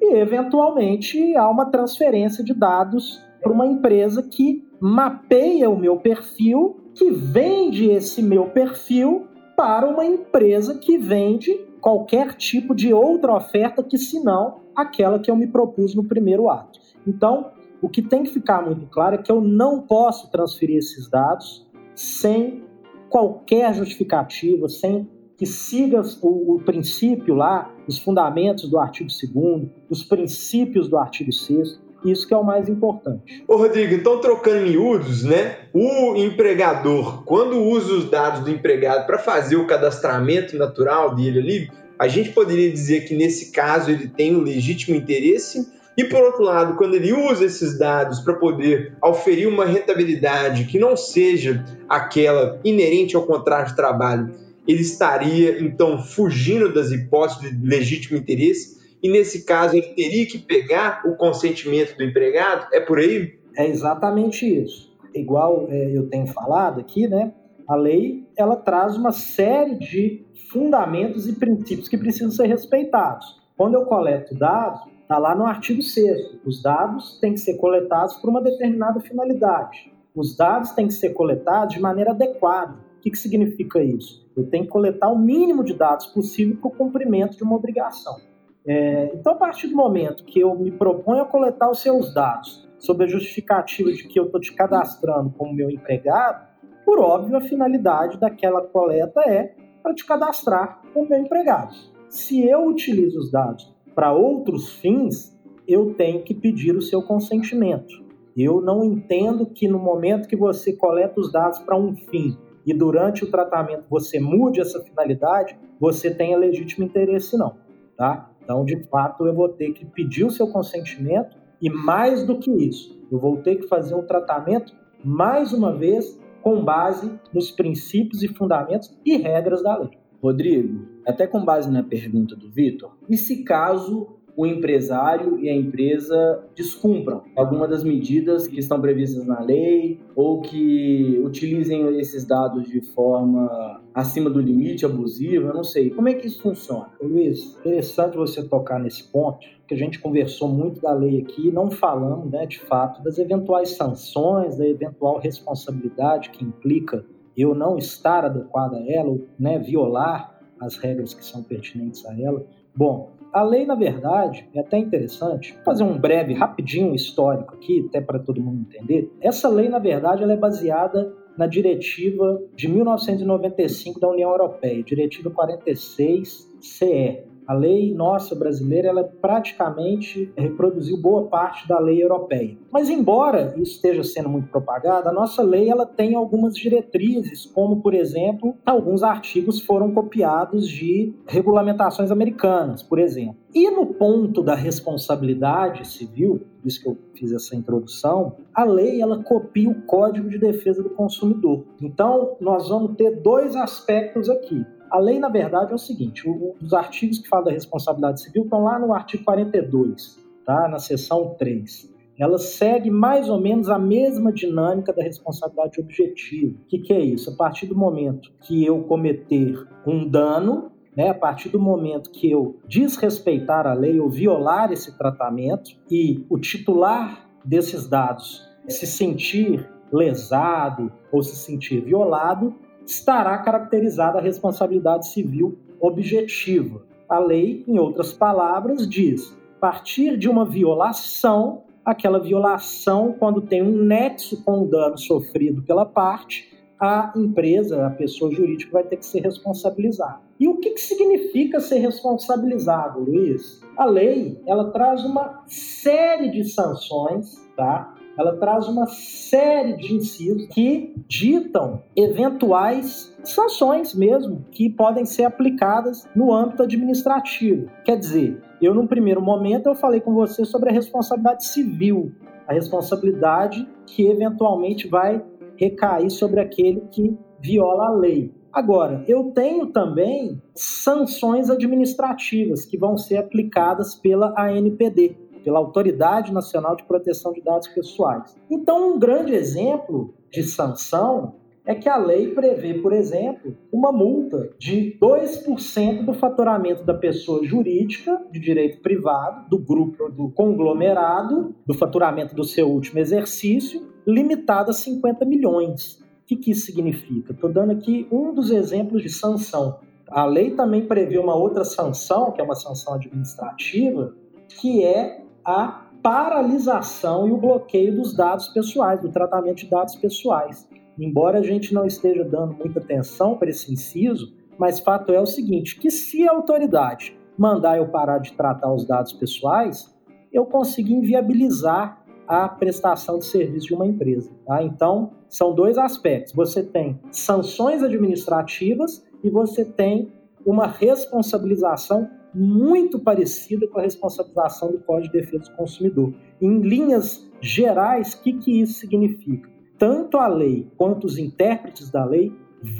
e 0.01 0.15
eventualmente 0.15 1.35
há 1.35 1.49
uma 1.49 1.65
transferência 1.65 2.43
de 2.43 2.53
dados 2.53 3.23
para 3.41 3.51
uma 3.51 3.65
empresa 3.65 4.23
que 4.23 4.65
mapeia 4.79 5.69
o 5.69 5.77
meu 5.77 5.97
perfil, 5.97 6.77
que 6.93 7.11
vende 7.11 7.89
esse 7.89 8.21
meu 8.21 8.45
perfil 8.45 9.27
para 9.55 9.87
uma 9.87 10.05
empresa 10.05 10.77
que 10.77 10.97
vende 10.97 11.53
qualquer 11.79 12.33
tipo 12.33 12.75
de 12.75 12.93
outra 12.93 13.35
oferta 13.35 13.83
que 13.83 13.97
senão 13.97 14.61
aquela 14.75 15.19
que 15.19 15.29
eu 15.29 15.35
me 15.35 15.47
propus 15.47 15.95
no 15.95 16.03
primeiro 16.03 16.49
ato. 16.49 16.79
Então, 17.07 17.51
o 17.85 17.89
que 17.89 18.01
tem 18.01 18.23
que 18.23 18.31
ficar 18.31 18.65
muito 18.65 18.87
claro 18.87 19.13
é 19.13 19.17
que 19.19 19.31
eu 19.31 19.39
não 19.39 19.81
posso 19.81 20.31
transferir 20.31 20.77
esses 20.77 21.07
dados 21.07 21.63
sem 21.93 22.63
qualquer 23.09 23.75
justificativa, 23.75 24.67
sem 24.67 25.07
que 25.37 25.45
siga 25.45 26.01
o, 26.23 26.55
o 26.55 26.59
princípio 26.61 27.35
lá, 27.35 27.71
os 27.87 27.99
fundamentos 27.99 28.67
do 28.67 28.79
artigo 28.79 29.07
2 29.07 29.67
os 29.87 30.03
princípios 30.03 30.87
do 30.87 30.97
artigo 30.97 31.31
6 31.31 31.79
isso 32.03 32.27
que 32.27 32.33
é 32.33 32.37
o 32.37 32.43
mais 32.43 32.69
importante. 32.69 33.43
Ô 33.47 33.55
Rodrigo, 33.55 33.93
então 33.93 34.19
trocando 34.19 34.63
miúdos, 34.63 35.23
né? 35.23 35.57
O 35.73 36.15
empregador, 36.15 37.23
quando 37.23 37.59
usa 37.59 37.93
os 37.93 38.09
dados 38.09 38.41
do 38.41 38.49
empregado 38.49 39.05
para 39.05 39.17
fazer 39.19 39.57
o 39.57 39.65
cadastramento 39.65 40.55
natural 40.55 41.15
dele 41.15 41.39
ali, 41.39 41.71
a 41.97 42.07
gente 42.07 42.31
poderia 42.31 42.71
dizer 42.71 43.07
que 43.07 43.15
nesse 43.15 43.51
caso 43.51 43.89
ele 43.89 44.07
tem 44.07 44.35
um 44.35 44.41
legítimo 44.41 44.95
interesse. 44.95 45.67
E 45.97 46.03
por 46.03 46.21
outro 46.21 46.43
lado, 46.43 46.75
quando 46.75 46.95
ele 46.95 47.13
usa 47.13 47.45
esses 47.45 47.77
dados 47.77 48.19
para 48.19 48.33
poder 48.33 48.97
oferir 49.01 49.47
uma 49.47 49.65
rentabilidade 49.65 50.65
que 50.65 50.77
não 50.77 50.97
seja 50.97 51.63
aquela 51.87 52.59
inerente 52.65 53.15
ao 53.15 53.25
contrato 53.25 53.69
de 53.69 53.75
trabalho, 53.75 54.33
ele 54.67 54.81
estaria 54.81 55.61
então 55.63 55.99
fugindo 55.99 56.73
das 56.73 56.91
hipóteses 56.91 57.57
de 57.57 57.67
legítimo 57.67 58.17
interesse 58.17 58.75
e 59.01 59.09
nesse 59.09 59.45
caso 59.45 59.77
ele 59.77 59.93
teria 59.93 60.25
que 60.25 60.39
pegar 60.39 61.03
o 61.05 61.15
consentimento 61.15 61.95
do 61.95 62.03
empregado? 62.03 62.67
É 62.73 62.79
por 62.79 62.97
aí? 62.97 63.37
É 63.55 63.67
exatamente 63.67 64.45
isso. 64.45 64.93
Igual 65.13 65.67
é, 65.69 65.95
eu 65.95 66.09
tenho 66.09 66.27
falado 66.27 66.81
aqui, 66.81 67.07
né? 67.07 67.31
A 67.67 67.75
lei 67.75 68.27
ela 68.35 68.55
traz 68.55 68.97
uma 68.97 69.11
série 69.11 69.75
de 69.75 70.25
fundamentos 70.51 71.27
e 71.27 71.33
princípios 71.33 71.87
que 71.87 71.97
precisam 71.97 72.31
ser 72.31 72.47
respeitados. 72.47 73.25
Quando 73.55 73.75
eu 73.75 73.85
coleto 73.85 74.35
dados, 74.35 74.81
está 75.05 75.19
lá 75.19 75.35
no 75.35 75.45
artigo 75.45 75.83
6 75.83 76.39
os 76.43 76.61
dados 76.61 77.19
têm 77.19 77.33
que 77.33 77.39
ser 77.39 77.57
coletados 77.57 78.15
por 78.15 78.29
uma 78.29 78.41
determinada 78.41 78.99
finalidade. 78.99 79.93
Os 80.15 80.35
dados 80.35 80.71
têm 80.71 80.87
que 80.87 80.93
ser 80.93 81.13
coletados 81.13 81.75
de 81.75 81.81
maneira 81.81 82.11
adequada. 82.11 82.73
O 82.97 83.01
que, 83.01 83.11
que 83.11 83.17
significa 83.17 83.83
isso? 83.83 84.25
Eu 84.35 84.49
tenho 84.49 84.63
que 84.63 84.69
coletar 84.69 85.09
o 85.09 85.17
mínimo 85.17 85.63
de 85.63 85.73
dados 85.73 86.07
possível 86.07 86.57
para 86.57 86.67
o 86.69 86.71
cumprimento 86.71 87.37
de 87.37 87.43
uma 87.43 87.55
obrigação. 87.55 88.17
É, 88.65 89.11
então, 89.13 89.33
a 89.33 89.35
partir 89.35 89.67
do 89.67 89.75
momento 89.75 90.25
que 90.25 90.39
eu 90.39 90.55
me 90.55 90.71
proponho 90.71 91.21
a 91.21 91.25
coletar 91.25 91.69
os 91.69 91.79
seus 91.79 92.11
dados 92.13 92.67
sob 92.79 93.03
a 93.03 93.07
justificativa 93.07 93.91
de 93.91 94.07
que 94.07 94.19
eu 94.19 94.25
estou 94.25 94.41
te 94.41 94.53
cadastrando 94.53 95.29
como 95.37 95.53
meu 95.53 95.69
empregado, 95.69 96.47
por 96.83 96.99
óbvio, 96.99 97.37
a 97.37 97.41
finalidade 97.41 98.19
daquela 98.19 98.61
coleta 98.61 99.21
é 99.21 99.53
para 99.83 99.93
te 99.93 100.03
cadastrar 100.03 100.81
como 100.93 101.09
meu 101.09 101.19
empregado. 101.19 101.75
Se 102.09 102.43
eu 102.47 102.65
utilizo 102.65 103.19
os 103.19 103.31
dados 103.31 103.74
para 103.95 104.11
outros 104.11 104.73
fins, 104.73 105.35
eu 105.65 105.93
tenho 105.93 106.21
que 106.21 106.33
pedir 106.33 106.75
o 106.75 106.81
seu 106.81 107.01
consentimento. 107.01 108.03
Eu 108.35 108.59
não 108.61 108.83
entendo 108.83 109.45
que 109.45 109.67
no 109.67 109.79
momento 109.79 110.27
que 110.27 110.35
você 110.35 110.73
coleta 110.73 111.19
os 111.19 111.31
dados 111.31 111.59
para 111.59 111.77
um 111.77 111.95
fim 111.95 112.37
e 112.65 112.73
durante 112.73 113.23
o 113.23 113.31
tratamento 113.31 113.85
você 113.89 114.19
mude 114.19 114.59
essa 114.59 114.83
finalidade, 114.83 115.57
você 115.79 116.13
tenha 116.13 116.37
legítimo 116.37 116.85
interesse, 116.85 117.37
não. 117.37 117.55
Tá? 117.95 118.29
Então, 118.43 118.65
de 118.65 118.83
fato, 118.89 119.25
eu 119.25 119.33
vou 119.33 119.49
ter 119.49 119.71
que 119.71 119.85
pedir 119.85 120.25
o 120.25 120.29
seu 120.29 120.47
consentimento 120.49 121.37
e, 121.61 121.69
mais 121.69 122.25
do 122.25 122.37
que 122.37 122.51
isso, 122.51 122.99
eu 123.09 123.17
vou 123.17 123.37
ter 123.37 123.55
que 123.55 123.67
fazer 123.67 123.95
um 123.95 124.05
tratamento, 124.05 124.73
mais 125.03 125.53
uma 125.53 125.73
vez, 125.73 126.19
com 126.41 126.63
base 126.63 127.11
nos 127.33 127.49
princípios 127.49 128.21
e 128.21 128.27
fundamentos 128.27 128.95
e 129.05 129.15
regras 129.15 129.63
da 129.63 129.77
lei. 129.77 129.97
Rodrigo, 130.25 130.85
até 131.05 131.27
com 131.27 131.43
base 131.45 131.71
na 131.71 131.83
pergunta 131.83 132.35
do 132.35 132.49
Vitor, 132.49 132.91
e 133.07 133.15
se 133.15 133.43
caso 133.43 134.15
o 134.37 134.45
empresário 134.45 135.39
e 135.39 135.49
a 135.49 135.55
empresa 135.55 136.43
descumpram 136.55 137.23
alguma 137.35 137.67
das 137.67 137.83
medidas 137.83 138.47
que 138.47 138.59
estão 138.59 138.81
previstas 138.81 139.25
na 139.25 139.39
lei 139.39 140.01
ou 140.15 140.41
que 140.41 141.21
utilizem 141.23 141.97
esses 141.99 142.25
dados 142.25 142.67
de 142.67 142.81
forma 142.81 143.81
acima 143.93 144.29
do 144.29 144.41
limite, 144.41 144.85
abusiva, 144.85 145.47
eu 145.47 145.53
não 145.53 145.63
sei. 145.63 145.89
Como 145.89 146.09
é 146.09 146.13
que 146.13 146.27
isso 146.27 146.41
funciona? 146.41 146.89
Luiz, 147.01 147.55
interessante 147.59 148.17
você 148.17 148.43
tocar 148.43 148.77
nesse 148.77 149.09
ponto, 149.09 149.39
que 149.65 149.73
a 149.73 149.77
gente 149.77 149.99
conversou 149.99 150.49
muito 150.49 150.81
da 150.81 150.91
lei 150.91 151.21
aqui, 151.21 151.49
não 151.49 151.71
falamos, 151.71 152.29
né, 152.29 152.45
de 152.45 152.59
fato, 152.59 153.01
das 153.03 153.17
eventuais 153.17 153.69
sanções, 153.69 154.57
da 154.57 154.67
eventual 154.67 155.17
responsabilidade 155.17 156.31
que 156.31 156.43
implica 156.43 157.05
eu 157.37 157.53
não 157.53 157.77
estar 157.77 158.25
adequado 158.25 158.75
a 158.75 158.91
ela, 158.91 159.09
ou 159.09 159.25
né, 159.39 159.59
violar 159.59 160.39
as 160.59 160.77
regras 160.77 161.13
que 161.13 161.25
são 161.25 161.43
pertinentes 161.43 162.05
a 162.05 162.19
ela. 162.19 162.45
Bom, 162.75 163.11
a 163.31 163.43
lei, 163.43 163.65
na 163.65 163.75
verdade, 163.75 164.47
é 164.53 164.59
até 164.61 164.77
interessante, 164.77 165.53
Vou 165.55 165.63
fazer 165.63 165.83
um 165.83 165.97
breve, 165.97 166.33
rapidinho 166.33 166.95
histórico 166.95 167.55
aqui, 167.55 167.85
até 167.87 167.99
para 167.99 168.19
todo 168.19 168.41
mundo 168.41 168.61
entender. 168.61 169.11
Essa 169.19 169.49
lei, 169.49 169.67
na 169.67 169.79
verdade, 169.79 170.23
ela 170.23 170.33
é 170.33 170.37
baseada 170.37 171.13
na 171.37 171.47
diretiva 171.47 172.41
de 172.55 172.69
1995 172.69 173.99
da 173.99 174.09
União 174.09 174.31
Europeia, 174.31 174.81
diretiva 174.83 175.29
46-CE. 175.29 177.23
A 177.47 177.53
lei 177.53 177.93
nossa 177.93 178.35
brasileira, 178.35 178.87
ela 178.87 179.03
praticamente 179.03 180.31
reproduziu 180.35 180.97
boa 180.97 181.27
parte 181.27 181.67
da 181.67 181.79
lei 181.79 182.03
europeia. 182.03 182.57
Mas 182.71 182.89
embora 182.89 183.53
isso 183.57 183.73
esteja 183.73 184.03
sendo 184.03 184.29
muito 184.29 184.47
propagado, 184.49 185.09
a 185.09 185.13
nossa 185.13 185.43
lei 185.43 185.69
ela 185.69 185.85
tem 185.85 186.15
algumas 186.15 186.55
diretrizes, 186.55 187.45
como 187.45 187.81
por 187.81 187.93
exemplo, 187.93 188.55
alguns 188.65 189.03
artigos 189.03 189.61
foram 189.61 189.93
copiados 189.93 190.67
de 190.67 191.13
regulamentações 191.27 192.11
americanas, 192.11 192.81
por 192.81 192.99
exemplo. 192.99 193.37
E 193.53 193.69
no 193.71 193.85
ponto 193.93 194.41
da 194.41 194.53
responsabilidade 194.53 195.87
civil, 195.87 196.41
por 196.61 196.67
isso 196.67 196.81
que 196.81 196.89
eu 196.89 196.97
fiz 197.13 197.31
essa 197.31 197.55
introdução, 197.55 198.35
a 198.53 198.63
lei 198.63 199.01
ela 199.01 199.23
copia 199.23 199.69
o 199.69 199.83
Código 199.83 200.29
de 200.29 200.37
Defesa 200.37 200.83
do 200.83 200.89
Consumidor. 200.89 201.63
Então, 201.81 202.35
nós 202.41 202.67
vamos 202.67 202.97
ter 202.97 203.21
dois 203.21 203.55
aspectos 203.55 204.29
aqui. 204.29 204.65
A 204.89 204.99
lei, 204.99 205.19
na 205.19 205.29
verdade, 205.29 205.71
é 205.71 205.75
o 205.75 205.79
seguinte: 205.79 206.23
os 206.61 206.73
artigos 206.73 207.19
que 207.19 207.27
falam 207.27 207.45
da 207.45 207.51
responsabilidade 207.51 208.21
civil 208.21 208.43
estão 208.43 208.63
lá 208.63 208.79
no 208.79 208.93
artigo 208.93 209.23
42, 209.23 210.19
tá? 210.45 210.67
na 210.67 210.79
seção 210.79 211.35
3. 211.37 211.93
Ela 212.17 212.37
segue 212.37 212.89
mais 212.89 213.29
ou 213.29 213.39
menos 213.39 213.69
a 213.69 213.77
mesma 213.77 214.31
dinâmica 214.31 214.93
da 214.93 215.03
responsabilidade 215.03 215.81
objetiva. 215.81 216.55
O 216.63 216.67
que, 216.67 216.79
que 216.79 216.93
é 216.93 216.99
isso? 217.01 217.29
A 217.29 217.35
partir 217.35 217.65
do 217.65 217.75
momento 217.75 218.31
que 218.41 218.65
eu 218.65 218.83
cometer 218.83 219.67
um 219.85 220.07
dano, 220.07 220.71
né, 220.95 221.09
a 221.09 221.13
partir 221.13 221.49
do 221.49 221.59
momento 221.59 222.09
que 222.09 222.31
eu 222.31 222.57
desrespeitar 222.65 223.67
a 223.67 223.73
lei 223.73 223.99
ou 223.99 224.09
violar 224.09 224.71
esse 224.71 224.97
tratamento 224.97 225.71
e 225.91 226.25
o 226.29 226.37
titular 226.37 227.29
desses 227.43 227.85
dados 227.85 228.49
se 228.67 228.87
sentir 228.87 229.69
lesado 229.91 230.91
ou 231.11 231.21
se 231.21 231.35
sentir 231.35 231.81
violado, 231.81 232.55
estará 232.85 233.37
caracterizada 233.39 234.19
a 234.19 234.21
responsabilidade 234.21 235.07
civil 235.07 235.57
objetiva. 235.79 236.81
A 237.07 237.19
lei, 237.19 237.63
em 237.67 237.77
outras 237.79 238.13
palavras, 238.13 238.87
diz: 238.87 239.35
a 239.57 239.59
partir 239.59 240.17
de 240.17 240.29
uma 240.29 240.45
violação, 240.45 241.63
aquela 241.83 242.19
violação, 242.19 243.15
quando 243.17 243.41
tem 243.41 243.61
um 243.61 243.83
nexo 243.83 244.43
com 244.43 244.63
o 244.63 244.67
dano 244.67 244.97
sofrido 244.97 245.61
pela 245.61 245.85
parte, 245.85 246.55
a 246.79 247.13
empresa, 247.15 247.87
a 247.87 247.89
pessoa 247.89 248.31
jurídica, 248.31 248.71
vai 248.71 248.83
ter 248.83 248.97
que 248.97 249.05
ser 249.05 249.21
responsabilizada. 249.21 250.19
E 250.39 250.47
o 250.47 250.57
que, 250.57 250.71
que 250.71 250.81
significa 250.81 251.59
ser 251.59 251.79
responsabilizado, 251.79 252.99
Luiz? 252.99 253.61
A 253.77 253.85
lei 253.85 254.41
ela 254.45 254.71
traz 254.71 255.03
uma 255.05 255.43
série 255.47 256.29
de 256.29 256.43
sanções, 256.43 257.35
tá? 257.55 257.94
Ela 258.17 258.37
traz 258.37 258.67
uma 258.67 258.87
série 258.87 259.77
de 259.77 259.93
incisos 259.93 260.47
que 260.47 260.93
ditam 261.07 261.83
eventuais 261.95 263.15
sanções 263.23 263.93
mesmo 263.93 264.45
que 264.51 264.69
podem 264.69 265.05
ser 265.05 265.23
aplicadas 265.23 266.07
no 266.15 266.33
âmbito 266.33 266.63
administrativo. 266.63 267.69
Quer 267.83 267.97
dizer, 267.97 268.41
eu 268.61 268.73
num 268.73 268.87
primeiro 268.87 269.21
momento 269.21 269.67
eu 269.67 269.75
falei 269.75 269.99
com 269.99 270.13
você 270.13 270.45
sobre 270.45 270.69
a 270.69 270.73
responsabilidade 270.73 271.45
civil, 271.45 272.11
a 272.47 272.53
responsabilidade 272.53 273.67
que 273.85 274.05
eventualmente 274.05 274.87
vai 274.87 275.23
recair 275.57 276.09
sobre 276.09 276.39
aquele 276.39 276.81
que 276.91 277.17
viola 277.39 277.87
a 277.87 277.91
lei. 277.91 278.33
Agora, 278.51 279.03
eu 279.05 279.31
tenho 279.31 279.67
também 279.67 280.41
sanções 280.55 281.49
administrativas 281.49 282.63
que 282.63 282.77
vão 282.77 282.97
ser 282.97 283.17
aplicadas 283.17 283.95
pela 283.95 284.33
ANPD 284.37 285.17
pela 285.45 285.59
Autoridade 285.59 286.33
Nacional 286.33 286.75
de 286.75 286.83
Proteção 286.83 287.31
de 287.31 287.39
Dados 287.39 287.67
Pessoais. 287.67 288.35
Então, 288.49 288.95
um 288.95 288.99
grande 288.99 289.35
exemplo 289.35 290.15
de 290.31 290.41
sanção 290.41 291.35
é 291.63 291.75
que 291.75 291.87
a 291.87 291.97
lei 291.97 292.33
prevê, 292.33 292.75
por 292.75 292.91
exemplo, 292.91 293.55
uma 293.71 293.91
multa 293.91 294.49
de 294.57 294.97
2% 294.99 296.03
do 296.03 296.13
faturamento 296.13 296.83
da 296.83 296.93
pessoa 296.93 297.43
jurídica 297.43 298.21
de 298.31 298.39
direito 298.39 298.81
privado, 298.81 299.49
do 299.49 299.57
grupo, 299.57 300.09
do 300.09 300.29
conglomerado, 300.29 301.55
do 301.65 301.73
faturamento 301.73 302.35
do 302.35 302.43
seu 302.43 302.67
último 302.67 302.99
exercício, 302.99 303.87
limitada 304.05 304.71
a 304.71 304.73
50 304.73 305.25
milhões. 305.25 306.03
O 306.23 306.27
que, 306.27 306.35
que 306.35 306.51
isso 306.51 306.65
significa? 306.65 307.33
Estou 307.33 307.51
dando 307.51 307.71
aqui 307.71 308.07
um 308.11 308.33
dos 308.33 308.49
exemplos 308.49 309.01
de 309.03 309.09
sanção. 309.09 309.79
A 310.09 310.25
lei 310.25 310.51
também 310.51 310.85
prevê 310.85 311.17
uma 311.17 311.35
outra 311.35 311.63
sanção, 311.63 312.31
que 312.31 312.41
é 312.41 312.43
uma 312.43 312.55
sanção 312.55 312.95
administrativa, 312.95 314.13
que 314.59 314.83
é 314.83 315.24
a 315.45 315.85
paralisação 316.01 317.27
e 317.27 317.31
o 317.31 317.37
bloqueio 317.37 317.95
dos 317.95 318.15
dados 318.15 318.47
pessoais, 318.49 319.01
do 319.01 319.09
tratamento 319.09 319.57
de 319.57 319.69
dados 319.69 319.95
pessoais. 319.95 320.67
Embora 320.97 321.39
a 321.39 321.43
gente 321.43 321.73
não 321.73 321.85
esteja 321.85 322.23
dando 322.23 322.53
muita 322.53 322.79
atenção 322.79 323.37
para 323.37 323.49
esse 323.49 323.71
inciso, 323.71 324.33
mas 324.57 324.79
fato 324.79 325.11
é 325.11 325.19
o 325.19 325.25
seguinte, 325.25 325.77
que 325.79 325.91
se 325.91 326.27
a 326.27 326.31
autoridade 326.31 327.17
mandar 327.37 327.77
eu 327.77 327.87
parar 327.87 328.19
de 328.19 328.33
tratar 328.33 328.73
os 328.73 328.85
dados 328.85 329.11
pessoais, 329.13 329.93
eu 330.31 330.45
consigo 330.45 330.89
inviabilizar 330.89 332.03
a 332.27 332.47
prestação 332.47 333.19
de 333.19 333.25
serviço 333.25 333.67
de 333.67 333.73
uma 333.73 333.85
empresa. 333.85 334.31
Tá? 334.45 334.63
Então, 334.63 335.11
são 335.29 335.53
dois 335.53 335.77
aspectos. 335.77 336.33
Você 336.33 336.63
tem 336.63 336.99
sanções 337.11 337.83
administrativas 337.83 339.05
e 339.23 339.29
você 339.29 339.65
tem 339.65 340.11
uma 340.45 340.67
responsabilização 340.67 342.09
muito 342.35 342.99
parecida 342.99 343.67
com 343.67 343.79
a 343.79 343.83
responsabilização 343.83 344.71
do 344.71 344.79
Código 344.79 345.13
de 345.13 345.21
Defesa 345.21 345.49
do 345.49 345.55
Consumidor. 345.55 346.13
Em 346.41 346.59
linhas 346.59 347.29
gerais, 347.41 348.13
o 348.13 348.21
que, 348.21 348.33
que 348.33 348.61
isso 348.61 348.79
significa? 348.79 349.49
Tanto 349.77 350.17
a 350.17 350.27
lei 350.27 350.67
quanto 350.77 351.05
os 351.05 351.17
intérpretes 351.17 351.89
da 351.89 352.03
lei 352.05 352.31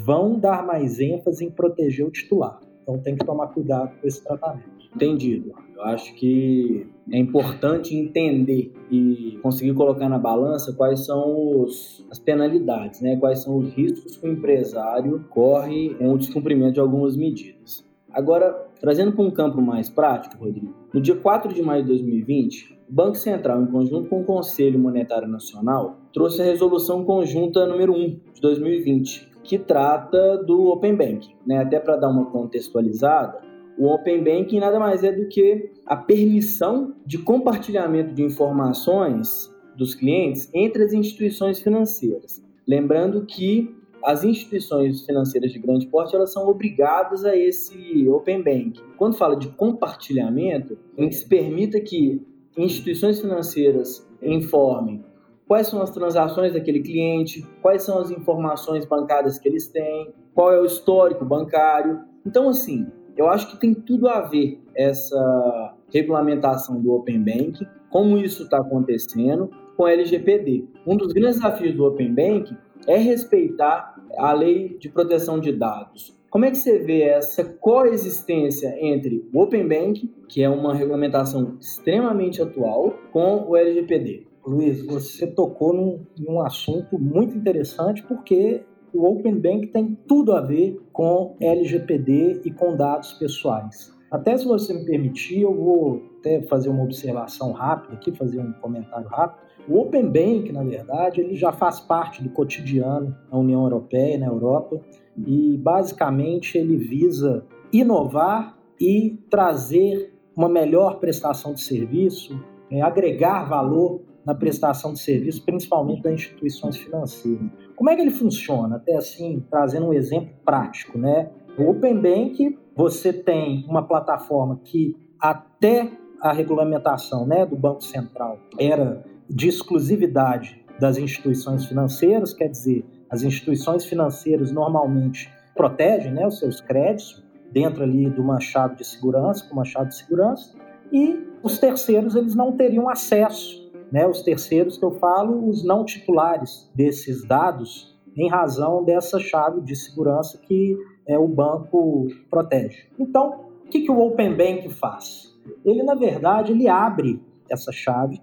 vão 0.04 0.40
dar 0.40 0.66
mais 0.66 1.00
ênfase 1.00 1.46
em 1.46 1.50
proteger 1.50 2.06
o 2.06 2.12
titular. 2.12 2.60
Então 2.82 3.00
tem 3.00 3.16
que 3.16 3.26
tomar 3.26 3.48
cuidado 3.48 4.00
com 4.00 4.08
esse 4.08 4.24
tratamento. 4.24 4.76
Entendido. 4.96 5.54
Eu 5.76 5.84
acho 5.84 6.16
que 6.16 6.88
é 7.12 7.18
importante 7.18 7.96
entender 7.96 8.72
e 8.90 9.38
conseguir 9.42 9.74
colocar 9.74 10.08
na 10.08 10.18
balança 10.18 10.72
quais 10.72 11.06
são 11.06 11.62
os, 11.62 12.06
as 12.10 12.18
penalidades, 12.18 13.02
né? 13.02 13.18
quais 13.18 13.40
são 13.40 13.58
os 13.58 13.74
riscos 13.74 14.16
que 14.16 14.26
o 14.26 14.32
empresário 14.32 15.26
corre 15.30 15.94
com 15.96 16.14
o 16.14 16.18
descumprimento 16.18 16.74
de 16.74 16.80
algumas 16.80 17.18
medidas. 17.18 17.86
Agora, 18.10 18.65
trazendo 18.80 19.12
para 19.12 19.24
um 19.24 19.32
campo 19.32 19.62
mais 19.62 19.90
prático, 19.90 20.44
Rodrigo, 20.44 20.74
no 20.94 21.02
dia 21.02 21.16
4 21.16 21.54
de 21.54 21.62
maio 21.62 21.84
de 21.84 21.90
2020, 21.90 22.76
o 22.90 22.94
Banco 22.94 23.16
Central, 23.16 23.62
em 23.62 23.68
conjunto 23.68 24.10
com 24.10 24.22
o 24.22 24.24
Conselho 24.24 24.78
Monetário 24.80 25.28
Nacional, 25.28 25.98
trouxe 26.14 26.42
a 26.42 26.46
resolução 26.46 27.04
conjunta 27.04 27.66
número 27.66 27.94
1 27.94 28.20
de 28.34 28.42
2020, 28.42 29.32
que 29.44 29.58
trata 29.58 30.38
do 30.38 30.68
Open 30.68 30.96
Banking. 30.96 31.36
Né? 31.46 31.58
Até 31.58 31.80
para 31.80 31.96
dar 31.96 32.10
uma 32.10 32.26
contextualizada, 32.26 33.40
o 33.78 33.88
Open 33.88 34.24
Banking 34.24 34.60
nada 34.60 34.80
mais 34.80 35.04
é 35.04 35.12
do 35.12 35.28
que 35.28 35.72
a 35.86 35.96
permissão 35.96 36.94
de 37.06 37.18
compartilhamento 37.18 38.14
de 38.14 38.24
informações 38.24 39.54
dos 39.76 39.94
clientes 39.94 40.50
entre 40.54 40.84
as 40.84 40.94
instituições 40.94 41.60
financeiras. 41.60 42.44
Lembrando 42.68 43.26
que 43.26 43.75
as 44.06 44.24
instituições 44.24 45.04
financeiras 45.04 45.52
de 45.52 45.58
grande 45.58 45.88
porte 45.88 46.16
elas 46.16 46.32
são 46.32 46.48
obrigadas 46.48 47.26
a 47.26 47.36
esse 47.36 48.08
open 48.08 48.44
bank. 48.44 48.80
Quando 48.98 49.18
fala 49.18 49.36
de 49.36 49.48
compartilhamento, 49.50 50.78
a 50.96 51.02
gente 51.02 51.16
se 51.16 51.28
permita 51.28 51.80
que 51.82 52.22
instituições 52.56 53.20
financeiras 53.20 54.08
informem 54.22 55.04
quais 55.48 55.68
são 55.68 55.82
as 55.82 55.90
transações 55.90 56.54
daquele 56.54 56.82
cliente, 56.82 57.46
quais 57.64 57.82
são 57.82 58.00
as 58.00 58.12
informações 58.12 58.86
bancárias 58.86 59.40
que 59.40 59.50
eles 59.50 59.68
têm, 59.68 60.14
qual 60.36 60.54
é 60.54 60.62
o 60.62 60.66
histórico 60.66 61.26
bancário. 61.26 62.02
Então, 62.24 62.50
assim, 62.50 62.86
eu 63.18 63.28
acho 63.28 63.50
que 63.50 63.60
tem 63.60 63.74
tudo 63.74 64.08
a 64.08 64.22
ver 64.22 64.62
essa 64.76 65.74
regulamentação 65.92 66.80
do 66.80 66.94
Open 66.94 67.24
Bank, 67.24 67.66
como 67.90 68.20
isso 68.20 68.44
está 68.44 68.60
acontecendo 68.60 69.50
com 69.76 69.86
a 69.86 69.92
LGPD. 69.92 70.66
Um 70.86 70.96
dos 70.96 71.12
grandes 71.12 71.38
desafios 71.38 71.76
do 71.76 71.86
Open 71.86 72.14
Bank 72.14 72.56
é 72.88 72.98
respeitar 72.98 73.95
a 74.18 74.34
lei 74.34 74.78
de 74.78 74.90
proteção 74.90 75.40
de 75.40 75.52
dados. 75.52 76.16
Como 76.30 76.44
é 76.44 76.52
que 76.52 76.58
você 76.58 76.80
vê 76.80 77.04
essa 77.04 77.46
coexistência 77.46 78.76
entre 78.80 79.26
o 79.34 79.42
Open 79.42 79.68
Bank, 79.68 80.14
que 80.28 80.44
é 80.44 80.50
uma 80.50 80.74
regulamentação 80.74 81.58
extremamente 81.62 82.42
atual, 82.42 82.94
com 83.12 83.46
o 83.48 83.56
LGPD? 83.56 84.28
Luiz, 84.46 84.86
você 84.86 85.26
tocou 85.26 85.74
num, 85.74 86.06
num 86.20 86.42
assunto 86.42 87.00
muito 87.00 87.36
interessante 87.38 88.04
porque 88.04 88.64
o 88.94 89.06
Open 89.06 89.40
Bank 89.40 89.68
tem 89.68 89.98
tudo 90.08 90.34
a 90.34 90.42
ver 90.42 90.80
com 90.94 91.36
LGPD 91.40 92.42
e 92.46 92.52
com 92.52 92.76
dados 92.76 93.14
pessoais. 93.14 93.96
Até 94.12 94.38
se 94.38 94.46
você 94.46 94.74
me 94.74 94.86
permitir, 94.86 95.42
eu 95.42 95.54
vou 95.54 96.02
até 96.20 96.42
fazer 96.44 96.70
uma 96.70 96.84
observação 96.84 97.52
rápida 97.52 97.96
aqui, 97.96 98.12
fazer 98.12 98.40
um 98.40 98.54
comentário 98.54 99.08
rápido. 99.08 99.45
O 99.68 99.80
Open 99.80 100.06
Bank, 100.06 100.52
na 100.52 100.64
verdade, 100.64 101.22
ele 101.22 101.36
já 101.36 101.52
faz 101.52 101.80
parte 101.80 102.22
do 102.22 102.30
cotidiano 102.30 103.16
na 103.32 103.38
União 103.38 103.64
Europeia, 103.64 104.18
na 104.18 104.28
Europa, 104.28 104.80
e 105.18 105.58
basicamente 105.58 106.58
ele 106.58 106.78
visa 106.78 107.46
inovar 107.72 108.58
e 108.80 109.18
trazer 109.30 110.14
uma 110.36 110.50
melhor 110.50 111.00
prestação 111.00 111.54
de 111.54 111.62
serviço, 111.62 112.40
é, 112.70 112.82
agregar 112.82 113.46
valor 113.46 114.02
na 114.26 114.36
prestação 114.36 114.94
de 114.94 115.00
serviço, 115.00 115.44
principalmente 115.46 116.02
das 116.02 116.14
instituições 116.14 116.78
financeiras. 116.78 117.48
Como 117.76 117.90
é 117.90 117.96
que 117.96 118.02
ele 118.02 118.12
funciona? 118.12 118.76
Até 118.76 118.96
assim, 118.96 119.44
trazendo 119.50 119.88
um 119.88 119.94
exemplo 119.94 120.34
prático, 120.44 120.98
né? 120.98 121.30
O 121.58 121.70
Open 121.70 122.02
Bank 122.02 122.58
você 122.76 123.14
tem 123.14 123.66
uma 123.70 123.84
plataforma 123.84 124.60
que 124.64 124.96
até 125.20 125.90
a 126.22 126.34
regulamentação 126.34 127.26
né, 127.26 127.46
do 127.46 127.56
Banco 127.56 127.84
Central 127.84 128.38
era 128.60 129.06
de 129.30 129.48
exclusividade 129.48 130.64
das 130.80 130.98
instituições 130.98 131.66
financeiras, 131.66 132.34
quer 132.34 132.48
dizer, 132.48 132.86
as 133.10 133.24
instituições 133.24 133.86
financeiras 133.86 134.52
normalmente 134.52 135.32
protegem 135.56 136.12
né, 136.12 136.28
os 136.28 136.40
seus 136.40 136.60
créditos 136.60 137.24
dentro 137.52 137.84
ali 137.84 138.10
de 138.10 138.20
uma 138.20 138.40
chave 138.40 138.76
de 138.76 138.86
segurança, 138.86 139.46
com 139.48 139.54
uma 139.54 139.64
chave 139.64 139.90
de 139.90 139.96
segurança, 139.96 140.54
e 140.92 141.26
os 141.42 141.58
terceiros 141.58 142.16
eles 142.16 142.36
não 142.36 142.52
teriam 142.52 142.90
acesso, 142.90 143.72
né, 143.92 144.06
os 144.06 144.22
terceiros 144.22 144.78
que 144.78 144.84
eu 144.84 144.92
falo, 144.92 145.48
os 145.48 145.64
não 145.64 145.86
titulares 145.86 146.70
desses 146.76 147.26
dados, 147.26 147.96
em 148.18 148.30
razão 148.30 148.84
dessa 148.84 149.20
chave 149.20 149.62
de 149.62 149.76
segurança 149.76 150.38
que 150.38 150.78
é, 151.08 151.18
o 151.18 151.28
banco 151.28 152.08
protege. 152.30 152.88
Então, 152.98 153.46
o 153.66 153.70
que, 153.70 153.82
que 153.82 153.92
o 153.92 154.00
Open 154.00 154.36
Bank 154.36 154.70
faz? 154.70 155.34
Ele, 155.64 155.84
na 155.84 155.96
verdade, 155.96 156.52
ele 156.52 156.68
abre 156.68 157.22
essa 157.50 157.72
chave, 157.72 158.22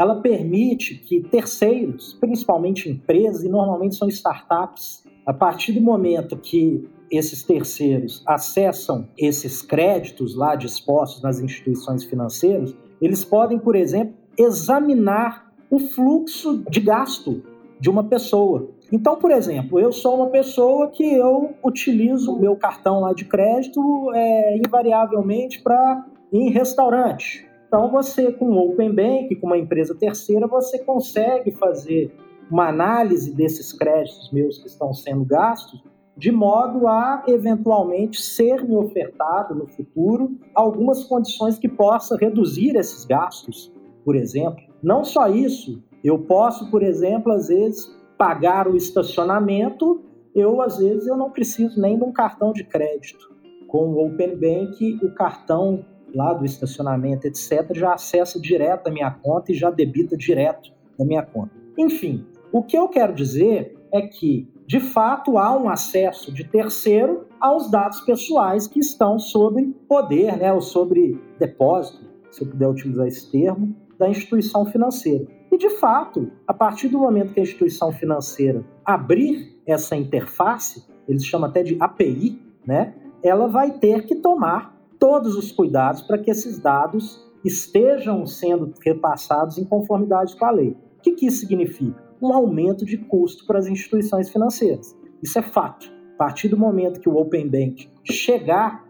ela 0.00 0.22
permite 0.22 0.94
que 0.94 1.20
terceiros, 1.20 2.16
principalmente 2.18 2.88
empresas, 2.88 3.44
e 3.44 3.50
normalmente 3.50 3.96
são 3.96 4.08
startups, 4.08 5.04
a 5.26 5.34
partir 5.34 5.72
do 5.72 5.80
momento 5.82 6.38
que 6.38 6.88
esses 7.10 7.42
terceiros 7.42 8.22
acessam 8.26 9.06
esses 9.18 9.60
créditos 9.60 10.34
lá 10.34 10.54
dispostos 10.54 11.22
nas 11.22 11.38
instituições 11.38 12.02
financeiras, 12.02 12.74
eles 12.98 13.26
podem, 13.26 13.58
por 13.58 13.76
exemplo, 13.76 14.14
examinar 14.38 15.52
o 15.70 15.78
fluxo 15.78 16.64
de 16.70 16.80
gasto 16.80 17.42
de 17.78 17.90
uma 17.90 18.04
pessoa. 18.04 18.70
Então, 18.90 19.16
por 19.16 19.30
exemplo, 19.30 19.78
eu 19.78 19.92
sou 19.92 20.16
uma 20.16 20.30
pessoa 20.30 20.88
que 20.88 21.04
eu 21.12 21.54
utilizo 21.62 22.32
o 22.32 22.40
meu 22.40 22.56
cartão 22.56 23.00
lá 23.00 23.12
de 23.12 23.26
crédito 23.26 24.10
é, 24.14 24.56
invariavelmente 24.56 25.60
para 25.60 26.06
ir 26.32 26.38
em 26.38 26.50
restaurante. 26.50 27.49
Então, 27.70 27.88
você 27.88 28.32
com 28.32 28.46
o 28.46 28.72
Open 28.72 28.92
Bank, 28.92 29.32
com 29.36 29.46
uma 29.46 29.56
empresa 29.56 29.94
terceira, 29.94 30.48
você 30.48 30.80
consegue 30.80 31.52
fazer 31.52 32.12
uma 32.50 32.66
análise 32.66 33.32
desses 33.32 33.72
créditos 33.72 34.28
meus 34.32 34.58
que 34.58 34.66
estão 34.66 34.92
sendo 34.92 35.24
gastos, 35.24 35.80
de 36.16 36.32
modo 36.32 36.88
a 36.88 37.22
eventualmente 37.28 38.20
ser 38.20 38.64
me 38.64 38.74
ofertado 38.74 39.54
no 39.54 39.68
futuro 39.68 40.36
algumas 40.52 41.04
condições 41.04 41.60
que 41.60 41.68
possa 41.68 42.16
reduzir 42.16 42.74
esses 42.74 43.04
gastos, 43.04 43.72
por 44.04 44.16
exemplo. 44.16 44.64
Não 44.82 45.04
só 45.04 45.28
isso, 45.28 45.80
eu 46.02 46.18
posso, 46.18 46.72
por 46.72 46.82
exemplo, 46.82 47.30
às 47.30 47.46
vezes 47.46 47.96
pagar 48.18 48.66
o 48.66 48.76
estacionamento, 48.76 50.02
eu 50.34 50.60
às 50.60 50.78
vezes 50.78 51.06
eu 51.06 51.16
não 51.16 51.30
preciso 51.30 51.80
nem 51.80 51.96
de 51.96 52.02
um 52.02 52.12
cartão 52.12 52.52
de 52.52 52.64
crédito. 52.64 53.32
Com 53.68 53.90
o 53.90 54.06
Open 54.08 54.34
Bank, 54.34 54.98
o 55.04 55.14
cartão 55.14 55.84
lá 56.14 56.32
do 56.32 56.44
estacionamento, 56.44 57.26
etc., 57.26 57.74
já 57.74 57.94
acessa 57.94 58.40
direto 58.40 58.88
a 58.88 58.90
minha 58.90 59.10
conta 59.10 59.52
e 59.52 59.54
já 59.54 59.70
debita 59.70 60.16
direto 60.16 60.72
da 60.98 61.04
minha 61.04 61.22
conta. 61.22 61.50
Enfim, 61.78 62.26
o 62.52 62.62
que 62.62 62.76
eu 62.76 62.88
quero 62.88 63.14
dizer 63.14 63.76
é 63.92 64.02
que, 64.02 64.48
de 64.66 64.80
fato, 64.80 65.38
há 65.38 65.56
um 65.56 65.68
acesso 65.68 66.32
de 66.32 66.44
terceiro 66.44 67.26
aos 67.40 67.70
dados 67.70 68.00
pessoais 68.00 68.66
que 68.66 68.80
estão 68.80 69.18
sob 69.18 69.62
poder, 69.88 70.36
né, 70.36 70.52
ou 70.52 70.60
sobre 70.60 71.20
depósito, 71.38 72.04
se 72.30 72.42
eu 72.42 72.48
puder 72.48 72.68
utilizar 72.68 73.06
esse 73.06 73.30
termo, 73.30 73.74
da 73.98 74.08
instituição 74.08 74.64
financeira. 74.64 75.26
E, 75.50 75.58
de 75.58 75.70
fato, 75.70 76.30
a 76.46 76.54
partir 76.54 76.88
do 76.88 76.98
momento 76.98 77.34
que 77.34 77.40
a 77.40 77.42
instituição 77.42 77.92
financeira 77.92 78.64
abrir 78.84 79.60
essa 79.66 79.96
interface, 79.96 80.84
eles 81.08 81.24
chamam 81.24 81.50
até 81.50 81.62
de 81.62 81.76
API, 81.80 82.40
né? 82.64 82.94
ela 83.22 83.48
vai 83.48 83.72
ter 83.72 84.06
que 84.06 84.14
tomar 84.14 84.79
todos 85.00 85.34
os 85.34 85.50
cuidados 85.50 86.02
para 86.02 86.18
que 86.18 86.30
esses 86.30 86.60
dados 86.60 87.28
estejam 87.44 88.24
sendo 88.26 88.72
repassados 88.84 89.58
em 89.58 89.64
conformidade 89.64 90.36
com 90.36 90.44
a 90.44 90.52
lei. 90.52 90.76
O 90.98 91.02
que, 91.02 91.12
que 91.12 91.26
isso 91.26 91.40
significa? 91.40 92.00
Um 92.22 92.32
aumento 92.32 92.84
de 92.84 92.98
custo 92.98 93.44
para 93.46 93.58
as 93.58 93.66
instituições 93.66 94.30
financeiras. 94.30 94.94
Isso 95.20 95.38
é 95.38 95.42
fato. 95.42 95.90
A 96.14 96.18
partir 96.18 96.48
do 96.48 96.56
momento 96.56 97.00
que 97.00 97.08
o 97.08 97.16
Open 97.16 97.48
Bank 97.48 97.90
chegar, 98.04 98.84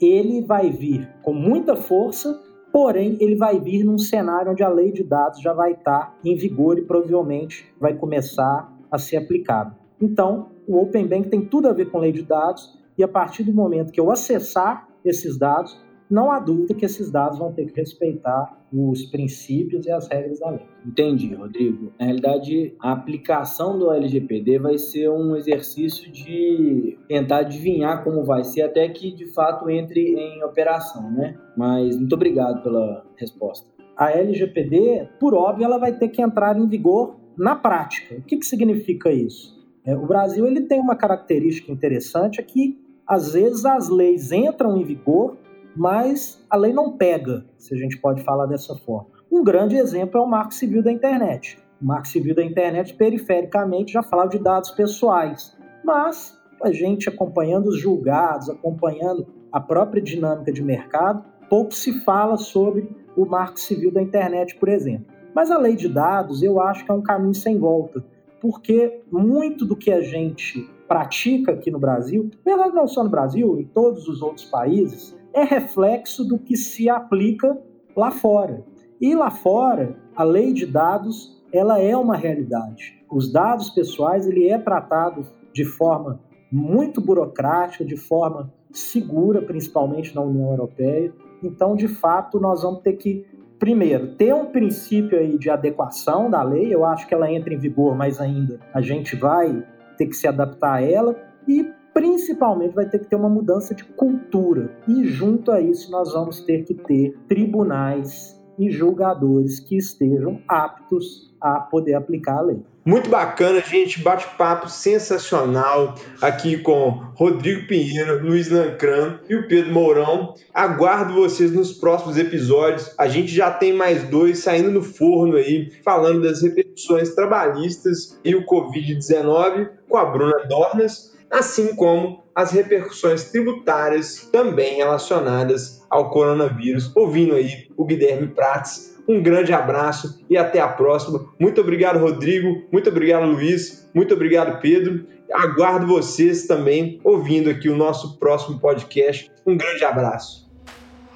ele 0.00 0.40
vai 0.40 0.70
vir 0.70 1.12
com 1.22 1.34
muita 1.34 1.76
força 1.76 2.40
Porém, 2.76 3.16
ele 3.20 3.36
vai 3.36 3.58
vir 3.58 3.84
num 3.84 3.96
cenário 3.96 4.52
onde 4.52 4.62
a 4.62 4.68
lei 4.68 4.92
de 4.92 5.02
dados 5.02 5.40
já 5.40 5.54
vai 5.54 5.72
estar 5.72 6.14
em 6.22 6.36
vigor 6.36 6.78
e 6.78 6.82
provavelmente 6.82 7.66
vai 7.80 7.94
começar 7.94 8.70
a 8.90 8.98
ser 8.98 9.16
aplicado. 9.16 9.74
Então, 9.98 10.50
o 10.68 10.76
Open 10.82 11.06
Bank 11.06 11.30
tem 11.30 11.40
tudo 11.40 11.68
a 11.68 11.72
ver 11.72 11.90
com 11.90 11.98
lei 11.98 12.12
de 12.12 12.22
dados 12.22 12.78
e 12.98 13.02
a 13.02 13.08
partir 13.08 13.44
do 13.44 13.52
momento 13.54 13.90
que 13.90 13.98
eu 13.98 14.10
acessar 14.10 14.86
esses 15.08 15.38
dados, 15.38 15.76
não 16.08 16.30
há 16.30 16.38
dúvida 16.38 16.74
que 16.74 16.84
esses 16.84 17.10
dados 17.10 17.38
vão 17.38 17.52
ter 17.52 17.66
que 17.66 17.80
respeitar 17.80 18.56
os 18.72 19.04
princípios 19.06 19.86
e 19.86 19.90
as 19.90 20.08
regras 20.08 20.38
da 20.38 20.50
lei. 20.50 20.66
Entendi, 20.84 21.34
Rodrigo. 21.34 21.92
Na 21.98 22.06
realidade, 22.06 22.74
a 22.80 22.92
aplicação 22.92 23.78
do 23.78 23.90
LGPD 23.90 24.58
vai 24.58 24.78
ser 24.78 25.10
um 25.10 25.34
exercício 25.34 26.10
de 26.10 26.96
tentar 27.08 27.38
adivinhar 27.38 28.04
como 28.04 28.24
vai 28.24 28.44
ser 28.44 28.62
até 28.62 28.88
que 28.88 29.12
de 29.12 29.26
fato 29.32 29.68
entre 29.68 30.00
em 30.00 30.44
operação, 30.44 31.10
né? 31.10 31.36
Mas 31.56 31.96
muito 31.96 32.14
obrigado 32.14 32.62
pela 32.62 33.04
resposta. 33.16 33.66
A 33.96 34.12
LGPD, 34.12 35.08
por 35.18 35.34
óbvio, 35.34 35.64
ela 35.64 35.78
vai 35.78 35.92
ter 35.92 36.08
que 36.08 36.22
entrar 36.22 36.56
em 36.56 36.68
vigor 36.68 37.16
na 37.36 37.56
prática. 37.56 38.14
O 38.16 38.22
que, 38.22 38.36
que 38.36 38.46
significa 38.46 39.10
isso? 39.10 39.56
É, 39.84 39.96
o 39.96 40.06
Brasil 40.06 40.46
ele 40.46 40.62
tem 40.62 40.80
uma 40.80 40.96
característica 40.96 41.70
interessante 41.70 42.40
é 42.40 42.42
que 42.42 42.76
às 43.06 43.32
vezes 43.32 43.64
as 43.64 43.88
leis 43.88 44.32
entram 44.32 44.76
em 44.76 44.84
vigor 44.84 45.36
mas 45.76 46.42
a 46.48 46.56
lei 46.56 46.72
não 46.72 46.96
pega, 46.96 47.44
se 47.58 47.74
a 47.74 47.76
gente 47.76 47.98
pode 47.98 48.22
falar 48.22 48.46
dessa 48.46 48.74
forma. 48.74 49.08
Um 49.30 49.44
grande 49.44 49.76
exemplo 49.76 50.18
é 50.18 50.22
o 50.22 50.26
Marco 50.26 50.54
Civil 50.54 50.82
da 50.82 50.90
Internet. 50.90 51.58
O 51.80 51.84
Marco 51.84 52.08
Civil 52.08 52.34
da 52.34 52.42
Internet, 52.42 52.94
perifericamente, 52.94 53.92
já 53.92 54.02
falava 54.02 54.30
de 54.30 54.38
dados 54.38 54.70
pessoais, 54.70 55.54
mas 55.84 56.40
a 56.62 56.72
gente 56.72 57.08
acompanhando 57.08 57.66
os 57.66 57.78
julgados, 57.78 58.48
acompanhando 58.48 59.26
a 59.52 59.60
própria 59.60 60.02
dinâmica 60.02 60.50
de 60.50 60.62
mercado, 60.62 61.22
pouco 61.50 61.74
se 61.74 62.00
fala 62.00 62.38
sobre 62.38 62.88
o 63.14 63.26
Marco 63.26 63.60
Civil 63.60 63.92
da 63.92 64.00
Internet, 64.00 64.56
por 64.56 64.70
exemplo. 64.70 65.06
Mas 65.34 65.50
a 65.50 65.58
lei 65.58 65.76
de 65.76 65.88
dados, 65.88 66.42
eu 66.42 66.58
acho 66.58 66.86
que 66.86 66.90
é 66.90 66.94
um 66.94 67.02
caminho 67.02 67.34
sem 67.34 67.58
volta, 67.58 68.02
porque 68.40 69.02
muito 69.10 69.64
do 69.64 69.76
que 69.76 69.90
a 69.90 70.00
gente 70.00 70.68
pratica 70.86 71.52
aqui 71.52 71.70
no 71.70 71.78
Brasil, 71.78 72.30
verdade 72.44 72.74
não 72.74 72.86
só 72.86 73.02
no 73.02 73.10
Brasil, 73.10 73.58
em 73.58 73.64
todos 73.64 74.06
os 74.08 74.22
outros 74.22 74.46
países, 74.46 75.16
é 75.32 75.42
reflexo 75.42 76.24
do 76.24 76.38
que 76.38 76.56
se 76.56 76.88
aplica 76.88 77.58
lá 77.94 78.10
fora. 78.10 78.64
E 79.00 79.14
lá 79.14 79.30
fora, 79.30 79.96
a 80.14 80.22
lei 80.22 80.52
de 80.52 80.64
dados, 80.64 81.42
ela 81.52 81.78
é 81.80 81.96
uma 81.96 82.16
realidade. 82.16 83.04
Os 83.10 83.30
dados 83.30 83.70
pessoais, 83.70 84.26
ele 84.26 84.48
é 84.48 84.58
tratado 84.58 85.26
de 85.52 85.64
forma 85.64 86.20
muito 86.50 87.00
burocrática, 87.00 87.84
de 87.84 87.96
forma 87.96 88.52
segura, 88.70 89.42
principalmente 89.42 90.14
na 90.14 90.22
União 90.22 90.50
Europeia. 90.50 91.12
Então, 91.42 91.76
de 91.76 91.88
fato, 91.88 92.40
nós 92.40 92.62
vamos 92.62 92.80
ter 92.80 92.94
que 92.94 93.26
primeiro, 93.58 94.14
ter 94.14 94.34
um 94.34 94.46
princípio 94.46 95.18
aí 95.18 95.38
de 95.38 95.50
adequação 95.50 96.30
da 96.30 96.42
lei, 96.42 96.74
eu 96.74 96.84
acho 96.84 97.06
que 97.06 97.14
ela 97.14 97.30
entra 97.30 97.52
em 97.52 97.58
vigor, 97.58 97.96
mas 97.96 98.20
ainda 98.20 98.60
a 98.72 98.80
gente 98.80 99.16
vai 99.16 99.64
ter 99.96 100.06
que 100.06 100.16
se 100.16 100.26
adaptar 100.26 100.74
a 100.74 100.82
ela, 100.82 101.16
e 101.48 101.70
principalmente 101.94 102.74
vai 102.74 102.88
ter 102.88 102.98
que 102.98 103.06
ter 103.06 103.16
uma 103.16 103.28
mudança 103.28 103.74
de 103.74 103.84
cultura. 103.84 104.70
E 104.86 105.04
junto 105.04 105.50
a 105.50 105.60
isso, 105.60 105.90
nós 105.90 106.12
vamos 106.12 106.40
ter 106.40 106.64
que 106.64 106.74
ter 106.74 107.16
tribunais 107.26 108.38
e 108.58 108.70
julgadores 108.70 109.60
que 109.60 109.76
estejam 109.76 110.40
aptos 110.46 111.34
a 111.40 111.60
poder 111.60 111.94
aplicar 111.94 112.38
a 112.38 112.42
lei. 112.42 112.62
Muito 112.86 113.10
bacana, 113.10 113.60
gente. 113.60 114.00
Bate-papo 114.00 114.68
sensacional 114.68 115.96
aqui 116.22 116.56
com 116.56 117.02
Rodrigo 117.16 117.66
Pinheiro, 117.66 118.24
Luiz 118.24 118.48
Lancran 118.48 119.18
e 119.28 119.34
o 119.34 119.48
Pedro 119.48 119.72
Mourão. 119.72 120.34
Aguardo 120.54 121.12
vocês 121.12 121.50
nos 121.50 121.72
próximos 121.72 122.16
episódios. 122.16 122.94
A 122.96 123.08
gente 123.08 123.34
já 123.34 123.50
tem 123.50 123.72
mais 123.72 124.04
dois 124.04 124.38
saindo 124.38 124.70
no 124.70 124.82
forno 124.82 125.36
aí, 125.36 125.72
falando 125.84 126.22
das 126.22 126.42
repercussões 126.42 127.12
trabalhistas 127.12 128.16
e 128.24 128.36
o 128.36 128.46
Covid-19 128.46 129.68
com 129.88 129.96
a 129.96 130.04
Bruna 130.04 130.46
Dornas 130.48 131.16
assim 131.28 131.74
como 131.74 132.22
as 132.34 132.52
repercussões 132.52 133.24
tributárias 133.24 134.28
também 134.30 134.76
relacionadas 134.76 135.82
ao 135.90 136.10
coronavírus. 136.10 136.94
Ouvindo 136.94 137.34
aí 137.34 137.68
o 137.76 137.84
Guilherme 137.84 138.28
Prates. 138.28 138.95
Um 139.08 139.22
grande 139.22 139.52
abraço 139.52 140.20
e 140.28 140.36
até 140.36 140.60
a 140.60 140.68
próxima. 140.68 141.26
Muito 141.38 141.60
obrigado, 141.60 141.98
Rodrigo. 141.98 142.64
Muito 142.72 142.90
obrigado, 142.90 143.26
Luiz. 143.26 143.88
Muito 143.94 144.14
obrigado, 144.14 144.60
Pedro. 144.60 145.06
Aguardo 145.32 145.86
vocês 145.86 146.46
também 146.46 147.00
ouvindo 147.04 147.48
aqui 147.48 147.68
o 147.68 147.76
nosso 147.76 148.18
próximo 148.18 148.58
podcast. 148.58 149.30
Um 149.46 149.56
grande 149.56 149.84
abraço. 149.84 150.46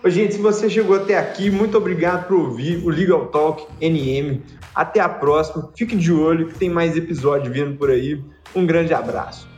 Gente, 0.07 0.35
se 0.35 0.41
você 0.41 0.71
chegou 0.71 0.97
até 0.97 1.19
aqui, 1.19 1.51
muito 1.51 1.77
obrigado 1.77 2.27
por 2.27 2.37
ouvir 2.37 2.83
o 2.85 2.89
Legal 2.89 3.27
Talk 3.27 3.67
NM. 3.81 4.41
Até 4.75 5.01
a 5.01 5.09
próxima. 5.09 5.71
Fique 5.77 5.97
de 5.97 6.13
olho 6.13 6.47
que 6.47 6.59
tem 6.59 6.71
mais 6.71 6.97
episódio 6.97 7.53
vindo 7.53 7.77
por 7.77 7.91
aí. 7.91 8.23
Um 8.55 8.65
grande 8.65 8.95
abraço. 8.95 9.50